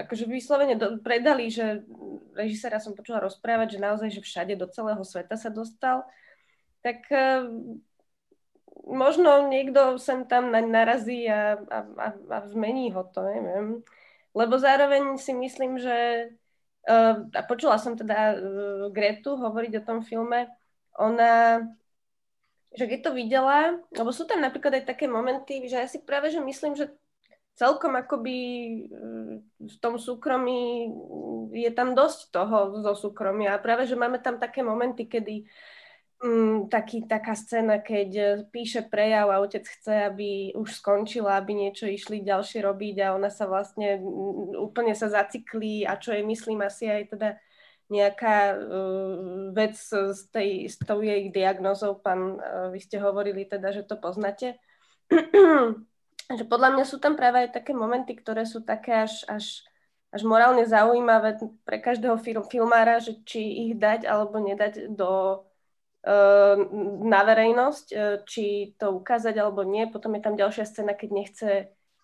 akože 0.00 0.24
vyslovene 0.24 0.80
do, 0.80 0.96
predali, 1.04 1.52
že 1.52 1.84
režiséra 2.32 2.80
som 2.80 2.96
počula 2.96 3.20
rozprávať, 3.20 3.76
že 3.76 3.84
naozaj, 3.84 4.08
že 4.08 4.24
všade 4.24 4.54
do 4.56 4.64
celého 4.68 5.00
sveta 5.04 5.36
sa 5.36 5.52
dostal, 5.52 6.08
tak 6.80 7.04
eh, 7.12 7.44
možno 8.88 9.46
niekto 9.46 10.00
sem 10.00 10.24
tam 10.24 10.50
narazí 10.50 11.28
a, 11.28 11.60
a, 11.60 11.78
a, 11.84 12.08
a 12.16 12.38
zmení 12.48 12.90
ho 12.96 13.04
to, 13.04 13.22
neviem. 13.22 13.66
Lebo 14.32 14.56
zároveň 14.56 15.20
si 15.20 15.36
myslím, 15.36 15.76
že 15.76 16.32
uh, 16.88 17.20
a 17.36 17.40
počula 17.44 17.76
som 17.76 17.92
teda 17.92 18.32
uh, 18.32 18.38
Gretu 18.88 19.36
hovoriť 19.36 19.72
o 19.76 19.86
tom 19.86 20.00
filme, 20.00 20.48
ona 20.96 21.60
že 22.72 22.88
keď 22.88 23.00
to 23.04 23.10
videla, 23.12 23.76
lebo 23.92 24.10
sú 24.16 24.24
tam 24.24 24.40
napríklad 24.40 24.80
aj 24.80 24.84
také 24.88 25.04
momenty, 25.04 25.68
že 25.68 25.76
ja 25.76 25.88
si 25.88 26.00
práve, 26.00 26.32
že 26.32 26.40
myslím, 26.40 26.72
že 26.72 26.88
celkom 27.54 27.96
akoby 27.96 28.36
mm, 28.88 29.34
v 29.60 29.76
tom 29.78 30.00
súkromí 30.00 30.88
je 31.52 31.70
tam 31.72 31.92
dosť 31.92 32.32
toho 32.32 32.80
zo 32.80 32.94
súkromia. 32.96 33.56
A 33.56 33.62
práve, 33.62 33.84
že 33.84 33.98
máme 33.98 34.18
tam 34.18 34.40
také 34.40 34.64
momenty, 34.64 35.04
kedy 35.04 35.44
um, 36.24 36.68
taký, 36.72 37.04
taká 37.04 37.36
scéna, 37.36 37.84
keď 37.84 38.42
píše 38.48 38.88
prejav 38.88 39.28
a 39.28 39.44
otec 39.44 39.68
chce, 39.68 40.08
aby 40.08 40.56
už 40.56 40.80
skončila, 40.80 41.36
aby 41.36 41.52
niečo 41.68 41.84
išli 41.84 42.24
ďalšie 42.24 42.64
robiť 42.64 42.96
a 43.04 43.14
ona 43.14 43.28
sa 43.28 43.44
vlastne 43.44 44.00
um, 44.00 44.56
úplne 44.56 44.96
sa 44.96 45.12
zaciklí 45.12 45.84
a 45.84 46.00
čo 46.00 46.16
jej 46.16 46.24
myslím 46.24 46.64
asi 46.64 46.88
aj 46.88 47.04
teda 47.12 47.30
nejaká 47.92 48.56
uh, 48.56 49.52
vec 49.52 49.76
s, 49.76 50.24
tej, 50.32 50.72
s 50.72 50.80
tou 50.80 51.04
jej 51.04 51.28
diagnozou, 51.28 52.00
pán, 52.00 52.40
uh, 52.40 52.72
vy 52.72 52.80
ste 52.80 52.96
hovorili 52.96 53.44
teda, 53.44 53.68
že 53.68 53.84
to 53.84 54.00
poznáte. 54.00 54.56
že 56.30 56.44
podľa 56.46 56.78
mňa 56.78 56.84
sú 56.86 57.02
tam 57.02 57.18
práve 57.18 57.48
aj 57.48 57.58
také 57.58 57.74
momenty, 57.74 58.14
ktoré 58.14 58.46
sú 58.46 58.62
také 58.62 59.08
až, 59.08 59.26
až, 59.26 59.66
až 60.14 60.22
morálne 60.22 60.62
zaujímavé 60.62 61.40
pre 61.66 61.82
každého 61.82 62.20
film, 62.22 62.44
filmára, 62.46 63.02
že 63.02 63.18
či 63.26 63.70
ich 63.70 63.72
dať 63.74 64.06
alebo 64.06 64.38
nedať 64.38 64.94
do, 64.94 65.42
uh, 66.06 66.56
na 67.02 67.20
verejnosť, 67.26 67.86
uh, 67.92 68.00
či 68.24 68.76
to 68.78 68.94
ukázať 68.94 69.34
alebo 69.42 69.66
nie. 69.66 69.90
Potom 69.90 70.14
je 70.14 70.22
tam 70.22 70.38
ďalšia 70.38 70.64
scéna, 70.64 70.94
keď 70.94 71.10
nechce 71.10 71.50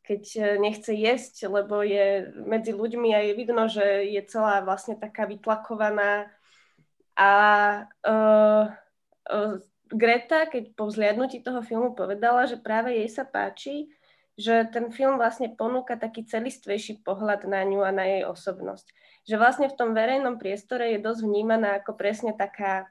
keď 0.09 0.25
e, 0.41 0.45
nechce 0.57 0.89
jesť, 0.97 1.53
lebo 1.53 1.85
je 1.85 2.33
medzi 2.49 2.73
ľuďmi 2.73 3.13
a 3.13 3.21
je 3.29 3.33
vidno, 3.37 3.69
že 3.69 4.09
je 4.09 4.25
celá 4.25 4.65
vlastne 4.65 4.97
taká 4.97 5.29
vytlakovaná. 5.29 6.33
A 7.13 7.33
uh, 8.09 8.73
uh, 9.29 9.55
Greta, 9.93 10.49
keď 10.49 10.73
po 10.73 10.89
vzliadnutí 10.89 11.45
toho 11.45 11.61
filmu 11.61 11.93
povedala, 11.93 12.49
že 12.49 12.57
práve 12.57 12.97
jej 12.97 13.09
sa 13.13 13.29
páči, 13.29 13.93
že 14.39 14.71
ten 14.71 14.95
film 14.95 15.19
vlastne 15.19 15.51
ponúka 15.51 15.99
taký 15.99 16.23
celistvejší 16.23 17.03
pohľad 17.03 17.45
na 17.51 17.67
ňu 17.67 17.83
a 17.83 17.91
na 17.91 18.07
jej 18.07 18.23
osobnosť. 18.23 18.87
Že 19.27 19.35
vlastne 19.37 19.67
v 19.67 19.77
tom 19.77 19.91
verejnom 19.93 20.39
priestore 20.39 20.95
je 20.95 21.03
dosť 21.03 21.21
vnímaná 21.27 21.83
ako 21.83 21.99
presne 21.99 22.33
taká 22.33 22.87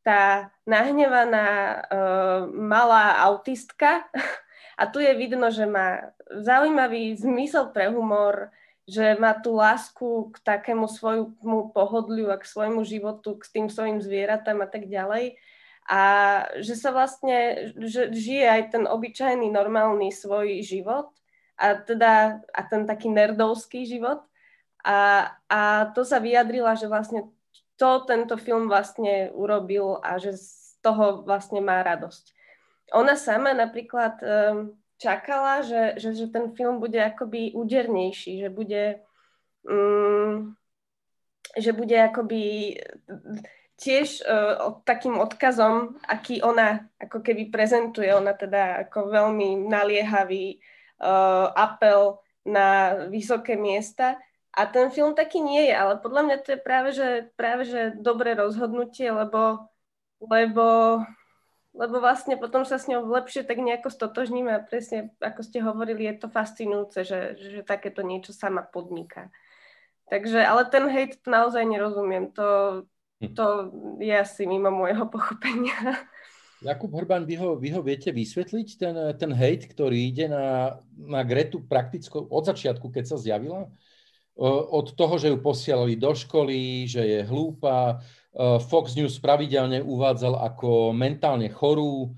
tá 0.00 0.48
nahnevaná 0.64 1.48
uh, 1.84 2.48
malá 2.48 3.20
autistka, 3.20 4.08
A 4.80 4.88
tu 4.88 4.96
je 4.96 5.12
vidno, 5.12 5.52
že 5.52 5.68
má 5.68 6.08
zaujímavý 6.32 7.12
zmysel 7.12 7.68
pre 7.68 7.92
humor, 7.92 8.48
že 8.88 9.12
má 9.20 9.36
tú 9.36 9.52
lásku 9.52 10.32
k 10.32 10.36
takému 10.40 10.88
svojmu 10.88 11.76
pohodliu 11.76 12.32
a 12.32 12.40
k 12.40 12.48
svojmu 12.48 12.80
životu, 12.88 13.36
k 13.36 13.44
tým 13.52 13.66
svojim 13.68 14.00
zvieratám 14.00 14.64
a 14.64 14.68
tak 14.72 14.88
ďalej. 14.88 15.36
A 15.88 16.02
že 16.60 16.76
sa 16.76 16.90
vlastne, 16.90 17.70
že 17.78 18.12
žije 18.12 18.46
aj 18.46 18.62
ten 18.74 18.84
obyčajný, 18.86 19.48
normálny 19.48 20.12
svoj 20.12 20.60
život 20.62 21.10
a 21.56 21.78
teda 21.78 22.42
a 22.54 22.60
ten 22.68 22.86
taký 22.86 23.10
nerdovský 23.10 23.86
život. 23.86 24.22
A, 24.84 25.30
a 25.50 25.90
to 25.92 26.06
sa 26.06 26.20
vyjadrila, 26.22 26.76
že 26.76 26.88
vlastne 26.88 27.28
to 27.76 28.04
tento 28.04 28.36
film 28.36 28.68
vlastne 28.68 29.32
urobil 29.32 30.00
a 30.04 30.20
že 30.20 30.36
z 30.36 30.78
toho 30.80 31.24
vlastne 31.24 31.60
má 31.60 31.84
radosť 31.84 32.40
ona 32.90 33.14
sama 33.16 33.54
napríklad 33.54 34.18
um, 34.22 34.74
čakala, 34.98 35.62
že, 35.62 35.94
že, 35.96 36.14
že 36.14 36.26
ten 36.28 36.50
film 36.54 36.82
bude 36.82 36.98
akoby 36.98 37.54
údernejší, 37.54 38.42
že 38.46 38.48
bude, 38.50 39.00
um, 39.64 40.54
že 41.54 41.70
bude 41.72 41.94
akoby 41.94 42.74
tiež 43.80 44.20
uh, 44.28 44.84
takým 44.84 45.16
odkazom, 45.16 45.96
aký 46.04 46.44
ona 46.44 46.84
ako 47.00 47.24
keby 47.24 47.48
prezentuje. 47.48 48.12
Ona 48.12 48.36
teda 48.36 48.84
ako 48.86 49.08
veľmi 49.08 49.64
naliehavý 49.64 50.60
uh, 51.00 51.48
apel 51.56 52.20
na 52.44 53.00
vysoké 53.08 53.56
miesta. 53.56 54.20
A 54.52 54.68
ten 54.68 54.92
film 54.92 55.16
taký 55.16 55.40
nie 55.40 55.72
je, 55.72 55.74
ale 55.74 55.96
podľa 55.96 56.22
mňa 56.26 56.36
to 56.44 56.48
je 56.52 56.60
práve, 56.60 56.90
že, 56.92 57.32
práve, 57.38 57.64
že 57.64 57.96
dobré 57.96 58.36
rozhodnutie, 58.36 59.08
lebo, 59.08 59.70
lebo 60.20 61.00
lebo 61.70 62.02
vlastne 62.02 62.34
potom 62.34 62.66
sa 62.66 62.82
s 62.82 62.90
ňou 62.90 63.06
lepšie 63.06 63.46
tak 63.46 63.62
nejako 63.62 63.94
stotožníme 63.94 64.50
a 64.50 64.58
presne, 64.58 65.14
ako 65.22 65.40
ste 65.46 65.62
hovorili, 65.62 66.02
je 66.10 66.18
to 66.18 66.26
fascinujúce, 66.26 67.06
že, 67.06 67.38
že 67.38 67.62
takéto 67.62 68.02
niečo 68.02 68.34
sama 68.34 68.66
podniká. 68.66 69.30
Takže, 70.10 70.42
ale 70.42 70.66
ten 70.66 70.90
hejt 70.90 71.22
naozaj 71.22 71.62
nerozumiem. 71.62 72.34
To, 72.34 72.82
hm. 73.20 73.34
to 73.36 73.44
je 74.00 74.14
asi 74.16 74.48
mimo 74.48 74.72
môjho 74.72 75.04
pochopenia. 75.12 76.00
Jakub 76.60 76.92
Hrban, 76.92 77.24
vy 77.24 77.40
ho, 77.40 77.56
vy 77.56 77.72
ho 77.72 77.80
viete 77.80 78.12
vysvetliť, 78.12 78.68
ten, 78.76 78.94
ten 79.16 79.32
hejt, 79.32 79.72
ktorý 79.72 79.96
ide 79.96 80.28
na, 80.28 80.76
na 80.92 81.24
Gretu 81.24 81.64
prakticko 81.64 82.28
od 82.28 82.44
začiatku, 82.52 82.92
keď 82.92 83.04
sa 83.08 83.16
zjavila? 83.16 83.64
Od 84.40 84.92
toho, 84.92 85.16
že 85.16 85.32
ju 85.32 85.40
posielali 85.40 85.96
do 85.96 86.12
školy, 86.12 86.84
že 86.84 87.00
je 87.00 87.20
hlúpa, 87.24 88.04
Fox 88.68 88.92
News 88.92 89.16
pravidelne 89.20 89.80
uvádzal 89.80 90.36
ako 90.36 90.92
mentálne 90.92 91.48
chorú, 91.48 92.12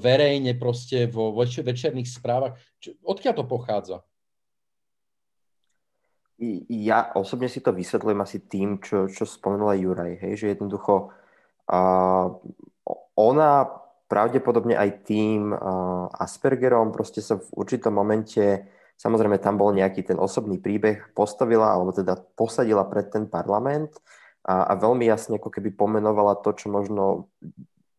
verejne 0.00 0.52
proste 0.60 1.08
vo 1.08 1.32
večerných 1.36 2.08
správach. 2.08 2.60
Odkiaľ 3.04 3.34
to 3.40 3.44
pochádza? 3.48 3.96
Ja 6.66 7.14
osobne 7.14 7.46
si 7.46 7.62
to 7.62 7.70
vysvetľujem 7.70 8.18
asi 8.18 8.42
tým, 8.42 8.82
čo, 8.82 9.06
čo 9.06 9.22
spomenula 9.22 9.78
Juraj, 9.78 10.26
hej, 10.26 10.34
že 10.34 10.46
jednoducho 10.58 11.14
uh, 11.70 12.26
ona 13.14 13.50
pravdepodobne 14.10 14.74
aj 14.74 15.06
tým 15.06 15.54
uh, 15.54 16.10
Aspergerom 16.10 16.90
proste 16.90 17.22
sa 17.22 17.38
v 17.38 17.46
určitom 17.54 17.94
momente, 17.94 18.66
samozrejme 18.98 19.38
tam 19.38 19.54
bol 19.54 19.70
nejaký 19.70 20.02
ten 20.02 20.18
osobný 20.18 20.58
príbeh, 20.58 21.14
postavila, 21.14 21.78
alebo 21.78 21.94
teda 21.94 22.18
posadila 22.34 22.82
pred 22.90 23.06
ten 23.06 23.30
parlament 23.30 23.94
a, 24.42 24.66
a 24.66 24.72
veľmi 24.74 25.06
jasne 25.06 25.38
ako 25.38 25.46
keby 25.46 25.70
pomenovala 25.70 26.42
to, 26.42 26.58
čo 26.58 26.74
možno 26.74 27.30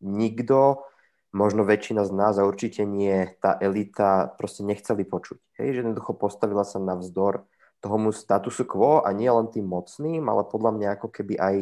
nikto, 0.04 0.84
možno 1.32 1.64
väčšina 1.64 2.04
z 2.04 2.12
nás 2.12 2.36
a 2.36 2.44
určite 2.44 2.84
nie 2.84 3.24
tá 3.40 3.56
elita 3.56 4.36
proste 4.36 4.68
nechceli 4.68 5.08
počuť. 5.08 5.40
Hej, 5.56 5.68
že 5.74 5.80
jednoducho 5.80 6.12
postavila 6.12 6.62
sa 6.62 6.76
na 6.76 6.94
vzdor 7.00 7.48
tomu 7.84 8.08
statusu 8.16 8.64
quo 8.64 9.04
a 9.04 9.12
nie 9.12 9.28
len 9.28 9.44
tým 9.52 9.68
mocným, 9.68 10.24
ale 10.24 10.48
podľa 10.48 10.72
mňa 10.72 10.88
ako 10.96 11.08
keby 11.12 11.36
aj, 11.36 11.56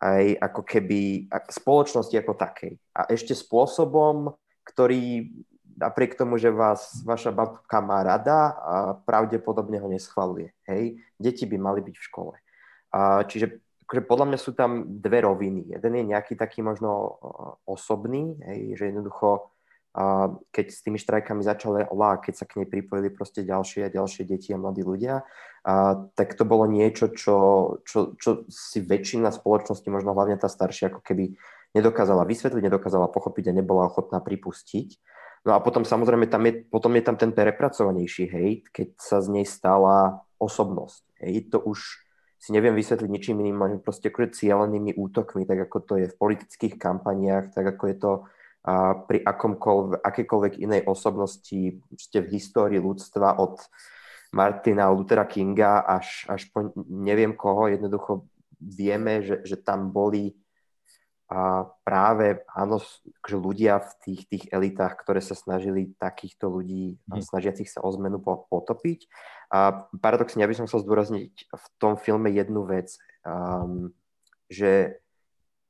aj 0.00 0.24
ako 0.40 0.62
keby 0.64 1.00
spoločnosti 1.52 2.16
ako 2.16 2.32
takej. 2.32 2.80
A 2.96 3.12
ešte 3.12 3.36
spôsobom, 3.36 4.32
ktorý 4.64 5.28
napriek 5.76 6.16
tomu, 6.16 6.40
že 6.40 6.48
vás 6.48 7.04
vaša 7.04 7.36
babka 7.36 7.84
má 7.84 8.00
rada, 8.00 8.56
a 8.56 8.76
pravdepodobne 8.96 9.76
ho 9.76 9.92
neschvaluje. 9.92 10.56
Hej? 10.64 10.96
Deti 11.20 11.44
by 11.44 11.60
mali 11.60 11.84
byť 11.84 11.96
v 12.00 12.06
škole. 12.08 12.34
A, 12.96 13.20
čiže 13.28 13.60
akože 13.84 14.02
podľa 14.08 14.26
mňa 14.32 14.38
sú 14.40 14.56
tam 14.56 14.98
dve 14.98 15.22
roviny. 15.22 15.76
Jeden 15.76 15.92
je 16.00 16.10
nejaký 16.16 16.34
taký 16.34 16.64
možno 16.64 17.20
osobný, 17.68 18.34
hej, 18.42 18.74
že 18.74 18.90
jednoducho 18.90 19.52
uh, 19.96 20.36
keď 20.52 20.66
s 20.68 20.84
tými 20.84 21.00
štrajkami 21.00 21.40
začali 21.40 21.88
lá, 21.88 22.20
keď 22.20 22.34
sa 22.36 22.44
k 22.44 22.60
nej 22.60 22.68
pripojili 22.68 23.08
proste 23.08 23.40
ďalšie 23.42 23.88
a 23.88 23.94
ďalšie 23.94 24.28
deti 24.28 24.52
a 24.52 24.60
mladí 24.60 24.84
ľudia, 24.84 25.24
uh, 25.24 26.12
tak 26.12 26.36
to 26.36 26.44
bolo 26.44 26.68
niečo, 26.68 27.08
čo, 27.16 27.36
čo, 27.88 28.12
čo 28.20 28.44
si 28.52 28.84
väčšina 28.84 29.32
spoločnosti, 29.32 29.88
možno 29.88 30.12
hlavne 30.12 30.36
tá 30.36 30.52
staršia, 30.52 30.92
ako 30.92 31.00
keby 31.00 31.34
nedokázala 31.72 32.28
vysvetliť, 32.28 32.68
nedokázala 32.68 33.08
pochopiť 33.08 33.50
a 33.50 33.56
nebola 33.56 33.88
ochotná 33.88 34.20
pripustiť. 34.20 35.00
No 35.46 35.54
a 35.54 35.62
potom 35.62 35.86
samozrejme 35.86 36.26
tam 36.28 36.42
je, 36.44 36.66
potom 36.66 36.92
je 36.98 37.02
tam 37.06 37.16
ten 37.16 37.30
prepracovanejší 37.30 38.24
hejt, 38.28 38.62
keď 38.74 38.88
sa 38.98 39.22
z 39.22 39.40
nej 39.40 39.46
stala 39.46 40.26
osobnosť. 40.36 41.02
Hej, 41.22 41.54
to 41.54 41.62
už 41.62 42.02
si 42.36 42.50
neviem 42.52 42.76
vysvetliť 42.76 43.10
ničím 43.10 43.40
iným, 43.42 43.58
len 43.58 43.72
proste 43.80 44.12
cieľenými 44.12 44.94
útokmi, 44.94 45.48
tak 45.48 45.70
ako 45.70 45.78
to 45.82 45.94
je 46.02 46.06
v 46.12 46.18
politických 46.18 46.74
kampaniách, 46.76 47.56
tak 47.56 47.64
ako 47.74 47.84
je 47.88 47.96
to 47.96 48.12
a 48.66 48.98
pri 48.98 49.22
akomkoľvek, 49.22 50.02
akékoľvek 50.02 50.54
inej 50.58 50.82
osobnosti 50.90 51.78
v 51.78 52.26
histórii 52.34 52.82
ľudstva 52.82 53.38
od 53.38 53.62
Martina 54.34 54.90
Luthera 54.90 55.22
Kinga 55.30 55.86
až, 55.86 56.26
až 56.26 56.50
po 56.50 56.74
neviem 56.90 57.30
koho, 57.38 57.70
jednoducho 57.70 58.26
vieme, 58.58 59.22
že, 59.22 59.46
že 59.46 59.56
tam 59.62 59.94
boli 59.94 60.34
a 61.26 61.66
práve 61.82 62.38
áno, 62.54 62.78
že 63.26 63.34
ľudia 63.34 63.82
v 63.82 63.90
tých, 64.06 64.22
tých 64.30 64.44
elitách, 64.54 64.94
ktoré 65.02 65.18
sa 65.18 65.34
snažili 65.34 65.90
takýchto 65.98 66.46
ľudí, 66.46 67.02
mm. 67.02 67.18
snažiacich 67.18 67.66
sa 67.66 67.82
o 67.82 67.90
zmenu 67.98 68.22
potopiť. 68.22 69.10
A 69.50 69.90
paradoxne, 69.98 70.46
ja 70.46 70.46
by 70.46 70.54
som 70.54 70.66
chcel 70.70 70.86
zdôrazniť 70.86 71.50
v 71.50 71.66
tom 71.82 71.98
filme 71.98 72.30
jednu 72.30 72.62
vec, 72.62 72.94
um, 73.26 73.90
že, 74.46 75.02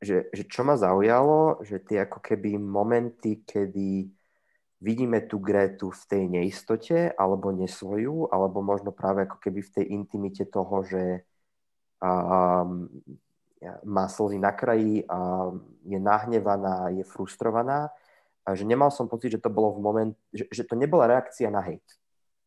že, 0.07 0.19
že 0.31 0.47
čo 0.47 0.63
ma 0.63 0.79
zaujalo, 0.79 1.67
že 1.67 1.83
tie 1.83 2.07
ako 2.07 2.23
keby 2.23 2.55
momenty, 2.55 3.43
kedy 3.43 4.07
vidíme 4.79 5.27
tú 5.27 5.43
Grétu 5.43 5.91
v 5.91 6.03
tej 6.07 6.23
neistote 6.31 7.11
alebo 7.19 7.51
nesvoju, 7.51 8.31
alebo 8.31 8.63
možno 8.63 8.95
práve 8.95 9.27
ako 9.27 9.43
keby 9.43 9.61
v 9.67 9.73
tej 9.75 9.85
intimite 9.91 10.47
toho, 10.47 10.87
že 10.87 11.27
um, 11.99 12.87
má 13.83 14.07
slzy 14.07 14.39
na 14.39 14.53
kraji 14.53 15.03
a 15.09 15.51
je 15.83 15.99
nahnevaná, 15.99 16.93
je 16.93 17.03
frustrovaná. 17.03 17.91
A 18.47 18.55
že 18.55 18.63
nemal 18.63 18.95
som 18.95 19.11
pocit, 19.11 19.35
že 19.35 19.43
to 19.43 19.51
bolo 19.51 19.75
v 19.75 19.83
moment, 19.83 20.15
že, 20.31 20.47
že 20.55 20.63
to 20.63 20.79
nebola 20.79 21.11
reakcia 21.11 21.51
na 21.51 21.59
hejt. 21.67 21.83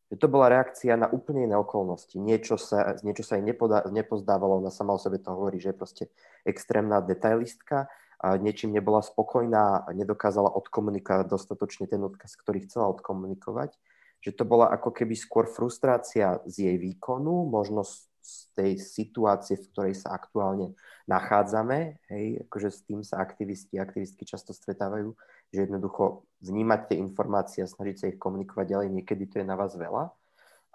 Že 0.07 0.15
to 0.15 0.27
bola 0.31 0.47
reakcia 0.47 0.95
na 0.95 1.11
úplne 1.11 1.43
iné 1.43 1.59
okolnosti. 1.59 2.15
Niečo 2.15 2.55
sa, 2.55 2.95
niečo 3.03 3.21
sa 3.25 3.35
jej 3.35 3.43
nepozdávalo, 3.91 4.63
ona 4.63 4.71
sama 4.71 4.95
o 4.95 5.01
sebe 5.01 5.19
to 5.19 5.35
hovorí, 5.35 5.59
že 5.59 5.75
proste 5.75 6.07
extrémna 6.49 6.99
detailistka 6.99 7.87
niečím 8.19 8.75
nebola 8.75 8.99
spokojná 8.99 9.87
nedokázala 9.95 10.51
odkomunikovať 10.51 11.31
dostatočne 11.31 11.87
ten 11.87 12.03
odkaz, 12.03 12.35
ktorý 12.35 12.67
chcela 12.67 12.91
odkomunikovať. 12.91 13.79
Že 14.19 14.31
to 14.35 14.43
bola 14.43 14.67
ako 14.67 14.91
keby 14.91 15.15
skôr 15.15 15.47
frustrácia 15.47 16.43
z 16.43 16.67
jej 16.67 16.75
výkonu, 16.75 17.47
možno 17.47 17.87
z 17.87 18.51
tej 18.51 18.75
situácie, 18.75 19.55
v 19.55 19.67
ktorej 19.71 19.95
sa 19.95 20.11
aktuálne 20.11 20.75
nachádzame, 21.07 22.03
hej, 22.11 22.43
akože 22.45 22.69
s 22.69 22.79
tým 22.83 23.01
sa 23.01 23.23
aktivisti 23.23 23.79
aktivistky 23.79 24.27
často 24.27 24.51
stretávajú, 24.51 25.15
že 25.55 25.65
jednoducho 25.65 26.27
vnímať 26.43 26.91
tie 26.91 26.97
informácie 26.99 27.63
a 27.63 27.71
snažiť 27.71 27.95
sa 27.95 28.05
ich 28.11 28.19
komunikovať 28.21 28.65
ďalej, 28.69 28.87
niekedy 28.91 29.23
to 29.31 29.41
je 29.41 29.47
na 29.47 29.55
vás 29.55 29.73
veľa, 29.73 30.11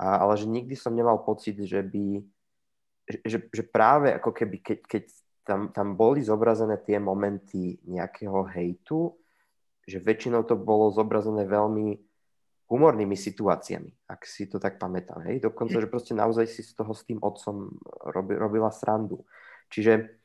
a, 0.01 0.07
ale 0.25 0.35
že 0.41 0.51
nikdy 0.51 0.75
som 0.75 0.97
nemal 0.97 1.23
pocit, 1.23 1.55
že 1.61 1.85
by, 1.85 2.25
že, 3.29 3.39
že 3.47 3.63
práve 3.63 4.11
ako 4.17 4.35
keby, 4.35 4.57
keď, 4.59 4.79
keď 4.89 5.05
tam, 5.45 5.71
tam 5.71 5.95
boli 5.95 6.25
zobrazené 6.25 6.81
tie 6.81 6.97
momenty 6.97 7.79
nejakého 7.85 8.49
hejtu, 8.49 9.13
že 9.85 10.01
väčšinou 10.01 10.49
to 10.49 10.57
bolo 10.57 10.89
zobrazené 10.89 11.45
veľmi 11.45 12.01
humornými 12.65 13.13
situáciami, 13.13 14.09
ak 14.09 14.25
si 14.25 14.49
to 14.49 14.57
tak 14.57 14.81
pamätám. 14.81 15.21
Hej? 15.29 15.45
Dokonca, 15.45 15.77
že 15.77 15.93
proste 15.93 16.17
naozaj 16.17 16.49
si 16.49 16.65
z 16.65 16.73
toho 16.73 16.97
s 16.97 17.05
tým 17.05 17.21
otcom 17.21 17.77
robi, 18.09 18.41
robila 18.41 18.73
srandu. 18.73 19.21
Čiže 19.69 20.17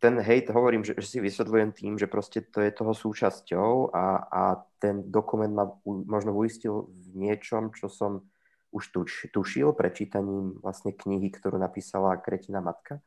ten 0.00 0.16
hejt, 0.16 0.48
hovorím, 0.48 0.80
že, 0.80 0.96
že 0.96 1.06
si 1.06 1.18
vysvetľujem 1.20 1.70
tým, 1.76 1.94
že 2.00 2.08
proste 2.08 2.40
to 2.40 2.64
je 2.64 2.72
toho 2.72 2.96
súčasťou 2.96 3.92
a, 3.92 4.04
a 4.32 4.42
ten 4.80 5.04
dokument 5.12 5.52
ma 5.52 5.68
možno 5.84 6.32
uistil 6.32 6.88
v 6.88 7.28
niečom, 7.28 7.76
čo 7.76 7.92
som 7.92 8.24
už 8.72 8.84
tuš, 8.88 9.12
tušil 9.28 9.76
prečítaním 9.76 10.56
vlastne 10.64 10.96
knihy, 10.96 11.28
ktorú 11.34 11.60
napísala 11.60 12.16
Kretina 12.16 12.64
matka 12.64 13.04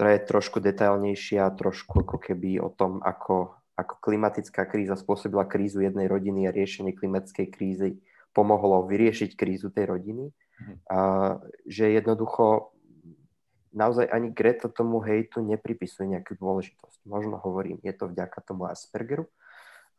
ktorá 0.00 0.16
je 0.16 0.32
trošku 0.32 0.64
detailnejšia, 0.64 1.52
trošku 1.60 2.08
ako 2.08 2.16
keby 2.16 2.56
o 2.56 2.72
tom, 2.72 3.04
ako, 3.04 3.52
ako 3.76 4.00
klimatická 4.00 4.64
kríza 4.64 4.96
spôsobila 4.96 5.44
krízu 5.44 5.84
jednej 5.84 6.08
rodiny 6.08 6.48
a 6.48 6.56
riešenie 6.56 6.96
klimatickej 6.96 7.52
krízy 7.52 8.00
pomohlo 8.32 8.88
vyriešiť 8.88 9.36
krízu 9.36 9.68
tej 9.68 9.92
rodiny. 9.92 10.32
Mhm. 10.32 10.74
A, 10.88 10.98
že 11.68 11.92
jednoducho 11.92 12.72
naozaj 13.76 14.08
ani 14.08 14.32
Greta 14.32 14.72
tomu 14.72 15.04
hejtu 15.04 15.44
nepripisuje 15.44 16.16
nejakú 16.16 16.32
dôležitosť. 16.32 17.04
Možno 17.04 17.36
hovorím, 17.36 17.76
je 17.84 17.92
to 17.92 18.08
vďaka 18.08 18.40
tomu 18.40 18.72
Aspergeru, 18.72 19.28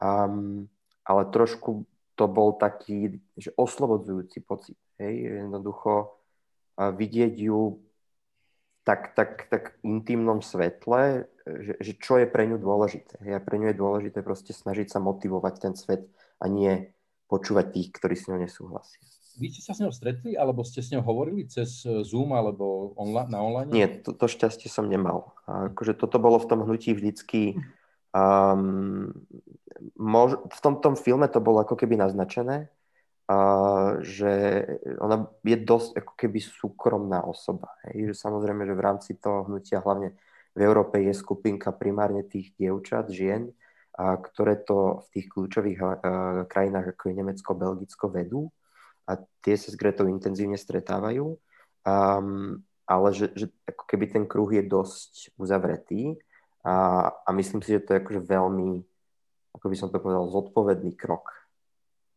um, 0.01 0.65
ale 1.05 1.29
trošku 1.29 1.85
to 2.17 2.25
bol 2.25 2.57
taký 2.57 3.21
že 3.37 3.53
oslobodzujúci 3.53 4.41
pocit. 4.49 4.81
Hej? 4.97 5.45
Jednoducho 5.45 6.17
vidieť 6.81 7.37
ju 7.37 7.85
tak, 8.83 9.13
tak, 9.13 9.47
tak 9.49 9.77
intimnom 9.85 10.41
svetle, 10.41 11.29
že, 11.45 11.73
že 11.77 11.91
čo 12.01 12.17
je 12.17 12.25
pre 12.25 12.49
ňu 12.49 12.57
dôležité. 12.57 13.21
Ja 13.21 13.37
pre 13.37 13.61
ňu 13.61 13.73
je 13.73 13.77
dôležité 13.77 14.25
proste 14.25 14.53
snažiť 14.53 14.89
sa 14.89 14.99
motivovať 15.01 15.53
ten 15.61 15.73
svet 15.77 16.09
a 16.41 16.49
nie 16.49 16.89
počúvať 17.29 17.77
tých, 17.77 17.89
ktorí 17.93 18.15
s 18.17 18.27
ňou 18.27 18.41
nesúhlasia. 18.41 18.99
Vy 19.39 19.47
ste 19.47 19.61
sa 19.63 19.71
s 19.71 19.79
ňou 19.79 19.95
stretli, 19.95 20.35
alebo 20.35 20.65
ste 20.67 20.83
s 20.83 20.91
ňou 20.91 21.07
hovorili 21.07 21.47
cez 21.47 21.87
e, 21.87 22.03
Zoom 22.03 22.35
alebo 22.35 22.91
onla- 22.99 23.31
na 23.31 23.39
online? 23.39 23.71
Nie, 23.71 23.87
to, 23.87 24.11
to 24.11 24.27
šťastie 24.27 24.67
som 24.67 24.91
nemal. 24.91 25.31
A 25.47 25.71
akože 25.71 25.95
toto 25.95 26.19
bolo 26.19 26.35
v 26.41 26.49
tom 26.49 26.59
hnutí 26.67 26.91
vždycky... 26.91 27.55
Um, 28.11 29.15
mož, 29.95 30.35
v 30.35 30.59
tom, 30.59 30.83
tom 30.83 30.99
filme 30.99 31.31
to 31.31 31.39
bolo 31.39 31.63
ako 31.63 31.79
keby 31.79 31.95
naznačené, 31.95 32.67
a 32.67 32.80
že 34.01 34.33
ona 34.97 35.29
je 35.45 35.57
dosť 35.57 36.01
ako 36.01 36.13
keby 36.17 36.39
súkromná 36.41 37.23
osoba. 37.25 37.73
Hej? 37.89 38.11
Že 38.11 38.15
samozrejme, 38.17 38.63
že 38.65 38.77
v 38.77 38.85
rámci 38.85 39.11
toho 39.17 39.45
hnutia 39.45 39.83
hlavne 39.83 40.15
v 40.51 40.59
Európe 40.61 40.99
je 40.99 41.13
skupinka 41.15 41.71
primárne 41.71 42.27
tých 42.27 42.51
dievčat, 42.59 43.07
žien, 43.07 43.51
a 43.95 44.15
ktoré 44.17 44.55
to 44.59 45.03
v 45.03 45.07
tých 45.19 45.27
kľúčových 45.31 45.79
a, 45.83 45.89
krajinách 46.47 46.95
ako 46.95 47.03
je 47.11 47.13
Nemecko, 47.15 47.51
Belgicko 47.53 48.05
vedú 48.07 48.41
a 49.03 49.19
tie 49.43 49.55
sa 49.59 49.69
s 49.71 49.79
Gretou 49.79 50.07
intenzívne 50.07 50.55
stretávajú. 50.55 51.35
Um, 51.81 52.63
ale 52.85 53.07
že, 53.15 53.31
že 53.35 53.47
ako 53.67 53.83
keby 53.87 54.05
ten 54.11 54.23
kruh 54.27 54.51
je 54.51 54.63
dosť 54.67 55.35
uzavretý 55.39 56.19
a, 56.61 57.07
a 57.23 57.29
myslím 57.31 57.63
si, 57.63 57.79
že 57.79 57.83
to 57.87 57.95
je 57.95 58.01
akože 58.03 58.21
veľmi, 58.27 58.83
ako 59.55 59.65
by 59.65 59.75
som 59.79 59.89
to 59.89 60.03
povedal, 60.03 60.27
zodpovedný 60.27 60.93
krok. 60.99 61.31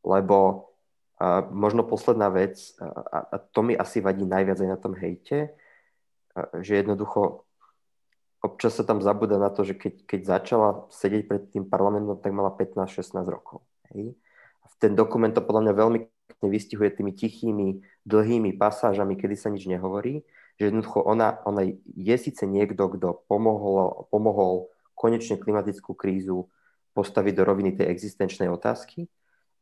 Lebo 0.02 0.68
a 1.14 1.46
možno 1.46 1.86
posledná 1.86 2.26
vec, 2.28 2.74
a, 2.82 3.18
a 3.34 3.36
to 3.38 3.62
mi 3.62 3.78
asi 3.78 4.02
vadí 4.02 4.26
najviac 4.26 4.58
aj 4.58 4.68
na 4.68 4.78
tom 4.78 4.98
hejte, 4.98 5.54
že 6.58 6.82
jednoducho 6.82 7.46
občas 8.44 8.76
sa 8.76 8.84
tam 8.84 9.00
zabúda 9.00 9.40
na 9.40 9.48
to, 9.48 9.64
že 9.64 9.78
keď, 9.78 9.94
keď 10.04 10.20
začala 10.26 10.68
sedieť 10.92 11.22
pred 11.24 11.42
tým 11.48 11.64
parlamentom, 11.64 12.20
tak 12.20 12.34
mala 12.34 12.52
15-16 12.52 13.24
rokov. 13.30 13.64
Hej? 13.94 14.12
A 14.60 14.66
ten 14.76 14.92
dokument 14.92 15.32
to 15.32 15.40
podľa 15.40 15.70
mňa 15.70 15.74
veľmi 15.80 15.98
vystihuje 16.44 16.92
tými 16.92 17.16
tichými, 17.16 17.80
dlhými 18.04 18.52
pasážami, 18.60 19.16
kedy 19.16 19.36
sa 19.38 19.48
nič 19.48 19.64
nehovorí, 19.64 20.20
že 20.60 20.68
jednoducho 20.68 21.00
ona, 21.00 21.40
ona 21.48 21.64
je 21.96 22.16
síce 22.20 22.44
niekto, 22.44 22.84
kto 22.92 23.24
pomohol, 23.26 24.06
pomohol 24.12 24.68
konečne 24.92 25.40
klimatickú 25.40 25.96
krízu 25.96 26.52
postaviť 26.92 27.32
do 27.34 27.42
roviny 27.48 27.74
tej 27.74 27.90
existenčnej 27.90 28.46
otázky, 28.52 29.08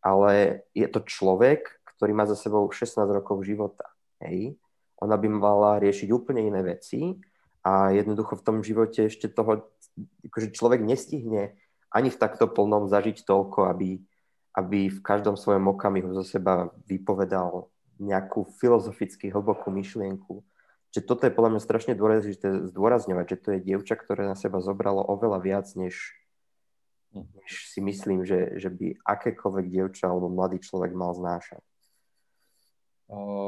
ale 0.03 0.67
je 0.75 0.85
to 0.91 1.01
človek, 1.07 1.81
ktorý 1.97 2.13
má 2.13 2.27
za 2.27 2.35
sebou 2.35 2.67
16 2.67 2.99
rokov 3.15 3.47
života. 3.47 3.87
Hej? 4.19 4.59
Ona 4.99 5.15
by 5.15 5.29
mala 5.31 5.79
riešiť 5.79 6.11
úplne 6.11 6.43
iné 6.43 6.61
veci 6.67 7.23
a 7.63 7.95
jednoducho 7.95 8.35
v 8.39 8.45
tom 8.45 8.59
živote 8.67 9.07
ešte 9.07 9.31
toho, 9.31 9.71
akože 10.27 10.51
človek 10.51 10.83
nestihne 10.83 11.55
ani 11.95 12.11
v 12.11 12.19
takto 12.19 12.51
plnom 12.51 12.91
zažiť 12.91 13.23
toľko, 13.23 13.71
aby, 13.71 14.03
aby 14.59 14.91
v 14.91 15.01
každom 15.05 15.39
svojom 15.39 15.71
okamihu 15.71 16.11
zo 16.19 16.27
seba 16.27 16.75
vypovedal 16.91 17.71
nejakú 18.03 18.51
filozoficky 18.59 19.31
hlbokú 19.31 19.71
myšlienku. 19.71 20.43
Že 20.93 21.01
toto 21.07 21.23
je 21.25 21.33
podľa 21.33 21.51
mňa 21.57 21.63
strašne 21.63 21.95
dôležité 21.95 22.69
zdôrazňovať, 22.73 23.27
že 23.31 23.41
to 23.41 23.49
je 23.57 23.65
dievča, 23.65 23.95
ktoré 23.97 24.27
na 24.27 24.37
seba 24.37 24.59
zobralo 24.59 25.01
oveľa 25.07 25.39
viac, 25.41 25.67
než 25.79 26.19
než 27.13 27.69
si 27.69 27.81
myslím, 27.85 28.25
že, 28.25 28.57
že 28.57 28.73
by 28.73 28.97
akékoľvek 29.05 29.67
dievča 29.69 30.09
alebo 30.09 30.33
mladý 30.33 30.59
človek 30.59 30.97
mal 30.97 31.13
znášať. 31.13 31.61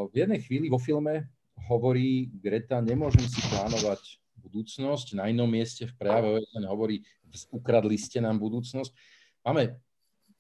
V 0.09 0.15
jednej 0.15 0.45
chvíli 0.45 0.69
vo 0.69 0.77
filme 0.77 1.33
hovorí 1.69 2.29
Greta, 2.29 2.85
nemôžem 2.85 3.25
si 3.25 3.41
plánovať 3.49 4.21
budúcnosť. 4.37 5.17
Na 5.17 5.33
inom 5.33 5.49
mieste 5.49 5.89
v 5.89 5.97
prejave 5.97 6.45
OSN 6.45 6.69
hovorí, 6.69 7.01
ukradli 7.49 7.97
ste 7.97 8.21
nám 8.21 8.37
budúcnosť. 8.37 8.93
Máme 9.41 9.81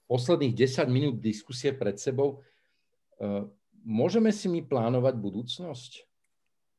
posledných 0.05 0.53
10 0.53 0.93
minút 0.93 1.17
diskusie 1.25 1.73
pred 1.73 1.97
sebou. 1.97 2.45
Môžeme 3.81 4.29
si 4.29 4.53
my 4.53 4.61
plánovať 4.61 5.17
budúcnosť 5.17 5.93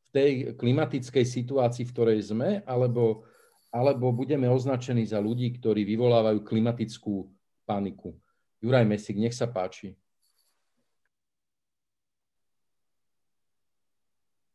v 0.06 0.10
tej 0.14 0.32
klimatickej 0.54 1.26
situácii, 1.26 1.84
v 1.90 1.94
ktorej 1.94 2.20
sme, 2.30 2.62
alebo 2.70 3.26
alebo 3.76 4.16
budeme 4.16 4.48
označení 4.48 5.04
za 5.04 5.20
ľudí, 5.20 5.52
ktorí 5.60 5.84
vyvolávajú 5.84 6.48
klimatickú 6.48 7.28
paniku. 7.68 8.16
Juraj 8.64 8.88
Mesik, 8.88 9.20
nech 9.20 9.36
sa 9.36 9.52
páči. 9.52 10.00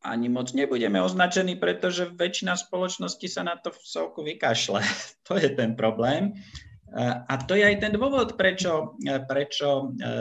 Ani 0.01 0.33
moc 0.33 0.49
nebudeme 0.57 0.97
označení, 0.97 1.61
pretože 1.61 2.09
väčšina 2.09 2.57
spoločnosti 2.57 3.27
sa 3.29 3.45
na 3.45 3.61
to 3.61 3.69
v 3.69 3.79
celku 3.85 4.25
vykašle. 4.25 4.81
to 5.29 5.37
je 5.37 5.53
ten 5.53 5.77
problém. 5.77 6.33
A 7.29 7.37
to 7.45 7.55
je 7.55 7.63
aj 7.63 7.77
ten 7.77 7.93
dôvod, 7.95 8.35
prečo, 8.35 8.99
prečo 9.29 9.95
e, 9.95 10.11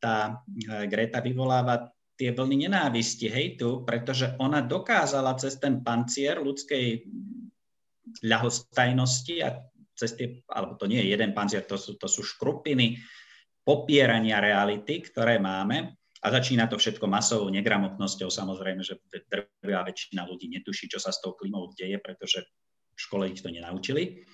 tá 0.00 0.40
Greta 0.88 1.20
vyvoláva 1.20 1.92
tie 2.16 2.32
vlny 2.32 2.70
nenávisti, 2.70 3.28
hejtu, 3.28 3.84
pretože 3.84 4.32
ona 4.40 4.64
dokázala 4.64 5.36
cez 5.36 5.60
ten 5.60 5.84
pancier 5.84 6.40
ľudskej 6.40 7.04
ľahostajnosti 8.24 9.36
a 9.44 9.48
cez 9.94 10.18
tie, 10.18 10.42
alebo 10.50 10.74
to 10.74 10.90
nie 10.90 10.98
je 11.00 11.14
jeden 11.14 11.30
panzier, 11.32 11.62
to 11.64 11.78
sú, 11.78 11.94
to 11.96 12.10
sú 12.10 12.26
škrupiny 12.26 12.98
popierania 13.62 14.42
reality, 14.42 15.00
ktoré 15.00 15.38
máme 15.38 15.94
a 16.24 16.26
začína 16.32 16.66
to 16.66 16.80
všetko 16.80 17.04
masovou 17.04 17.52
negramotnosťou. 17.52 18.32
Samozrejme, 18.32 18.80
že 18.80 18.96
drvia 19.28 19.84
väčšina 19.84 20.24
ľudí 20.24 20.48
netuší, 20.48 20.88
čo 20.88 20.96
sa 20.96 21.12
s 21.12 21.20
tou 21.20 21.36
klimou 21.36 21.68
deje, 21.76 22.00
pretože 22.00 22.44
v 22.96 22.98
škole 22.98 23.28
ich 23.28 23.44
to 23.44 23.52
nenaučili. 23.52 24.24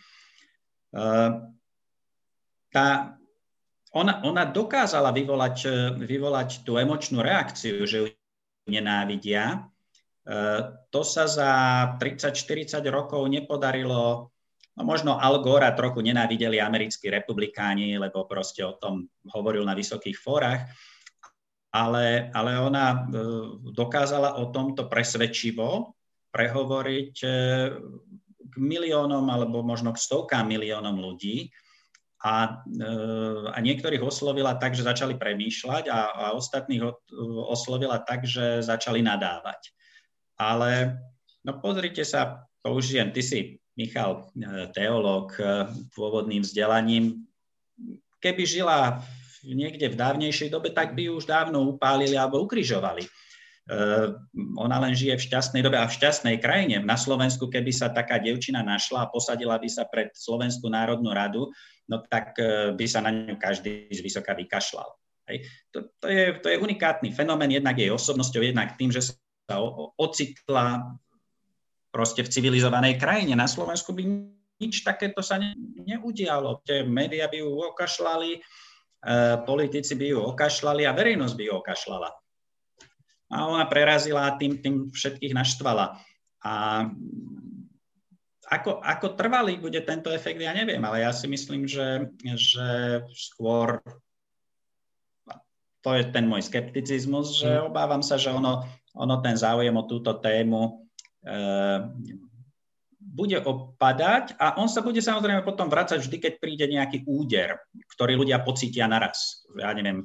Tá, 2.70 2.86
ona, 3.90 4.14
ona 4.22 4.44
dokázala 4.46 5.10
vyvolať, 5.10 5.56
vyvolať 5.98 6.62
tú 6.62 6.78
emočnú 6.78 7.26
reakciu, 7.26 7.82
že 7.82 7.96
ju 8.02 8.06
nenávidia. 8.70 9.66
To 10.90 11.00
sa 11.00 11.24
za 11.24 11.52
30-40 11.96 12.84
rokov 12.92 13.24
nepodarilo 13.28 14.30
No 14.80 14.88
možno 14.88 15.20
Al 15.20 15.44
Gore 15.44 15.68
trochu 15.76 16.00
nenávideli 16.00 16.56
americkí 16.56 17.12
republikáni, 17.12 18.00
lebo 18.00 18.24
proste 18.24 18.64
o 18.64 18.80
tom 18.80 19.04
hovoril 19.28 19.60
na 19.60 19.76
vysokých 19.76 20.16
fórach, 20.16 20.64
ale, 21.74 22.32
ale 22.32 22.56
ona 22.56 22.86
e, 22.90 22.98
dokázala 23.76 24.40
o 24.40 24.48
tomto 24.48 24.88
presvedčivo 24.88 26.00
prehovoriť 26.32 27.14
e, 27.22 27.28
k 28.50 28.54
miliónom 28.56 29.28
alebo 29.30 29.60
možno 29.62 29.92
k 29.92 30.02
stovkám 30.02 30.48
miliónom 30.48 30.96
ľudí 30.96 31.52
a, 32.24 32.64
e, 32.64 32.86
a 33.52 33.58
niektorých 33.60 34.02
oslovila 34.02 34.56
tak, 34.56 34.74
že 34.74 34.88
začali 34.88 35.14
premýšľať 35.14 35.92
a, 35.92 36.00
a 36.08 36.24
ostatných 36.34 36.82
oslovila 37.52 38.00
tak, 38.02 38.24
že 38.24 38.64
začali 38.64 39.04
nadávať. 39.04 39.76
Ale 40.40 40.96
no 41.44 41.60
pozrite 41.60 42.00
sa, 42.00 42.48
použijem, 42.64 43.12
ty 43.12 43.20
si 43.20 43.60
Michal, 43.76 44.32
e, 44.32 44.72
teológ 44.72 45.36
e, 45.36 45.68
pôvodným 45.92 46.40
vzdelaním, 46.40 47.28
keby 48.24 48.48
žila 48.48 49.04
niekde 49.44 49.92
v 49.92 50.00
dávnejšej 50.00 50.48
dobe, 50.52 50.72
tak 50.72 50.96
by 50.96 51.08
ju 51.08 51.12
už 51.20 51.28
dávno 51.28 51.64
upálili 51.64 52.16
alebo 52.16 52.40
ukrižovali. 52.44 53.04
E, 53.04 53.10
ona 54.56 54.76
len 54.80 54.96
žije 54.96 55.16
v 55.16 55.26
šťastnej 55.28 55.60
dobe 55.64 55.76
a 55.76 55.88
v 55.88 55.96
šťastnej 55.96 56.36
krajine. 56.40 56.80
Na 56.84 56.96
Slovensku, 56.96 57.48
keby 57.48 57.72
sa 57.72 57.92
taká 57.92 58.16
devčina 58.20 58.64
našla 58.64 59.08
a 59.08 59.10
posadila 59.12 59.60
by 59.60 59.68
sa 59.68 59.84
pred 59.88 60.12
Slovenskú 60.16 60.72
národnú 60.72 61.12
radu, 61.12 61.52
no 61.88 62.00
tak 62.04 62.36
by 62.76 62.86
sa 62.88 63.04
na 63.04 63.12
ňu 63.12 63.36
každý 63.40 63.92
z 63.92 64.00
vysoka 64.00 64.36
vykašľal. 64.36 64.88
To, 65.74 65.78
to, 66.02 66.06
je, 66.10 66.42
to 66.42 66.46
je 66.50 66.58
unikátny 66.58 67.14
fenomén, 67.14 67.54
jednak 67.54 67.78
jej 67.78 67.90
osobnosťou, 67.90 68.42
jednak 68.42 68.74
tým, 68.74 68.90
že 68.90 69.10
sa 69.10 69.14
ocitla 69.98 70.94
proste 71.90 72.22
v 72.22 72.32
civilizovanej 72.32 73.00
krajine. 73.00 73.34
Na 73.34 73.50
Slovensku 73.50 73.90
by 73.90 74.02
nič 74.60 74.84
takéto 74.86 75.24
sa 75.24 75.40
ne, 75.40 75.56
neudialo. 75.80 76.62
Tie 76.62 76.84
médiá 76.86 77.26
by 77.26 77.40
ju 77.40 77.50
okašľali, 77.74 78.30
e, 78.36 78.40
politici 79.48 79.96
by 79.96 80.06
ju 80.12 80.18
okašľali 80.36 80.82
a 80.86 80.94
verejnosť 80.94 81.34
by 81.34 81.44
ju 81.48 81.52
okašľala. 81.58 82.08
A 83.30 83.36
ona 83.46 83.64
prerazila 83.66 84.28
a 84.28 84.36
tým, 84.36 84.60
tým 84.60 84.90
všetkých 84.90 85.32
naštvala. 85.34 85.98
A 86.44 86.52
ako, 88.50 88.82
ako 88.82 89.14
trvalý 89.14 89.62
bude 89.62 89.78
tento 89.86 90.10
efekt, 90.10 90.42
ja 90.42 90.50
neviem, 90.50 90.82
ale 90.82 91.06
ja 91.06 91.14
si 91.14 91.30
myslím, 91.30 91.70
že, 91.70 92.10
že 92.34 92.98
skôr 93.14 93.78
to 95.80 95.90
je 95.96 96.04
ten 96.12 96.28
môj 96.28 96.44
skepticizmus, 96.44 97.40
že 97.40 97.48
hm. 97.48 97.72
obávam 97.72 98.04
sa, 98.04 98.20
že 98.20 98.28
ono, 98.28 98.64
ono 98.92 99.16
ten 99.24 99.34
záujem 99.34 99.72
o 99.72 99.88
túto 99.88 100.16
tému 100.20 100.90
Ehm, 101.20 102.16
bude 103.00 103.36
opadať 103.40 104.36
a 104.40 104.60
on 104.60 104.68
sa 104.68 104.80
bude 104.84 105.00
samozrejme 105.00 105.44
potom 105.44 105.68
vrácať 105.68 106.00
vždy, 106.00 106.16
keď 106.20 106.32
príde 106.36 106.64
nejaký 106.68 107.04
úder, 107.04 107.60
ktorý 107.96 108.16
ľudia 108.16 108.40
pocítia 108.40 108.88
naraz. 108.88 109.44
Ja 109.56 109.72
neviem, 109.76 110.04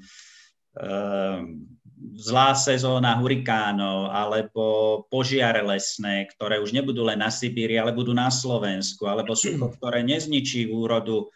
ehm, 0.79 1.71
zlá 2.19 2.51
sezóna 2.55 3.15
hurikánov 3.19 4.11
alebo 4.11 4.63
požiare 5.07 5.63
lesné, 5.63 6.27
ktoré 6.35 6.59
už 6.59 6.75
nebudú 6.75 7.07
len 7.07 7.23
na 7.23 7.31
Sibíri, 7.31 7.79
ale 7.79 7.95
budú 7.95 8.11
na 8.11 8.27
Slovensku, 8.27 9.07
alebo 9.07 9.31
sucho, 9.39 9.71
ktoré 9.79 10.03
nezničí 10.03 10.67
úrodu, 10.67 11.31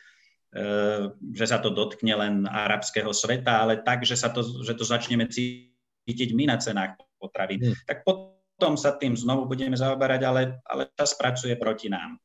že 1.34 1.46
sa 1.46 1.62
to 1.62 1.70
dotkne 1.70 2.14
len 2.18 2.36
arabského 2.50 3.14
sveta, 3.14 3.62
ale 3.62 3.86
tak, 3.86 4.02
že, 4.02 4.18
sa 4.18 4.34
to, 4.34 4.42
že 4.66 4.74
to 4.74 4.82
začneme 4.82 5.30
cítiť 5.30 6.30
my 6.34 6.50
na 6.50 6.58
cenách 6.58 6.98
potravín. 7.22 7.70
Mm. 7.70 7.78
Tak 7.86 8.02
potom 8.02 8.74
sa 8.74 8.98
tým 8.98 9.14
znovu 9.14 9.46
budeme 9.46 9.78
zaoberať, 9.78 10.22
ale, 10.26 10.42
ale 10.66 10.90
čas 10.98 11.14
pracuje 11.14 11.54
proti 11.54 11.94
nám. 11.94 12.18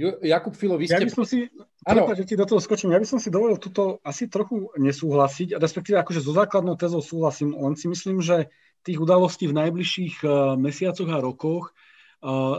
Jakub 0.00 0.56
Filo, 0.56 0.80
vy 0.80 0.88
ste... 0.88 0.96
Ja 0.96 1.04
by 1.04 1.12
som 1.12 1.26
si, 1.28 1.50
prepáč, 1.84 2.24
že 2.24 2.28
ti 2.32 2.34
do 2.38 2.48
toho 2.48 2.62
skočím, 2.62 2.94
ja 2.94 3.02
by 3.02 3.04
som 3.04 3.20
si 3.20 3.28
dovolil 3.28 3.60
túto 3.60 4.00
asi 4.00 4.32
trochu 4.32 4.72
nesúhlasiť, 4.80 5.60
respektíve 5.60 6.00
akože 6.00 6.24
so 6.24 6.32
základnou 6.32 6.78
tezou 6.80 7.04
súhlasím, 7.04 7.52
len 7.52 7.76
si 7.76 7.84
myslím, 7.90 8.24
že 8.24 8.48
tých 8.80 8.96
udalostí 8.96 9.44
v 9.44 9.60
najbližších 9.60 10.24
uh, 10.24 10.56
mesiacoch 10.56 11.10
a 11.12 11.20
rokoch 11.20 11.68
uh, 11.68 11.89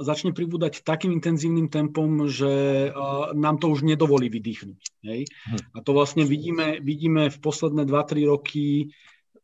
začne 0.01 0.33
pribúdať 0.33 0.81
takým 0.81 1.13
intenzívnym 1.13 1.69
tempom, 1.69 2.25
že 2.25 2.89
uh, 2.89 3.29
nám 3.37 3.61
to 3.61 3.69
už 3.69 3.85
nedovolí 3.85 4.25
vydýchnuť. 4.25 4.81
Hej? 5.05 5.29
Hm. 5.29 5.61
A 5.73 5.77
to 5.85 5.91
vlastne 5.93 6.25
vidíme, 6.25 6.81
vidíme 6.81 7.29
v 7.29 7.37
posledné 7.37 7.85
2-3 7.85 8.25
roky, 8.25 8.89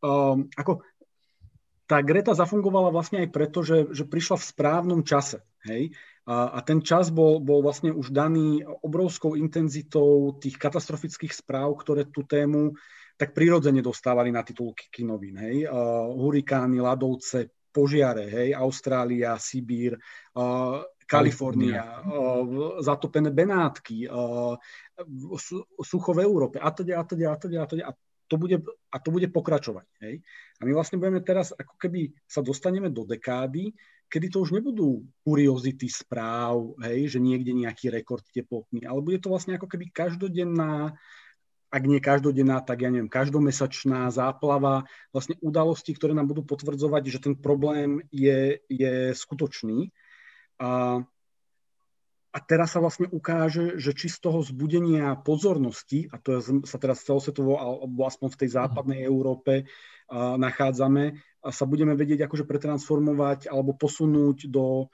um, 0.01 0.49
ako 0.57 0.81
tá 1.87 2.01
Greta 2.03 2.33
zafungovala 2.33 2.91
vlastne 2.91 3.23
aj 3.23 3.29
preto, 3.31 3.61
že, 3.63 3.93
že 3.93 4.03
prišla 4.09 4.41
v 4.41 4.47
správnom 4.49 5.01
čase. 5.05 5.45
Hej? 5.69 5.93
A, 6.27 6.59
a 6.59 6.59
ten 6.65 6.83
čas 6.83 7.13
bol, 7.13 7.39
bol 7.39 7.61
vlastne 7.63 7.93
už 7.93 8.11
daný 8.11 8.65
obrovskou 8.65 9.37
intenzitou 9.39 10.35
tých 10.41 10.57
katastrofických 10.59 11.31
správ, 11.31 11.77
ktoré 11.79 12.09
tú 12.09 12.27
tému 12.27 12.75
tak 13.17 13.33
prirodzene 13.33 13.81
dostávali 13.81 14.29
na 14.33 14.41
titulky 14.41 14.89
kinovín. 14.89 15.37
Hej? 15.37 15.69
Uh, 15.69 16.09
hurikány, 16.17 16.81
ľadovce, 16.81 17.56
požiare, 17.77 18.25
hej? 18.25 18.57
Austrália, 18.57 19.37
Sibír, 19.37 19.93
uh, 19.93 20.81
Kalifornia, 21.05 22.01
uh, 22.01 22.81
zatopené 22.81 23.29
Benátky, 23.29 24.09
uh, 24.09 24.57
sucho 25.85 26.11
v 26.17 26.25
Európe 26.25 26.57
a 26.57 26.73
teda, 26.73 26.97
a 26.97 27.03
teda, 27.05 27.25
a 27.29 27.37
teda, 27.37 27.57
a 27.61 27.67
teda. 27.69 27.83
A 27.85 27.91
to 28.27 28.35
bude, 28.35 28.59
a 28.91 28.97
to 28.99 29.09
bude 29.13 29.31
pokračovať. 29.31 29.87
Hej? 30.03 30.19
A 30.59 30.61
my 30.67 30.71
vlastne 30.75 30.99
budeme 30.99 31.23
teraz, 31.23 31.55
ako 31.55 31.79
keby 31.79 32.11
sa 32.27 32.43
dostaneme 32.43 32.91
do 32.91 33.07
dekády, 33.07 33.71
kedy 34.11 34.27
to 34.31 34.43
už 34.43 34.55
nebudú 34.55 35.03
kuriozity 35.23 35.87
správ, 35.91 36.75
hej, 36.83 37.11
že 37.15 37.19
niekde 37.19 37.51
nejaký 37.55 37.91
rekord 37.91 38.23
teplotný, 38.31 38.87
ale 38.87 39.03
bude 39.03 39.19
to 39.19 39.31
vlastne 39.31 39.55
ako 39.59 39.67
keby 39.67 39.91
každodenná, 39.91 40.95
ak 41.77 41.83
nie 41.85 42.01
každodenná, 42.01 42.65
tak 42.65 42.81
ja 42.81 42.89
neviem, 42.89 43.05
každomesačná 43.05 44.09
záplava 44.09 44.89
vlastne 45.13 45.37
udalostí, 45.45 45.93
ktoré 45.93 46.17
nám 46.17 46.25
budú 46.25 46.41
potvrdzovať, 46.41 47.03
že 47.13 47.19
ten 47.21 47.33
problém 47.37 48.01
je, 48.09 48.57
je 48.65 49.13
skutočný. 49.13 49.93
A 50.57 51.01
a 52.35 52.43
teraz 52.43 52.77
sa 52.77 52.83
vlastne 52.83 53.09
ukáže, 53.09 53.81
že 53.81 53.97
či 53.97 54.13
z 54.13 54.21
toho 54.21 54.45
zbudenia 54.45 55.17
pozornosti, 55.17 56.05
a 56.13 56.21
to 56.21 56.37
sa 56.69 56.77
teraz 56.77 57.01
celosvetovo, 57.01 57.57
alebo 57.57 58.05
aspoň 58.05 58.29
v 58.29 58.39
tej 58.45 58.49
západnej 58.53 59.01
Európe 59.01 59.65
uh, 59.65 60.37
nachádzame, 60.37 61.17
a 61.17 61.49
sa 61.49 61.65
budeme 61.65 61.97
vedieť 61.97 62.29
akože 62.29 62.45
pretransformovať 62.45 63.49
alebo 63.49 63.73
posunúť 63.73 64.53
do, 64.53 64.85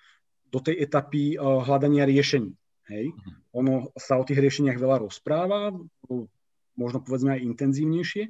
do 0.47 0.59
tej 0.63 0.87
etapy 0.87 1.35
uh, 1.35 1.67
hľadania 1.67 2.07
riešení. 2.07 2.55
Hej? 2.87 3.11
Uh-huh. 3.11 3.59
Ono 3.59 3.73
sa 3.99 4.15
o 4.15 4.23
tých 4.23 4.39
riešeniach 4.39 4.79
veľa 4.79 5.03
rozpráva, 5.03 5.75
možno 6.77 7.01
povedzme 7.01 7.37
aj 7.37 7.45
intenzívnejšie, 7.45 8.23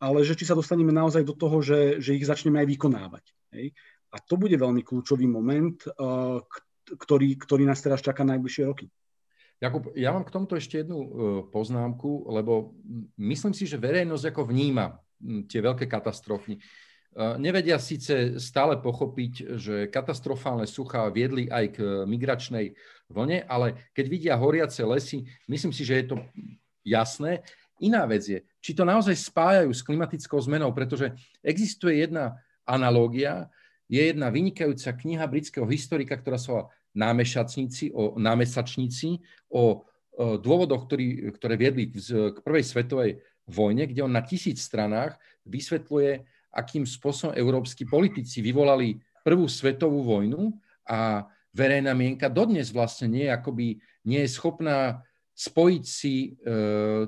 ale 0.00 0.18
že 0.24 0.36
či 0.36 0.44
sa 0.44 0.58
dostaneme 0.58 0.92
naozaj 0.92 1.24
do 1.24 1.32
toho, 1.32 1.64
že, 1.64 2.00
že 2.04 2.16
ich 2.16 2.28
začneme 2.28 2.60
aj 2.60 2.68
vykonávať. 2.68 3.24
Hej? 3.56 3.72
A 4.12 4.16
to 4.20 4.36
bude 4.36 4.54
veľmi 4.54 4.84
kľúčový 4.84 5.24
moment, 5.28 5.76
uh, 5.96 6.40
ktorý, 6.94 7.34
ktorý 7.34 7.66
nás 7.66 7.82
teraz 7.82 7.98
čaká 8.04 8.22
najbližšie 8.22 8.64
roky. 8.64 8.86
Jakub, 9.56 9.88
ja 9.96 10.12
mám 10.12 10.28
k 10.28 10.34
tomuto 10.36 10.52
ešte 10.52 10.84
jednu 10.84 10.98
e, 11.00 11.08
poznámku, 11.48 12.28
lebo 12.28 12.76
myslím 13.16 13.56
si, 13.56 13.64
že 13.64 13.80
verejnosť 13.80 14.28
ako 14.28 14.52
vníma 14.52 15.00
tie 15.48 15.64
veľké 15.64 15.88
katastrofy. 15.88 16.60
E, 16.60 16.60
nevedia 17.40 17.80
síce 17.80 18.36
stále 18.36 18.76
pochopiť, 18.76 19.56
že 19.56 19.74
katastrofálne 19.88 20.68
suchá 20.68 21.08
viedli 21.08 21.48
aj 21.48 21.64
k 21.72 21.78
migračnej 22.04 22.76
vlne, 23.08 23.48
ale 23.48 23.88
keď 23.96 24.06
vidia 24.12 24.36
horiace 24.36 24.84
lesy, 24.84 25.24
myslím 25.48 25.72
si, 25.72 25.88
že 25.88 26.04
je 26.04 26.06
to 26.12 26.16
jasné. 26.84 27.40
Iná 27.82 28.08
vec 28.08 28.24
je, 28.24 28.40
či 28.62 28.72
to 28.72 28.88
naozaj 28.88 29.12
spájajú 29.12 29.70
s 29.72 29.84
klimatickou 29.84 30.40
zmenou, 30.40 30.72
pretože 30.72 31.12
existuje 31.44 32.00
jedna 32.00 32.40
analógia, 32.64 33.52
je 33.86 34.00
jedna 34.00 34.32
vynikajúca 34.32 34.96
kniha 34.96 35.24
britského 35.28 35.66
historika, 35.68 36.16
ktorá 36.18 36.40
sa 36.40 36.48
volá 36.52 36.64
Námešacníci, 36.96 37.92
o 37.92 38.16
námesačníci, 38.16 39.20
o, 39.52 39.84
dôvodoch, 40.16 40.88
ktorý, 40.88 41.28
ktoré 41.36 41.60
viedli 41.60 41.92
k, 41.92 42.00
k 42.32 42.38
prvej 42.40 42.64
svetovej 42.64 43.10
vojne, 43.44 43.84
kde 43.84 44.00
on 44.00 44.16
na 44.16 44.24
tisíc 44.24 44.64
stranách 44.64 45.20
vysvetľuje, 45.44 46.24
akým 46.56 46.88
spôsobom 46.88 47.36
európsky 47.36 47.84
politici 47.84 48.40
vyvolali 48.40 48.96
prvú 49.20 49.44
svetovú 49.44 50.08
vojnu 50.08 50.56
a 50.88 51.28
verejná 51.52 51.92
mienka 51.92 52.32
dodnes 52.32 52.72
vlastne 52.72 53.12
nie, 53.12 53.28
akoby, 53.28 53.76
nie 54.08 54.24
je 54.24 54.32
schopná 54.32 55.04
spojiť 55.36 55.84
si 55.84 56.14
e, 56.16 56.28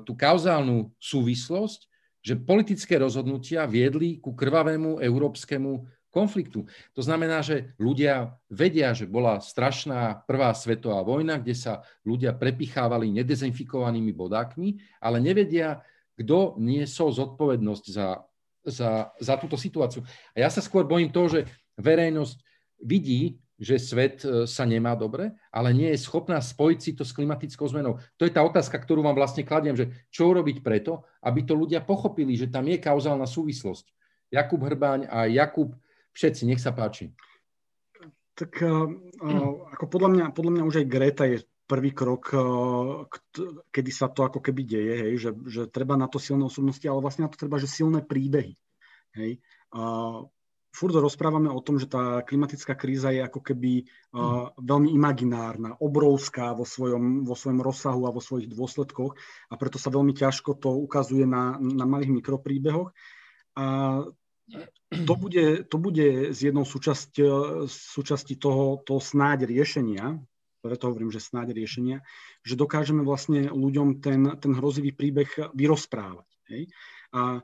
tú 0.05 0.13
kauzálnu 0.13 0.93
súvislosť, 1.01 1.89
že 2.21 2.37
politické 2.37 3.01
rozhodnutia 3.01 3.65
viedli 3.65 4.21
ku 4.21 4.37
krvavému 4.37 5.01
európskemu 5.01 5.89
konfliktu. 6.13 6.65
To 6.93 7.01
znamená, 7.01 7.41
že 7.41 7.73
ľudia 7.77 8.33
vedia, 8.49 8.93
že 8.93 9.09
bola 9.09 9.41
strašná 9.41 10.25
prvá 10.25 10.53
svetová 10.53 11.01
vojna, 11.05 11.41
kde 11.41 11.57
sa 11.57 11.85
ľudia 12.05 12.33
prepichávali 12.33 13.13
nedezinfikovanými 13.13 14.13
bodákmi, 14.13 14.77
ale 15.01 15.17
nevedia, 15.21 15.81
kto 16.17 16.57
niesol 16.59 17.13
zodpovednosť 17.13 17.85
za, 17.93 18.25
za, 18.65 19.13
za 19.15 19.33
túto 19.37 19.55
situáciu. 19.55 20.03
A 20.33 20.45
ja 20.45 20.49
sa 20.49 20.61
skôr 20.61 20.83
bojím 20.83 21.13
toho, 21.13 21.29
že 21.29 21.41
verejnosť 21.77 22.37
vidí, 22.83 23.37
že 23.59 23.75
svet 23.75 24.23
e, 24.23 24.47
sa 24.47 24.63
nemá 24.63 24.95
dobre, 24.95 25.35
ale 25.51 25.75
nie 25.75 25.91
je 25.91 25.99
schopná 25.99 26.39
spojiť 26.39 26.79
si 26.79 26.91
to 26.95 27.03
s 27.03 27.11
klimatickou 27.11 27.67
zmenou. 27.67 27.99
To 28.15 28.23
je 28.23 28.31
tá 28.31 28.39
otázka, 28.39 28.79
ktorú 28.79 29.03
vám 29.03 29.19
vlastne 29.19 29.43
kladiem, 29.43 29.75
že 29.75 30.07
čo 30.07 30.31
urobiť 30.31 30.63
preto, 30.63 31.03
aby 31.27 31.43
to 31.43 31.59
ľudia 31.59 31.83
pochopili, 31.83 32.39
že 32.39 32.47
tam 32.47 32.71
je 32.71 32.79
kauzálna 32.79 33.27
súvislosť. 33.27 33.91
Jakub 34.31 34.63
Hrbáň 34.63 35.11
a 35.11 35.27
Jakub, 35.27 35.75
všetci, 36.15 36.47
nech 36.47 36.63
sa 36.63 36.71
páči. 36.71 37.11
Tak 38.39 38.55
uh, 38.63 38.87
ako 39.75 39.85
podľa 39.91 40.09
mňa, 40.15 40.25
podľa 40.31 40.51
mňa 40.55 40.63
už 40.63 40.75
aj 40.79 40.87
Greta 40.87 41.27
je 41.27 41.43
prvý 41.69 41.93
krok, 41.93 42.33
kedy 43.69 43.91
sa 43.93 44.09
to 44.09 44.25
ako 44.25 44.41
keby 44.41 44.65
deje, 44.65 44.93
hej, 45.05 45.13
že, 45.21 45.31
že 45.45 45.61
treba 45.69 45.93
na 45.93 46.09
to 46.09 46.17
silné 46.17 46.49
osobnosti, 46.49 46.81
ale 46.89 46.97
vlastne 46.97 47.29
na 47.29 47.31
to 47.31 47.37
treba, 47.37 47.61
že 47.61 47.69
silné 47.69 48.01
príbehy. 48.01 48.57
Hej. 49.13 49.37
Furt 50.69 50.93
rozprávame 50.93 51.49
o 51.49 51.59
tom, 51.65 51.81
že 51.81 51.89
tá 51.89 52.21
klimatická 52.21 52.77
kríza 52.77 53.09
je 53.09 53.25
ako 53.25 53.41
keby 53.41 53.89
uh, 54.13 54.53
veľmi 54.61 54.93
imaginárna, 54.93 55.73
obrovská 55.81 56.53
vo 56.53 56.61
svojom, 56.61 57.25
vo 57.25 57.33
svojom 57.33 57.59
rozsahu 57.65 58.05
a 58.05 58.13
vo 58.13 58.21
svojich 58.21 58.53
dôsledkoch 58.53 59.17
a 59.49 59.53
preto 59.57 59.81
sa 59.81 59.89
veľmi 59.89 60.13
ťažko 60.13 60.61
to 60.61 60.69
ukazuje 60.69 61.25
na, 61.25 61.57
na 61.57 61.89
malých 61.89 62.21
mikropríbehoch. 62.21 62.93
A 63.57 63.65
to 64.89 65.13
bude, 65.17 65.69
to 65.69 65.77
bude 65.77 66.33
z 66.33 66.39
jednou 66.53 66.65
súčasť, 66.65 67.21
súčasti 67.69 68.37
toho, 68.37 68.81
toho 68.81 69.01
snáď 69.01 69.49
riešenia, 69.49 70.21
preto 70.59 70.91
hovorím, 70.91 71.11
že 71.13 71.23
snáď 71.23 71.55
riešenia, 71.55 72.03
že 72.43 72.59
dokážeme 72.59 73.01
vlastne 73.05 73.47
ľuďom 73.47 74.03
ten, 74.03 74.37
ten 74.37 74.51
hrozivý 74.53 74.91
príbeh 74.91 75.53
vyrozprávať. 75.55 76.27
Hej? 76.51 76.61
A 77.15 77.41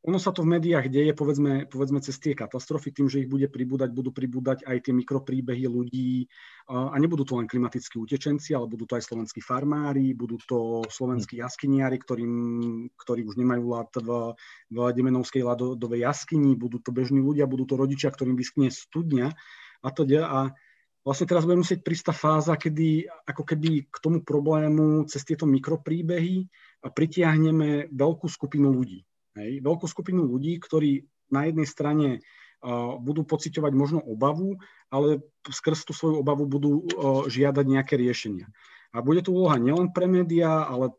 ono 0.00 0.16
sa 0.16 0.32
to 0.32 0.40
v 0.40 0.56
médiách 0.56 0.88
deje, 0.88 1.12
povedzme, 1.12 1.68
povedzme 1.68 2.00
cez 2.00 2.16
tie 2.16 2.32
katastrofy, 2.32 2.88
tým, 2.88 3.12
že 3.12 3.20
ich 3.20 3.28
bude 3.28 3.52
pribúdať, 3.52 3.92
budú 3.92 4.16
pribúdať 4.16 4.64
aj 4.64 4.88
tie 4.88 4.96
mikropríbehy 4.96 5.68
ľudí 5.68 6.24
a 6.72 6.96
nebudú 6.96 7.28
to 7.28 7.36
len 7.36 7.44
klimatickí 7.44 8.00
utečenci, 8.00 8.56
ale 8.56 8.64
budú 8.64 8.88
to 8.88 8.96
aj 8.96 9.04
slovenskí 9.04 9.44
farmári, 9.44 10.16
budú 10.16 10.40
to 10.48 10.88
slovenskí 10.88 11.44
jaskyniari, 11.44 12.00
ktorým, 12.00 12.32
ktorí 12.96 13.28
už 13.28 13.36
nemajú 13.36 13.64
lát 13.68 13.92
v, 13.92 14.32
v 14.72 14.78
Demenovskej 14.96 15.44
ľadovej 15.44 16.00
jaskyni, 16.00 16.56
budú 16.56 16.80
to 16.80 16.96
bežní 16.96 17.20
ľudia, 17.20 17.44
budú 17.44 17.68
to 17.68 17.76
rodičia, 17.76 18.08
ktorým 18.08 18.40
vyskne 18.40 18.72
studňa 18.72 19.36
a 19.84 19.88
to 19.92 20.08
a 20.08 20.56
vlastne 21.04 21.28
teraz 21.28 21.44
budeme 21.44 21.60
musieť 21.60 21.84
prísť 21.84 22.04
tá 22.08 22.14
fáza, 22.16 22.56
kedy 22.56 23.04
ako 23.28 23.44
keby 23.44 23.92
k 23.92 23.96
tomu 24.00 24.24
problému 24.24 25.04
cez 25.12 25.28
tieto 25.28 25.44
mikropríbehy 25.44 26.48
pritiahneme 26.88 27.92
veľkú 27.92 28.24
skupinu 28.32 28.72
ľudí. 28.72 29.04
Hej, 29.38 29.62
veľkú 29.62 29.86
skupinu 29.86 30.26
ľudí, 30.26 30.58
ktorí 30.58 31.06
na 31.30 31.46
jednej 31.46 31.68
strane 31.68 32.08
uh, 32.18 32.98
budú 32.98 33.22
pociťovať 33.22 33.72
možno 33.74 34.00
obavu, 34.02 34.58
ale 34.90 35.22
skrz 35.46 35.86
tú 35.86 35.92
svoju 35.94 36.20
obavu 36.20 36.50
budú 36.50 36.82
uh, 36.82 37.24
žiadať 37.30 37.64
nejaké 37.64 37.94
riešenia. 37.94 38.50
A 38.90 39.06
bude 39.06 39.22
to 39.22 39.30
úloha 39.30 39.54
nielen 39.54 39.94
pre 39.94 40.10
médiá, 40.10 40.66
ale 40.66 40.90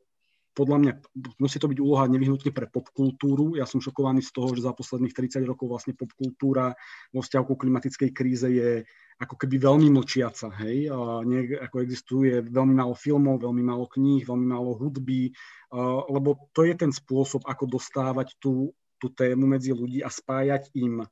podľa 0.52 0.78
mňa 0.84 0.93
musí 1.39 1.58
to 1.64 1.72
byť 1.72 1.80
úloha 1.80 2.12
nevyhnutne 2.12 2.52
pre 2.52 2.68
popkultúru. 2.68 3.56
Ja 3.56 3.64
som 3.64 3.80
šokovaný 3.80 4.20
z 4.20 4.32
toho, 4.36 4.52
že 4.52 4.68
za 4.68 4.76
posledných 4.76 5.16
30 5.16 5.47
rokov 5.47 5.72
vlastne 5.72 5.95
popkultúra 5.95 6.76
vo 7.16 7.24
vzťahu 7.24 7.45
ku 7.47 7.56
klimatickej 7.56 8.12
kríze 8.12 8.47
je 8.52 8.84
ako 9.22 9.36
keby 9.39 9.56
veľmi 9.62 9.88
mlčiaca. 9.93 10.52
Hej? 10.66 10.91
A 10.91 11.24
nie, 11.24 11.56
ako 11.56 11.86
existuje 11.86 12.43
veľmi 12.43 12.76
málo 12.76 12.97
filmov, 12.97 13.39
veľmi 13.39 13.64
málo 13.64 13.88
kníh, 13.88 14.28
veľmi 14.28 14.47
málo 14.49 14.76
hudby, 14.76 15.32
a, 15.72 16.04
lebo 16.12 16.52
to 16.52 16.68
je 16.68 16.76
ten 16.76 16.91
spôsob, 16.91 17.47
ako 17.47 17.70
dostávať 17.72 18.36
tú, 18.41 18.76
tú 18.99 19.08
tému 19.14 19.47
medzi 19.47 19.72
ľudí 19.72 20.04
a 20.04 20.12
spájať 20.12 20.74
im, 20.76 21.06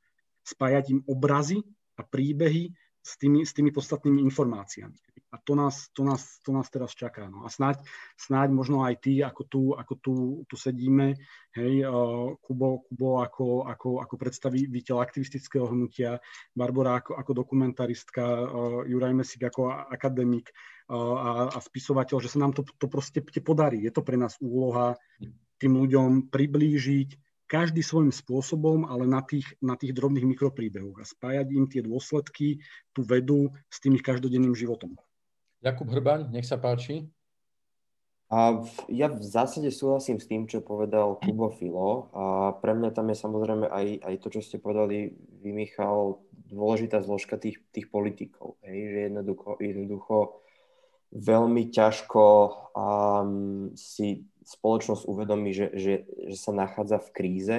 spájať 0.44 1.00
im 1.00 1.00
obrazy 1.08 1.64
a 1.96 2.04
príbehy 2.04 2.76
s 3.00 3.16
tými, 3.18 3.48
s 3.48 3.56
tými 3.56 3.72
podstatnými 3.72 4.20
informáciami. 4.28 4.96
A 5.30 5.38
to 5.38 5.54
nás, 5.54 5.94
to 5.94 6.02
nás, 6.02 6.42
to 6.42 6.50
nás 6.50 6.68
teraz 6.74 6.98
čaká. 6.98 7.30
No. 7.30 7.46
A 7.46 7.54
snáď, 7.54 7.86
snáď 8.18 8.50
možno 8.50 8.82
aj 8.82 8.98
ty, 8.98 9.22
ako 9.22 9.44
tu, 9.46 9.62
ako 9.78 9.94
tu, 10.02 10.16
tu 10.50 10.56
sedíme, 10.58 11.14
hej, 11.54 11.86
uh, 11.86 12.34
Kubo, 12.42 12.82
Kubo 12.90 13.22
ako, 13.22 13.70
ako, 13.70 14.02
ako 14.02 14.16
predstaviteľ 14.18 14.98
aktivistického 15.06 15.70
hnutia, 15.70 16.18
Barbara 16.58 16.98
ako, 16.98 17.14
ako 17.14 17.32
dokumentaristka, 17.46 18.26
uh, 18.26 18.82
Juraj 18.90 19.14
Mesík 19.14 19.46
ako 19.46 19.70
akademik 19.70 20.50
uh, 20.90 20.98
a, 20.98 21.30
a 21.54 21.58
spisovateľ, 21.62 22.18
že 22.26 22.34
sa 22.34 22.42
nám 22.42 22.58
to, 22.58 22.66
to 22.66 22.90
proste 22.90 23.22
podarí. 23.46 23.86
Je 23.86 23.94
to 23.94 24.02
pre 24.02 24.18
nás 24.18 24.34
úloha 24.42 24.98
tým 25.62 25.78
ľuďom 25.78 26.34
priblížiť 26.34 27.29
každý 27.50 27.82
svojím 27.82 28.14
spôsobom, 28.14 28.86
ale 28.86 29.10
na 29.10 29.26
tých, 29.26 29.50
na 29.58 29.74
tých 29.74 29.98
drobných 29.98 30.30
mikropríbehoch 30.30 31.02
a 31.02 31.06
spájať 31.10 31.48
im 31.50 31.66
tie 31.66 31.82
dôsledky, 31.82 32.62
tú 32.94 33.02
vedu 33.02 33.50
s 33.74 33.82
tým 33.82 33.98
ich 33.98 34.06
každodenným 34.06 34.54
životom. 34.54 34.94
Jakub 35.66 35.90
Hrbaň, 35.90 36.30
nech 36.30 36.46
sa 36.46 36.62
páči. 36.62 37.10
A 38.30 38.62
v, 38.62 38.70
ja 38.94 39.10
v 39.10 39.26
zásade 39.26 39.74
súhlasím 39.74 40.22
s 40.22 40.30
tým, 40.30 40.46
čo 40.46 40.62
povedal 40.62 41.18
Kubo 41.18 41.50
Filo. 41.50 42.14
A 42.14 42.54
pre 42.62 42.78
mňa 42.78 42.94
tam 42.94 43.10
je 43.10 43.18
samozrejme 43.18 43.66
aj, 43.66 44.06
aj 44.06 44.16
to, 44.22 44.28
čo 44.38 44.42
ste 44.46 44.62
povedali 44.62 45.18
vy, 45.42 45.50
Michal, 45.50 46.22
dôležitá 46.46 47.02
zložka 47.02 47.42
tých, 47.42 47.58
tých 47.74 47.90
politikov. 47.90 48.62
Hej, 48.62 48.78
že 48.94 49.00
jednoducho, 49.10 49.50
jednoducho 49.58 50.16
veľmi 51.10 51.74
ťažko 51.74 52.26
um, 52.78 53.74
si 53.74 54.30
spoločnosť 54.50 55.06
uvedomí, 55.06 55.54
že, 55.54 55.70
že, 55.78 55.94
že 56.10 56.38
sa 56.38 56.50
nachádza 56.50 56.98
v 56.98 57.14
kríze, 57.14 57.58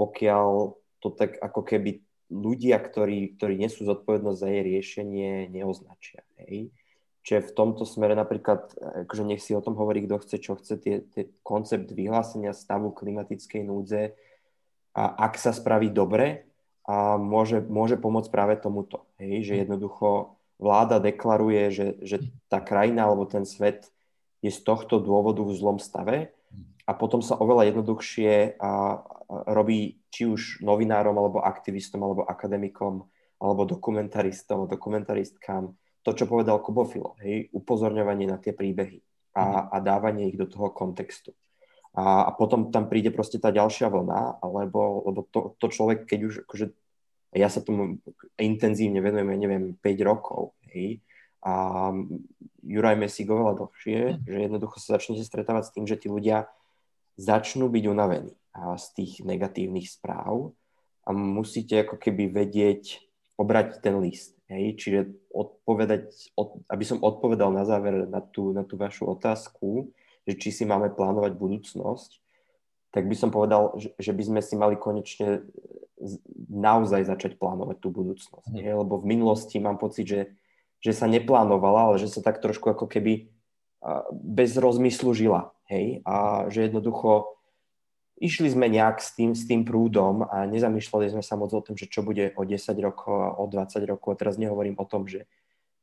pokiaľ 0.00 0.72
to 1.04 1.08
tak 1.12 1.36
ako 1.36 1.60
keby 1.60 2.00
ľudia, 2.32 2.80
ktorí, 2.80 3.36
ktorí 3.36 3.60
nesú 3.60 3.84
zodpovednosť 3.84 4.38
za 4.40 4.48
jej 4.48 4.62
riešenie, 4.64 5.32
neoznačia. 5.52 6.24
Hej? 6.40 6.72
Čiže 7.24 7.52
v 7.52 7.54
tomto 7.56 7.84
smere 7.84 8.16
napríklad, 8.16 8.72
akože 9.04 9.24
nech 9.24 9.44
si 9.44 9.52
o 9.52 9.60
tom 9.60 9.76
hovorí, 9.76 10.04
kto 10.04 10.16
chce, 10.24 10.36
čo 10.40 10.56
chce, 10.56 10.74
tie, 10.80 11.04
tie 11.12 11.28
koncept 11.44 11.88
vyhlásenia 11.92 12.56
stavu 12.56 12.92
klimatickej 12.96 13.62
núdze, 13.64 14.16
a 14.94 15.26
ak 15.26 15.36
sa 15.36 15.50
spraví 15.50 15.90
dobre, 15.90 16.46
a 16.84 17.16
môže, 17.16 17.64
môže 17.64 17.96
pomôcť 17.96 18.28
práve 18.28 18.54
tomuto. 18.60 19.08
Hej? 19.16 19.48
Že 19.48 19.54
jednoducho 19.64 20.36
vláda 20.60 21.00
deklaruje, 21.00 21.72
že, 21.72 21.86
že 22.04 22.16
tá 22.46 22.60
krajina 22.60 23.08
alebo 23.08 23.24
ten 23.24 23.48
svet 23.48 23.88
je 24.44 24.52
z 24.52 24.60
tohto 24.60 25.00
dôvodu 25.00 25.40
v 25.40 25.56
zlom 25.56 25.80
stave 25.80 26.36
a 26.84 26.92
potom 26.92 27.24
sa 27.24 27.40
oveľa 27.40 27.72
jednoduchšie 27.72 28.60
a, 28.60 29.00
robí 29.48 30.04
či 30.12 30.28
už 30.28 30.60
novinárom, 30.60 31.16
alebo 31.16 31.40
aktivistom, 31.40 32.04
alebo 32.04 32.28
akademikom, 32.28 33.08
alebo 33.40 33.64
dokumentaristom, 33.64 34.68
dokumentaristkám 34.68 35.72
to, 36.04 36.10
čo 36.12 36.28
povedal 36.28 36.60
Kubofilo, 36.60 37.16
hej, 37.24 37.48
upozorňovanie 37.56 38.28
na 38.28 38.36
tie 38.36 38.52
príbehy 38.52 39.00
a, 39.32 39.42
mhm. 39.42 39.62
a 39.72 39.76
dávanie 39.80 40.28
ich 40.28 40.36
do 40.36 40.44
toho 40.44 40.68
kontextu. 40.70 41.32
A, 41.96 42.28
a 42.28 42.30
potom 42.36 42.68
tam 42.68 42.90
príde 42.90 43.14
proste 43.14 43.40
tá 43.40 43.48
ďalšia 43.48 43.88
vlna, 43.88 44.44
alebo 44.44 45.08
lebo 45.08 45.20
to, 45.30 45.56
to 45.56 45.66
človek, 45.72 46.04
keď 46.04 46.20
už, 46.26 46.34
akože, 46.44 46.66
ja 47.34 47.48
sa 47.48 47.64
tomu 47.64 47.98
intenzívne 48.36 49.00
venujem, 49.00 49.30
ja 49.30 49.38
neviem, 49.38 49.64
5 49.80 50.10
rokov, 50.10 50.54
hej, 50.74 51.00
a 51.44 51.54
Juraj 52.64 52.96
Mesík 52.96 53.28
oveľa 53.28 53.60
dlhšie, 53.60 53.98
mm. 54.00 54.18
že 54.24 54.38
jednoducho 54.48 54.76
sa 54.80 54.96
začnete 54.96 55.22
stretávať 55.22 55.68
s 55.68 55.74
tým, 55.76 55.84
že 55.84 56.00
tí 56.00 56.08
ľudia 56.08 56.48
začnú 57.20 57.68
byť 57.68 57.84
unavení 57.84 58.34
z 58.54 58.86
tých 58.96 59.12
negatívnych 59.22 59.86
správ 59.86 60.56
a 61.04 61.12
musíte 61.12 61.84
ako 61.84 62.00
keby 62.00 62.32
vedieť 62.32 63.04
obrať 63.36 63.84
ten 63.84 64.00
list. 64.00 64.34
Hej? 64.48 64.78
Čiže 64.80 64.98
odpovedať, 65.34 66.32
od, 66.38 66.64
aby 66.70 66.84
som 66.86 67.02
odpovedal 67.02 67.52
na 67.52 67.68
záver 67.68 68.08
na 68.08 68.24
tú, 68.24 68.56
na 68.56 68.64
tú 68.64 68.80
vašu 68.80 69.10
otázku, 69.10 69.92
že 70.24 70.38
či 70.40 70.48
si 70.54 70.64
máme 70.64 70.94
plánovať 70.94 71.36
budúcnosť, 71.36 72.10
tak 72.94 73.10
by 73.10 73.16
som 73.18 73.34
povedal, 73.34 73.74
že, 73.76 73.90
že 73.98 74.14
by 74.14 74.22
sme 74.22 74.40
si 74.40 74.54
mali 74.54 74.78
konečne 74.78 75.44
naozaj 76.48 77.10
začať 77.10 77.32
plánovať 77.36 77.82
tú 77.82 77.90
budúcnosť. 77.90 78.54
Mm. 78.54 78.62
Hej? 78.62 78.72
Lebo 78.80 78.94
v 79.02 79.08
minulosti 79.10 79.58
mám 79.58 79.76
pocit, 79.76 80.06
že 80.08 80.20
že 80.84 80.92
sa 80.92 81.08
neplánovala, 81.08 81.90
ale 81.90 81.96
že 81.96 82.12
sa 82.12 82.20
tak 82.20 82.44
trošku 82.44 82.68
ako 82.68 82.84
keby 82.84 83.32
bez 84.12 84.56
rozmyslu 84.60 85.16
žila. 85.16 85.56
Hej? 85.72 86.04
A 86.04 86.46
že 86.52 86.68
jednoducho 86.68 87.32
išli 88.20 88.52
sme 88.52 88.68
nejak 88.68 89.00
s 89.00 89.16
tým, 89.16 89.32
s 89.32 89.48
tým 89.48 89.64
prúdom 89.64 90.28
a 90.28 90.44
nezamýšľali 90.44 91.16
sme 91.16 91.24
sa 91.24 91.40
moc 91.40 91.50
o 91.56 91.64
tom, 91.64 91.74
že 91.74 91.88
čo 91.88 92.04
bude 92.04 92.36
o 92.36 92.42
10 92.44 92.60
rokov 92.84 93.12
o 93.16 93.44
20 93.48 93.80
rokov. 93.88 94.08
A 94.14 94.20
teraz 94.20 94.36
nehovorím 94.36 94.76
o 94.76 94.84
tom, 94.84 95.08
že, 95.08 95.24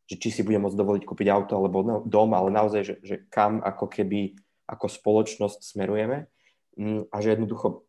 že 0.06 0.22
či 0.22 0.30
si 0.30 0.42
budem 0.46 0.62
môcť 0.62 0.78
dovoliť 0.78 1.04
kúpiť 1.04 1.28
auto 1.34 1.58
alebo 1.58 1.82
no, 1.82 2.06
dom, 2.06 2.38
ale 2.38 2.54
naozaj, 2.54 2.82
že, 2.86 2.96
že 3.02 3.16
kam 3.28 3.60
ako 3.60 3.90
keby 3.90 4.38
ako 4.70 4.88
spoločnosť 4.88 5.60
smerujeme 5.66 6.32
mm, 6.78 7.12
a 7.12 7.16
že 7.20 7.36
jednoducho 7.36 7.84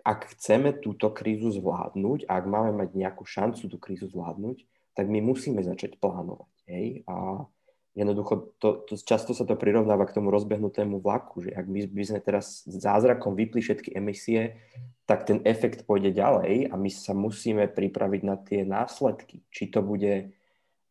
ak 0.00 0.32
chceme 0.32 0.72
túto 0.80 1.12
krízu 1.12 1.52
zvládnuť, 1.52 2.24
ak 2.24 2.44
máme 2.48 2.72
mať 2.72 2.96
nejakú 2.96 3.28
šancu 3.28 3.68
tú 3.68 3.76
krízu 3.76 4.08
zvládnuť, 4.08 4.64
tak 5.00 5.08
my 5.08 5.24
musíme 5.24 5.64
začať 5.64 5.96
plánovať. 5.96 6.52
Hej? 6.68 7.08
A 7.08 7.48
jednoducho 7.96 8.52
to, 8.60 8.84
to, 8.84 9.00
často 9.00 9.32
sa 9.32 9.48
to 9.48 9.56
prirovnáva 9.56 10.04
k 10.04 10.12
tomu 10.12 10.28
rozbehnutému 10.28 11.00
vlaku, 11.00 11.48
že 11.48 11.56
ak 11.56 11.64
my 11.64 11.88
by 11.88 12.04
sme 12.04 12.20
teraz 12.20 12.68
zázrakom 12.68 13.32
vypli 13.32 13.64
všetky 13.64 13.96
emisie, 13.96 14.60
tak 15.08 15.24
ten 15.24 15.40
efekt 15.48 15.88
pôjde 15.88 16.12
ďalej 16.12 16.68
a 16.68 16.76
my 16.76 16.92
sa 16.92 17.16
musíme 17.16 17.64
pripraviť 17.64 18.22
na 18.28 18.36
tie 18.36 18.60
následky. 18.60 19.40
Či 19.48 19.72
to 19.72 19.80
bude 19.80 20.36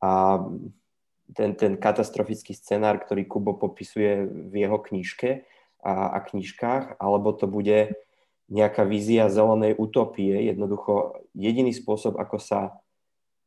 a, 0.01 0.10
ten, 1.38 1.53
ten 1.53 1.78
katastrofický 1.78 2.57
scenár, 2.57 2.97
ktorý 3.05 3.30
Kubo 3.30 3.62
popisuje 3.62 4.26
v 4.26 4.66
jeho 4.66 4.82
knižke 4.82 5.45
a, 5.86 6.18
a 6.18 6.20
knižkách, 6.26 6.97
alebo 6.97 7.30
to 7.38 7.45
bude 7.45 7.93
nejaká 8.49 8.89
vízia 8.89 9.30
zelenej 9.30 9.78
utopie. 9.78 10.49
Jednoducho 10.49 11.22
jediný 11.38 11.70
spôsob, 11.70 12.18
ako 12.18 12.41
sa 12.41 12.82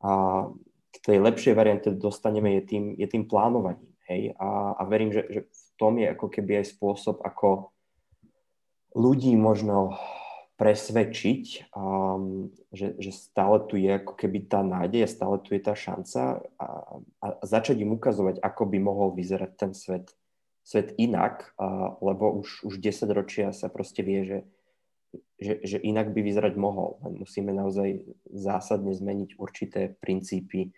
a, 0.02 0.50
k 0.92 0.96
tej 1.00 1.18
lepšej 1.22 1.54
variante 1.56 1.88
dostaneme, 1.94 2.60
je 2.60 2.62
tým, 2.68 2.84
je 2.98 3.06
tým 3.08 3.24
plánovaním. 3.24 3.88
Hej? 4.10 4.36
A, 4.36 4.76
a 4.76 4.82
verím, 4.84 5.14
že, 5.14 5.24
že 5.30 5.40
v 5.48 5.68
tom 5.80 5.96
je 5.96 6.10
ako 6.10 6.26
keby 6.28 6.60
aj 6.60 6.76
spôsob, 6.76 7.22
ako 7.24 7.72
ľudí 8.92 9.32
možno 9.38 9.96
presvedčiť, 10.60 11.74
um, 11.74 12.52
že, 12.70 12.94
že 13.00 13.10
stále 13.10 13.66
tu 13.66 13.74
je 13.80 13.98
ako 13.98 14.14
keby 14.14 14.46
tá 14.46 14.62
nádej, 14.62 15.10
stále 15.10 15.40
tu 15.42 15.56
je 15.56 15.62
tá 15.64 15.74
šanca 15.74 16.44
a, 16.60 16.66
a 17.18 17.26
začať 17.42 17.82
im 17.82 17.96
ukazovať, 17.96 18.38
ako 18.38 18.62
by 18.70 18.78
mohol 18.78 19.10
vyzerať 19.10 19.50
ten 19.58 19.72
svet, 19.74 20.14
svet 20.62 20.94
inak, 21.02 21.50
a, 21.58 21.96
lebo 21.98 22.44
už, 22.44 22.68
už 22.68 22.78
10 22.78 23.10
ročia 23.10 23.50
sa 23.50 23.66
proste 23.72 24.06
vie, 24.06 24.22
že, 24.22 24.38
že, 25.42 25.54
že 25.66 25.78
inak 25.82 26.14
by 26.14 26.20
vyzerať 26.22 26.54
mohol. 26.54 27.02
Len 27.02 27.18
musíme 27.18 27.50
naozaj 27.50 28.06
zásadne 28.30 28.94
zmeniť 28.94 29.36
určité 29.36 29.92
princípy, 29.98 30.70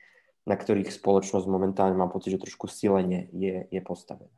na 0.44 0.56
ktorých 0.56 0.92
spoločnosť 0.92 1.46
momentálne 1.48 1.96
mám 1.96 2.12
pocit, 2.12 2.36
že 2.36 2.42
trošku 2.42 2.68
silene 2.68 3.28
je, 3.32 3.68
je 3.68 3.80
postavená. 3.84 4.32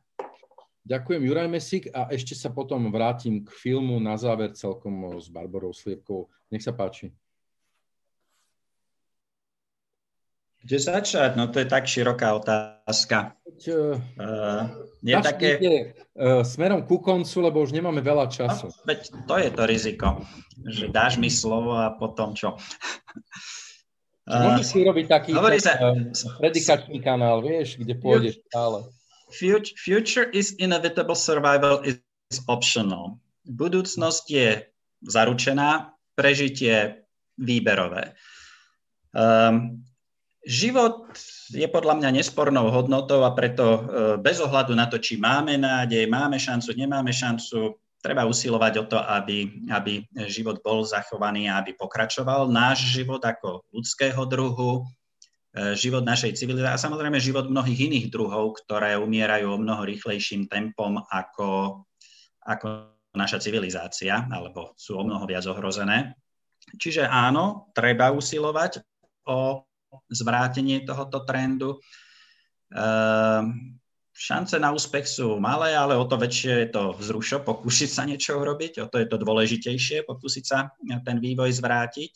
Ďakujem, 0.87 1.21
Juraj 1.27 1.51
Mesík. 1.51 1.83
A 1.91 2.07
ešte 2.11 2.31
sa 2.31 2.47
potom 2.47 2.87
vrátim 2.87 3.43
k 3.43 3.51
filmu 3.51 3.99
na 3.99 4.15
záver 4.15 4.55
celkom 4.55 5.19
s 5.19 5.27
Barbarou 5.27 5.75
Sliepkou. 5.75 6.31
Nech 6.47 6.63
sa 6.63 6.71
páči. 6.71 7.11
Kde 10.63 10.77
začať? 10.83 11.39
No 11.39 11.47
to 11.47 11.63
je 11.63 11.67
tak 11.67 11.87
široká 11.87 12.35
otázka. 12.35 13.36
Uh, 13.65 13.97
je 15.01 15.15
také... 15.17 15.49
uh, 16.13 16.45
smerom 16.45 16.85
ku 16.85 17.01
koncu, 17.01 17.37
lebo 17.41 17.65
už 17.65 17.73
nemáme 17.73 18.03
veľa 18.05 18.29
času. 18.29 18.69
No, 18.69 18.85
veď 18.85 18.99
to 19.25 19.35
je 19.41 19.49
to 19.49 19.63
riziko, 19.65 20.07
že 20.67 20.85
dáš 20.93 21.17
mi 21.17 21.33
slovo 21.33 21.73
a 21.73 21.95
potom 21.97 22.37
čo? 22.37 22.59
Môžeš 24.27 24.65
si 24.67 24.79
robiť 24.83 25.05
taký 25.07 25.31
sa, 25.63 25.79
predikačný 26.35 26.99
kanál, 26.99 27.39
vieš, 27.39 27.79
kde 27.79 27.95
pôjdeš 27.95 28.43
stále. 28.51 28.83
Future 29.79 30.27
is 30.35 30.53
inevitable, 30.59 31.15
survival 31.15 31.79
is 31.87 31.99
optional. 32.51 33.15
Budúcnosť 33.47 34.25
je 34.27 34.67
zaručená, 35.07 35.95
prežitie 36.19 37.07
výberové. 37.39 38.19
Um, 39.15 39.86
život 40.47 41.11
je 41.51 41.67
podľa 41.67 41.99
mňa 41.99 42.09
nespornou 42.23 42.71
hodnotou 42.71 43.27
a 43.27 43.35
preto 43.35 43.65
uh, 43.67 43.79
bez 44.15 44.39
ohľadu 44.39 44.71
na 44.71 44.87
to, 44.87 44.97
či 44.97 45.19
máme 45.19 45.59
nádej, 45.59 46.07
máme 46.07 46.39
šancu, 46.39 46.71
nemáme 46.71 47.11
šancu, 47.11 47.75
treba 47.99 48.23
usilovať 48.23 48.73
o 48.79 48.85
to, 48.87 48.97
aby, 48.97 49.67
aby 49.75 50.07
život 50.31 50.63
bol 50.63 50.87
zachovaný 50.87 51.51
a 51.51 51.59
aby 51.59 51.75
pokračoval. 51.75 52.47
Náš 52.47 52.95
život 52.95 53.19
ako 53.19 53.67
ľudského 53.75 54.23
druhu, 54.23 54.87
E, 55.57 55.73
život 55.73 56.05
našej 56.05 56.37
civilizácie 56.37 56.77
a 56.77 56.85
samozrejme 56.85 57.17
život 57.17 57.49
mnohých 57.49 57.89
iných 57.89 58.07
druhov, 58.13 58.61
ktoré 58.61 58.93
umierajú 58.99 59.57
o 59.57 59.61
mnoho 59.61 59.89
rýchlejším 59.89 60.45
tempom 60.45 61.01
ako, 61.09 61.81
ako 62.45 62.93
naša 63.17 63.41
civilizácia, 63.41 64.29
alebo 64.29 64.77
sú 64.77 65.01
o 65.01 65.03
mnoho 65.07 65.25
viac 65.25 65.49
ohrozené. 65.49 66.13
Čiže 66.77 67.09
áno, 67.09 67.73
treba 67.73 68.13
usilovať 68.13 68.85
o 69.25 69.65
zvrátenie 70.09 70.85
tohoto 70.85 71.25
trendu. 71.25 71.77
E, 71.77 71.79
šance 74.17 74.55
na 74.57 74.73
úspech 74.73 75.05
sú 75.05 75.37
malé, 75.41 75.77
ale 75.77 75.97
o 75.97 76.05
to 76.05 76.17
väčšie 76.17 76.53
je 76.65 76.69
to 76.73 76.83
vzrušo 76.97 77.45
pokúsiť 77.45 77.89
sa 77.89 78.03
niečo 78.05 78.37
urobiť, 78.37 78.85
o 78.85 78.87
to 78.89 78.97
je 79.01 79.07
to 79.09 79.17
dôležitejšie 79.21 80.05
pokúsiť 80.05 80.43
sa 80.45 80.73
ten 81.05 81.17
vývoj 81.21 81.53
zvrátiť. 81.53 82.13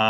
A 0.00 0.08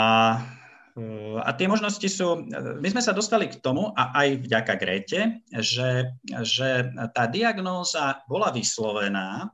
a 1.41 1.51
tie 1.55 1.71
možnosti 1.71 2.05
sú, 2.11 2.51
my 2.83 2.89
sme 2.91 3.03
sa 3.03 3.15
dostali 3.15 3.47
k 3.47 3.63
tomu, 3.63 3.95
a 3.95 4.11
aj 4.11 4.43
vďaka 4.43 4.75
Grete, 4.75 5.21
že, 5.49 6.19
že 6.43 6.91
tá 7.15 7.31
diagnóza 7.31 8.21
bola 8.27 8.51
vyslovená, 8.51 9.47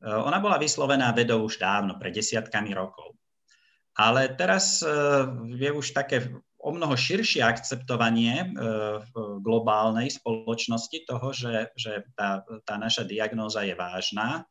ona 0.00 0.38
bola 0.40 0.56
vyslovená 0.56 1.12
vedou 1.12 1.44
už 1.44 1.60
dávno, 1.60 2.00
pred 2.00 2.16
desiatkami 2.16 2.72
rokov. 2.72 3.12
Ale 3.98 4.30
teraz 4.38 4.78
e, 4.78 4.86
je 5.58 5.70
už 5.74 5.90
také 5.90 6.30
o 6.62 6.70
mnoho 6.70 6.94
širšie 6.94 7.42
akceptovanie 7.42 8.46
e, 8.46 8.48
v 9.02 9.14
globálnej 9.42 10.06
spoločnosti 10.06 11.02
toho, 11.02 11.34
že, 11.34 11.74
že 11.74 12.06
tá, 12.14 12.46
tá 12.62 12.78
naša 12.78 13.02
diagnóza 13.02 13.66
je 13.66 13.74
vážna, 13.74 14.46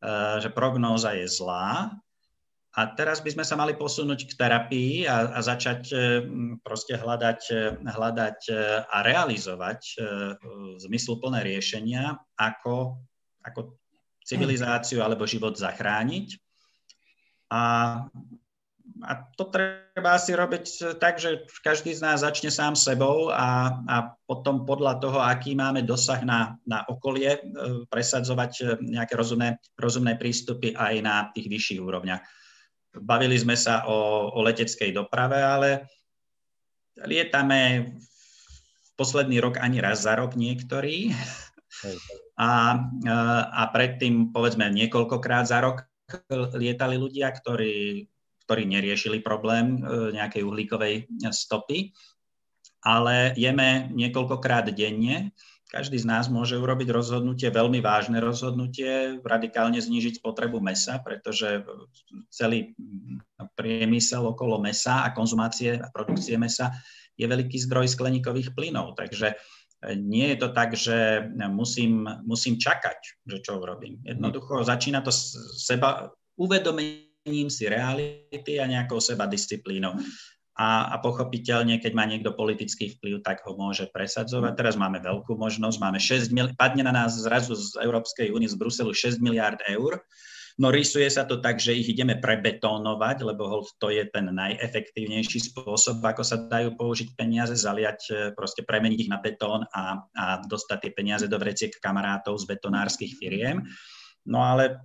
e, 0.00 0.40
že 0.40 0.48
prognóza 0.48 1.12
je 1.12 1.28
zlá 1.28 1.92
a 2.72 2.80
teraz 2.96 3.20
by 3.20 3.36
sme 3.36 3.44
sa 3.44 3.56
mali 3.60 3.76
posunúť 3.76 4.32
k 4.32 4.36
terapii 4.36 5.04
a, 5.04 5.36
a 5.36 5.40
začať 5.40 5.96
proste 6.60 6.92
hľadať, 7.00 7.40
hľadať 7.88 8.40
a 8.84 8.96
realizovať 9.00 9.96
zmysluplné 10.84 11.40
riešenia, 11.40 12.20
ako, 12.36 13.00
ako 13.40 13.80
civilizáciu 14.28 15.00
alebo 15.00 15.24
život 15.24 15.56
zachrániť. 15.56 16.36
A, 17.48 18.04
a 19.04 19.28
to 19.36 19.52
treba 19.52 20.16
asi 20.16 20.32
robiť 20.32 20.96
tak, 20.96 21.20
že 21.20 21.44
každý 21.60 21.92
z 21.92 22.00
nás 22.00 22.24
začne 22.24 22.48
sám 22.48 22.72
sebou 22.72 23.28
a, 23.28 23.76
a 23.84 23.96
potom 24.24 24.64
podľa 24.64 25.02
toho, 25.04 25.18
aký 25.20 25.52
máme 25.52 25.84
dosah 25.84 26.24
na, 26.24 26.56
na 26.64 26.80
okolie, 26.88 27.36
presadzovať 27.92 28.80
nejaké 28.80 29.12
rozumné, 29.12 29.60
rozumné 29.76 30.16
prístupy 30.16 30.72
aj 30.72 30.94
na 31.04 31.28
tých 31.36 31.52
vyšších 31.52 31.80
úrovniach. 31.80 32.24
Bavili 32.96 33.36
sme 33.36 33.52
sa 33.52 33.84
o, 33.84 34.32
o 34.32 34.40
leteckej 34.40 34.96
doprave, 34.96 35.36
ale 35.44 35.68
lietame 37.04 37.92
v 38.00 38.90
posledný 38.96 39.44
rok 39.44 39.60
ani 39.60 39.84
raz 39.84 40.08
za 40.08 40.16
rok 40.16 40.32
niektorí. 40.34 41.12
A, 42.36 42.76
a 43.52 43.62
predtým, 43.72 44.32
povedzme, 44.32 44.68
niekoľkokrát 44.68 45.48
za 45.48 45.60
rok 45.60 45.88
lietali 46.56 46.96
ľudia, 47.00 47.32
ktorí, 47.32 48.04
ktorí 48.46 48.64
neriešili 48.70 49.20
problém 49.20 49.82
e, 49.82 50.14
nejakej 50.14 50.46
uhlíkovej 50.46 50.94
stopy, 51.34 51.90
ale 52.86 53.34
jeme 53.34 53.90
niekoľkokrát 53.90 54.70
denne 54.70 55.34
každý 55.66 55.98
z 55.98 56.06
nás 56.06 56.30
môže 56.30 56.54
urobiť 56.54 56.94
rozhodnutie, 56.94 57.50
veľmi 57.50 57.82
vážne 57.82 58.22
rozhodnutie, 58.22 59.18
radikálne 59.26 59.82
znížiť 59.82 60.22
spotrebu 60.22 60.62
mesa, 60.62 61.02
pretože 61.02 61.66
celý 62.30 62.72
priemysel 63.58 64.22
okolo 64.30 64.62
mesa 64.62 65.02
a 65.02 65.10
konzumácie 65.10 65.74
a 65.74 65.90
produkcie 65.90 66.38
mesa 66.38 66.70
je 67.18 67.26
veľký 67.26 67.58
zdroj 67.66 67.90
skleníkových 67.90 68.54
plynov. 68.54 68.94
Takže 68.94 69.34
nie 69.98 70.30
je 70.32 70.36
to 70.38 70.48
tak, 70.54 70.78
že 70.78 71.28
musím, 71.50 72.06
musím 72.22 72.62
čakať, 72.62 73.26
že 73.26 73.42
čo 73.42 73.58
urobím. 73.58 73.98
Jednoducho 74.06 74.62
začína 74.62 75.02
to 75.02 75.10
seba 75.10 76.14
uvedomením 77.26 77.50
si 77.50 77.66
reality 77.66 78.62
a 78.62 78.70
nejakou 78.70 79.02
seba 79.02 79.26
disciplínou 79.26 79.98
a, 80.54 80.94
a 80.94 81.02
pochopiteľne, 81.02 81.82
keď 81.82 81.92
má 81.92 82.06
niekto 82.06 82.30
politický 82.32 82.94
vplyv, 82.96 83.26
tak 83.26 83.42
ho 83.44 83.58
môže 83.58 83.90
presadzovať. 83.90 84.54
Teraz 84.54 84.78
máme 84.78 85.02
veľkú 85.02 85.34
možnosť, 85.34 85.76
máme 85.82 85.98
6 85.98 86.30
mil- 86.30 86.54
padne 86.54 86.86
na 86.86 86.94
nás 86.94 87.18
zrazu 87.18 87.58
z 87.58 87.82
Európskej 87.82 88.30
únie, 88.30 88.46
z 88.48 88.56
Bruselu 88.56 88.94
6 88.94 89.18
miliard 89.18 89.58
eur, 89.66 90.00
no 90.56 90.72
rysuje 90.72 91.10
sa 91.12 91.28
to 91.28 91.42
tak, 91.42 91.60
že 91.60 91.76
ich 91.76 91.92
ideme 91.92 92.16
prebetónovať, 92.16 93.16
lebo 93.26 93.66
to 93.76 93.92
je 93.92 94.06
ten 94.08 94.32
najefektívnejší 94.32 95.52
spôsob, 95.52 96.00
ako 96.00 96.22
sa 96.24 96.40
dajú 96.40 96.78
použiť 96.78 97.12
peniaze, 97.18 97.52
zaliať, 97.52 98.00
e, 98.08 98.12
proste 98.32 98.64
premeniť 98.64 98.98
ich 99.02 99.12
na 99.12 99.20
betón 99.20 99.68
a, 99.68 100.08
a 100.16 100.40
dostať 100.40 100.88
tie 100.88 100.92
peniaze 100.96 101.26
do 101.28 101.36
vreciek 101.36 101.74
kamarátov 101.82 102.38
z 102.40 102.48
betonárskych 102.48 103.20
firiem. 103.20 103.60
No 104.24 104.40
ale 104.40 104.80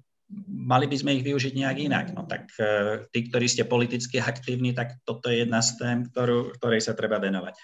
mali 0.47 0.85
by 0.87 0.97
sme 0.97 1.11
ich 1.19 1.23
využiť 1.27 1.53
nejak 1.55 1.77
inak. 1.77 2.05
No 2.15 2.23
tak 2.23 2.47
e, 2.55 3.03
tí, 3.11 3.27
ktorí 3.27 3.45
ste 3.47 3.67
politicky 3.67 4.23
aktívni, 4.23 4.71
tak 4.71 4.99
toto 5.03 5.27
je 5.27 5.43
jedna 5.43 5.59
z 5.59 5.79
tém, 5.79 5.97
ktorú, 6.07 6.55
ktorej 6.55 6.81
sa 6.83 6.95
treba 6.95 7.19
venovať. 7.19 7.55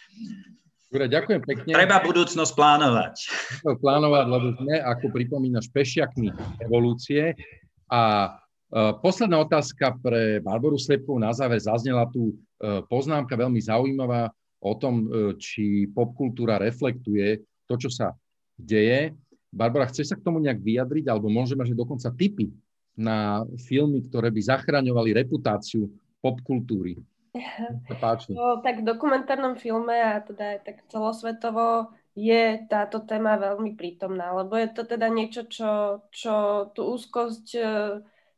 Dobre, 0.87 1.11
ďakujem 1.11 1.41
pekne. 1.43 1.71
Treba 1.75 1.99
budúcnosť 1.99 2.51
plánovať. 2.55 3.15
Plánovať, 3.83 4.25
lebo 4.31 4.47
sme, 4.55 4.75
ako 4.79 5.05
pripomínaš, 5.11 5.67
pešiakmi 5.75 6.31
evolúcie. 6.63 7.35
A 7.91 8.31
posledná 9.03 9.43
otázka 9.43 9.99
pre 9.99 10.39
Barboru 10.39 10.79
Slepkovú 10.79 11.19
na 11.19 11.35
záver 11.35 11.59
zaznela 11.59 12.07
tu 12.07 12.39
poznámka 12.87 13.35
veľmi 13.35 13.59
zaujímavá 13.59 14.31
o 14.63 14.73
tom, 14.79 15.11
či 15.35 15.91
popkultúra 15.91 16.55
reflektuje 16.55 17.43
to, 17.67 17.75
čo 17.75 17.91
sa 17.91 18.15
deje. 18.55 19.11
Barbara, 19.51 19.87
chceš 19.87 20.11
sa 20.11 20.15
k 20.19 20.25
tomu 20.25 20.43
nejak 20.43 20.59
vyjadriť, 20.59 21.07
alebo 21.07 21.31
môžeme 21.31 21.63
mať 21.63 21.73
dokonca 21.73 22.09
tipy 22.13 22.51
na 22.97 23.45
filmy, 23.69 24.03
ktoré 24.03 24.33
by 24.33 24.41
zachraňovali 24.43 25.15
reputáciu 25.15 25.87
popkultúry? 26.19 26.99
páči. 28.01 28.33
No, 28.33 28.61
tak 28.65 28.81
v 28.81 28.87
dokumentárnom 28.87 29.57
filme 29.59 29.93
a 29.93 30.21
teda 30.21 30.57
aj 30.57 30.59
tak 30.65 30.77
celosvetovo 30.89 31.93
je 32.17 32.65
táto 32.65 33.05
téma 33.05 33.37
veľmi 33.37 33.77
prítomná, 33.77 34.33
lebo 34.33 34.57
je 34.57 34.69
to 34.73 34.89
teda 34.89 35.05
niečo, 35.05 35.45
čo, 35.45 36.01
čo 36.09 36.67
tú 36.73 36.97
úzkosť 36.97 37.47
e, 37.53 37.61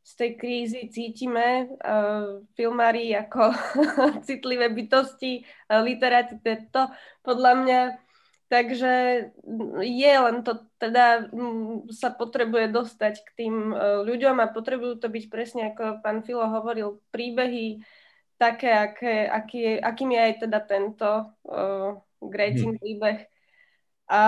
z 0.04 0.12
tej 0.16 0.32
krízy 0.42 0.82
cítime. 0.90 1.70
Uh, 1.86 2.42
filmári 2.58 3.14
ako 3.14 3.54
citlivé 4.28 4.74
bytosti, 4.74 5.46
uh, 5.70 5.86
literáti, 5.86 6.42
to 6.74 6.90
podľa 7.22 7.54
mňa. 7.62 7.80
Takže 8.50 8.94
je 9.86 10.14
len 10.18 10.42
to, 10.42 10.58
teda 10.82 11.30
sa 11.94 12.10
potrebuje 12.10 12.74
dostať 12.74 13.22
k 13.22 13.30
tým 13.38 13.56
uh, 13.70 14.02
ľuďom 14.02 14.42
a 14.42 14.50
potrebujú 14.50 14.98
to 14.98 15.06
byť 15.06 15.26
presne, 15.30 15.70
ako 15.70 16.02
pán 16.02 16.26
Filo 16.26 16.50
hovoril, 16.50 16.98
príbehy 17.14 17.86
také, 18.42 18.74
aké, 18.74 19.30
aký, 19.30 19.78
akým 19.78 20.18
je 20.18 20.22
aj 20.26 20.34
teda 20.50 20.60
tento 20.66 21.10
uh, 21.46 22.02
Grécin 22.18 22.74
hmm. 22.74 22.82
príbeh. 22.82 23.20
A 24.10 24.22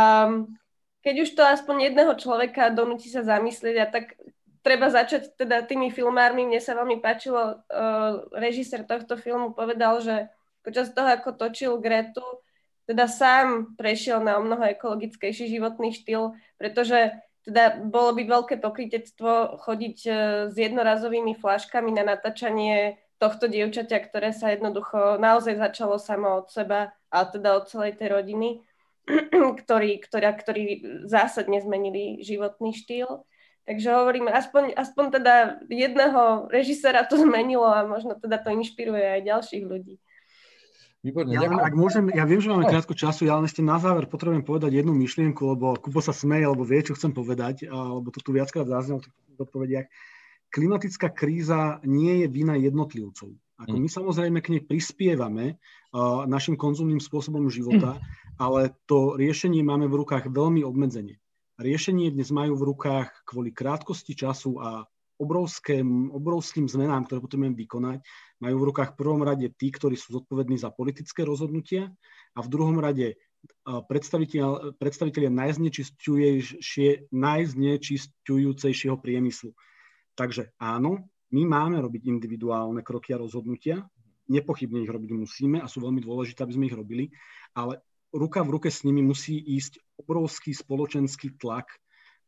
keď 1.01 1.15
už 1.26 1.30
to 1.34 1.41
aspoň 1.41 1.89
jedného 1.89 2.13
človeka 2.13 2.69
donúti 2.69 3.09
sa 3.09 3.26
zamyslieť, 3.26 3.76
a 3.82 3.89
tak 3.89 4.22
treba 4.61 4.93
začať 4.93 5.34
teda 5.34 5.65
tými 5.65 5.89
filmármi. 5.89 6.45
Mne 6.45 6.61
sa 6.61 6.78
veľmi 6.78 7.01
páčilo, 7.01 7.57
uh, 7.57 8.30
režisér 8.38 8.86
tohto 8.86 9.17
filmu 9.17 9.57
povedal, 9.57 9.97
že 9.97 10.30
počas 10.61 10.93
toho, 10.93 11.09
ako 11.09 11.34
točil 11.34 11.82
Gretu, 11.82 12.22
teda 12.92 13.08
sám 13.08 13.80
prešiel 13.80 14.20
na 14.20 14.36
o 14.36 14.44
mnoho 14.44 14.68
ekologickejší 14.76 15.48
životný 15.48 15.96
štýl, 15.96 16.36
pretože 16.60 17.16
teda 17.48 17.80
bolo 17.88 18.12
by 18.20 18.28
veľké 18.28 18.56
pokrytectvo 18.60 19.64
chodiť 19.64 19.98
uh, 20.06 20.16
s 20.52 20.56
jednorazovými 20.60 21.39
flaškami 21.39 21.96
na 21.96 22.04
natáčanie 22.04 23.00
tohto 23.18 23.48
dievčaťa, 23.48 23.98
ktoré 24.12 24.36
sa 24.36 24.52
jednoducho 24.52 25.22
naozaj 25.22 25.56
začalo 25.56 25.96
samo 25.96 26.44
od 26.44 26.52
seba 26.52 26.92
a 27.14 27.18
teda 27.24 27.56
od 27.62 27.70
celej 27.72 27.96
tej 27.96 28.18
rodiny, 28.18 28.50
ktorí, 29.64 30.04
ktorá, 30.04 30.36
ktorí 30.36 30.84
zásadne 31.08 31.62
zmenili 31.64 32.20
životný 32.26 32.76
štýl. 32.76 33.24
Takže 33.70 33.94
hovoríme, 33.94 34.34
aspoň, 34.34 34.74
aspoň 34.74 35.06
teda 35.22 35.34
jedného 35.70 36.50
režisera 36.50 37.06
to 37.06 37.14
zmenilo 37.22 37.70
a 37.70 37.86
možno 37.86 38.18
teda 38.18 38.42
to 38.42 38.50
inšpiruje 38.52 39.22
aj 39.22 39.22
ďalších 39.22 39.64
ľudí. 39.70 40.02
Výborne, 41.02 41.34
ja, 41.34 41.49
ak 41.49 41.74
môžem, 41.74 42.14
ja 42.14 42.30
viem, 42.30 42.38
že 42.38 42.54
máme 42.54 42.70
krátko 42.70 42.93
času, 42.93 43.26
ja 43.26 43.34
len 43.34 43.49
ešte 43.49 43.66
na 43.66 43.82
záver 43.82 44.06
potrebujem 44.06 44.45
povedať 44.45 44.70
jednu 44.78 44.93
myšlienku, 44.93 45.41
lebo 45.58 45.74
Kubo 45.82 45.97
sa 45.97 46.14
smeje, 46.14 46.45
alebo 46.45 46.62
vie, 46.62 46.86
čo 46.86 46.93
chcem 46.93 47.10
povedať, 47.10 47.66
alebo 47.66 48.14
to 48.14 48.22
tu 48.22 48.30
viackrát 48.30 48.70
zaznelo 48.70 49.02
v 49.34 49.41
odpovediach 49.41 49.89
klimatická 50.52 51.08
kríza 51.10 51.80
nie 51.88 52.22
je 52.22 52.28
vina 52.28 52.60
jednotlivcov. 52.60 53.32
Ako 53.64 53.76
mm. 53.80 53.82
my 53.82 53.89
samozrejme 53.89 54.38
k 54.43 54.52
nej 54.52 54.62
prispievame 54.68 55.45
uh, 55.56 56.28
našim 56.28 56.60
konzumným 56.60 56.99
spôsobom 56.99 57.47
života, 57.47 57.97
mm. 57.97 58.02
ale 58.38 58.76
to 58.86 59.16
riešenie 59.16 59.64
máme 59.64 59.88
v 59.88 60.04
rukách 60.04 60.28
veľmi 60.28 60.62
obmedzenie. 60.68 61.18
Riešenie 61.58 62.12
dnes 62.12 62.30
majú 62.36 62.60
v 62.60 62.68
rukách 62.76 63.24
kvôli 63.24 63.56
krátkosti 63.56 64.18
času 64.18 64.60
a 64.60 64.84
obrovským, 65.22 66.10
obrovským 66.10 66.66
zmenám, 66.66 67.06
ktoré 67.06 67.22
potrebujeme 67.22 67.54
vykonať, 67.54 68.02
majú 68.42 68.56
v 68.60 68.68
rukách 68.74 68.94
v 68.94 69.00
prvom 69.00 69.22
rade 69.22 69.48
tí, 69.54 69.70
ktorí 69.70 69.96
sú 69.96 70.18
zodpovední 70.20 70.58
za 70.58 70.74
politické 70.74 71.22
rozhodnutia 71.22 71.94
a 72.34 72.39
v 72.42 72.52
druhom 72.52 72.82
rade 72.82 73.16
predstaviteľ, 73.66 74.78
predstaviteľia 74.82 75.30
najznečistujúcejšieho 77.10 78.98
priemyslu. 78.98 79.54
Takže 80.18 80.52
áno, 80.58 81.08
my 81.32 81.42
máme 81.48 81.80
robiť 81.80 82.12
individuálne 82.12 82.84
kroky 82.84 83.16
a 83.16 83.22
rozhodnutia, 83.22 83.88
nepochybne 84.28 84.84
ich 84.84 84.92
robiť 84.92 85.12
musíme 85.16 85.58
a 85.64 85.68
sú 85.72 85.82
veľmi 85.82 86.04
dôležité, 86.04 86.44
aby 86.44 86.54
sme 86.54 86.68
ich 86.68 86.76
robili, 86.76 87.10
ale 87.56 87.80
ruka 88.12 88.44
v 88.44 88.60
ruke 88.60 88.70
s 88.70 88.84
nimi 88.84 89.00
musí 89.02 89.39
ísť 89.39 89.80
obrovský 90.04 90.52
spoločenský 90.52 91.39
tlak, 91.39 91.72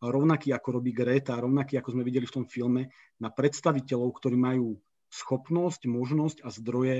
rovnaký 0.03 0.51
ako 0.51 0.79
robí 0.79 0.91
Greta, 0.91 1.39
rovnaký 1.39 1.79
ako 1.79 1.95
sme 1.95 2.03
videli 2.03 2.27
v 2.27 2.35
tom 2.41 2.45
filme, 2.47 2.91
na 3.19 3.31
predstaviteľov, 3.31 4.09
ktorí 4.19 4.35
majú 4.35 4.75
schopnosť, 5.13 5.85
možnosť 5.85 6.41
a 6.41 6.49
zdroje 6.49 6.97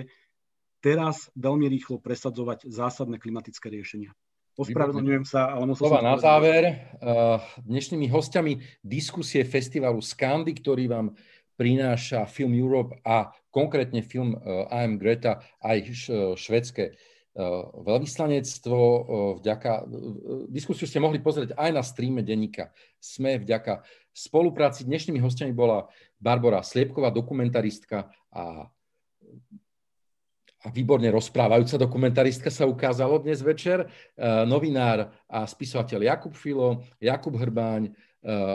teraz 0.85 1.33
veľmi 1.33 1.65
rýchlo 1.65 1.97
presadzovať 1.97 2.69
zásadné 2.69 3.17
klimatické 3.17 3.73
riešenia. 3.73 4.13
Ospravedlňujem 4.53 5.25
sa, 5.25 5.49
ale 5.49 5.65
musel 5.65 5.89
Slova 5.89 6.05
na 6.05 6.13
záver. 6.21 6.63
Eh, 6.69 7.37
dnešnými 7.65 8.05
hostiami 8.05 8.61
diskusie 8.85 9.41
festivalu 9.49 9.97
Skandy, 9.97 10.53
ktorý 10.53 10.85
vám 10.85 11.17
prináša 11.57 12.29
Film 12.29 12.53
Europe 12.53 13.01
a 13.01 13.33
konkrétne 13.49 14.05
film 14.05 14.37
eh, 14.37 14.69
am 14.69 15.01
Greta 15.01 15.41
aj 15.57 15.77
švedské 16.37 16.93
eh, 16.93 16.97
veľvyslanectvo. 17.81 18.77
Vďaka, 19.41 19.89
diskusiu 20.53 20.85
ste 20.85 21.01
mohli 21.01 21.17
pozrieť 21.17 21.57
aj 21.57 21.71
na 21.73 21.81
streame 21.81 22.21
denníka 22.21 22.69
Sme 23.01 23.41
vďaka 23.41 23.81
spolupráci. 24.13 24.85
Dnešnými 24.85 25.19
hostiami 25.19 25.51
bola 25.51 25.89
Barbara 26.21 26.61
Sliepková, 26.61 27.09
dokumentaristka 27.09 28.13
a 28.29 28.69
a 30.63 30.71
výborne 30.71 31.11
rozprávajúca 31.11 31.75
dokumentaristka 31.75 32.47
sa 32.47 32.63
ukázalo 32.63 33.19
dnes 33.19 33.43
večer, 33.43 33.83
e, 33.83 33.87
novinár 34.47 35.11
a 35.27 35.43
spisovateľ 35.43 36.07
Jakub 36.07 36.33
Filo, 36.39 36.87
Jakub 37.03 37.35
Hrbáň, 37.35 37.91
e, 37.91 37.91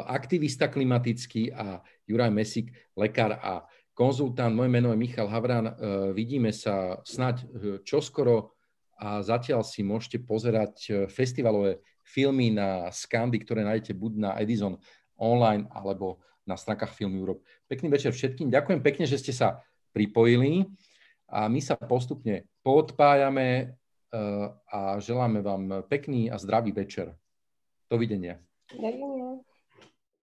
aktivista 0.08 0.72
klimatický 0.72 1.52
a 1.52 1.84
Juraj 2.08 2.32
Mesík, 2.32 2.72
lekár 2.96 3.36
a 3.36 3.68
konzultant. 3.92 4.56
Moje 4.56 4.72
meno 4.72 4.88
je 4.88 4.96
Michal 4.96 5.28
Havran. 5.28 5.68
E, 5.68 5.72
vidíme 6.16 6.48
sa 6.48 6.96
snať 7.04 7.44
čoskoro 7.84 8.56
a 8.96 9.20
zatiaľ 9.20 9.60
si 9.60 9.84
môžete 9.84 10.24
pozerať 10.24 11.06
festivalové 11.12 11.84
filmy 12.08 12.50
na 12.50 12.88
Skandy, 12.88 13.36
ktoré 13.44 13.68
nájdete 13.68 13.92
buď 13.92 14.12
na 14.16 14.30
Edison 14.40 14.80
online 15.18 15.66
alebo 15.74 16.22
na 16.48 16.56
stránkach 16.56 16.96
Film 16.96 17.18
Europe. 17.18 17.44
Pekný 17.68 17.92
večer 17.92 18.16
všetkým. 18.16 18.48
Ďakujem 18.48 18.80
pekne, 18.80 19.04
že 19.04 19.20
ste 19.20 19.36
sa 19.36 19.60
pripojili 19.92 20.64
a 21.28 21.50
my 21.50 21.60
sa 21.60 21.76
postupne 21.76 22.48
poodpájame 22.64 23.48
eh, 23.58 24.46
a 24.72 24.96
želáme 25.02 25.44
vám 25.44 25.84
pekný 25.90 26.32
a 26.32 26.40
zdravý 26.40 26.72
večer. 26.72 27.12
Dovidenia. 27.88 28.40
Dovidenia. 28.72 29.47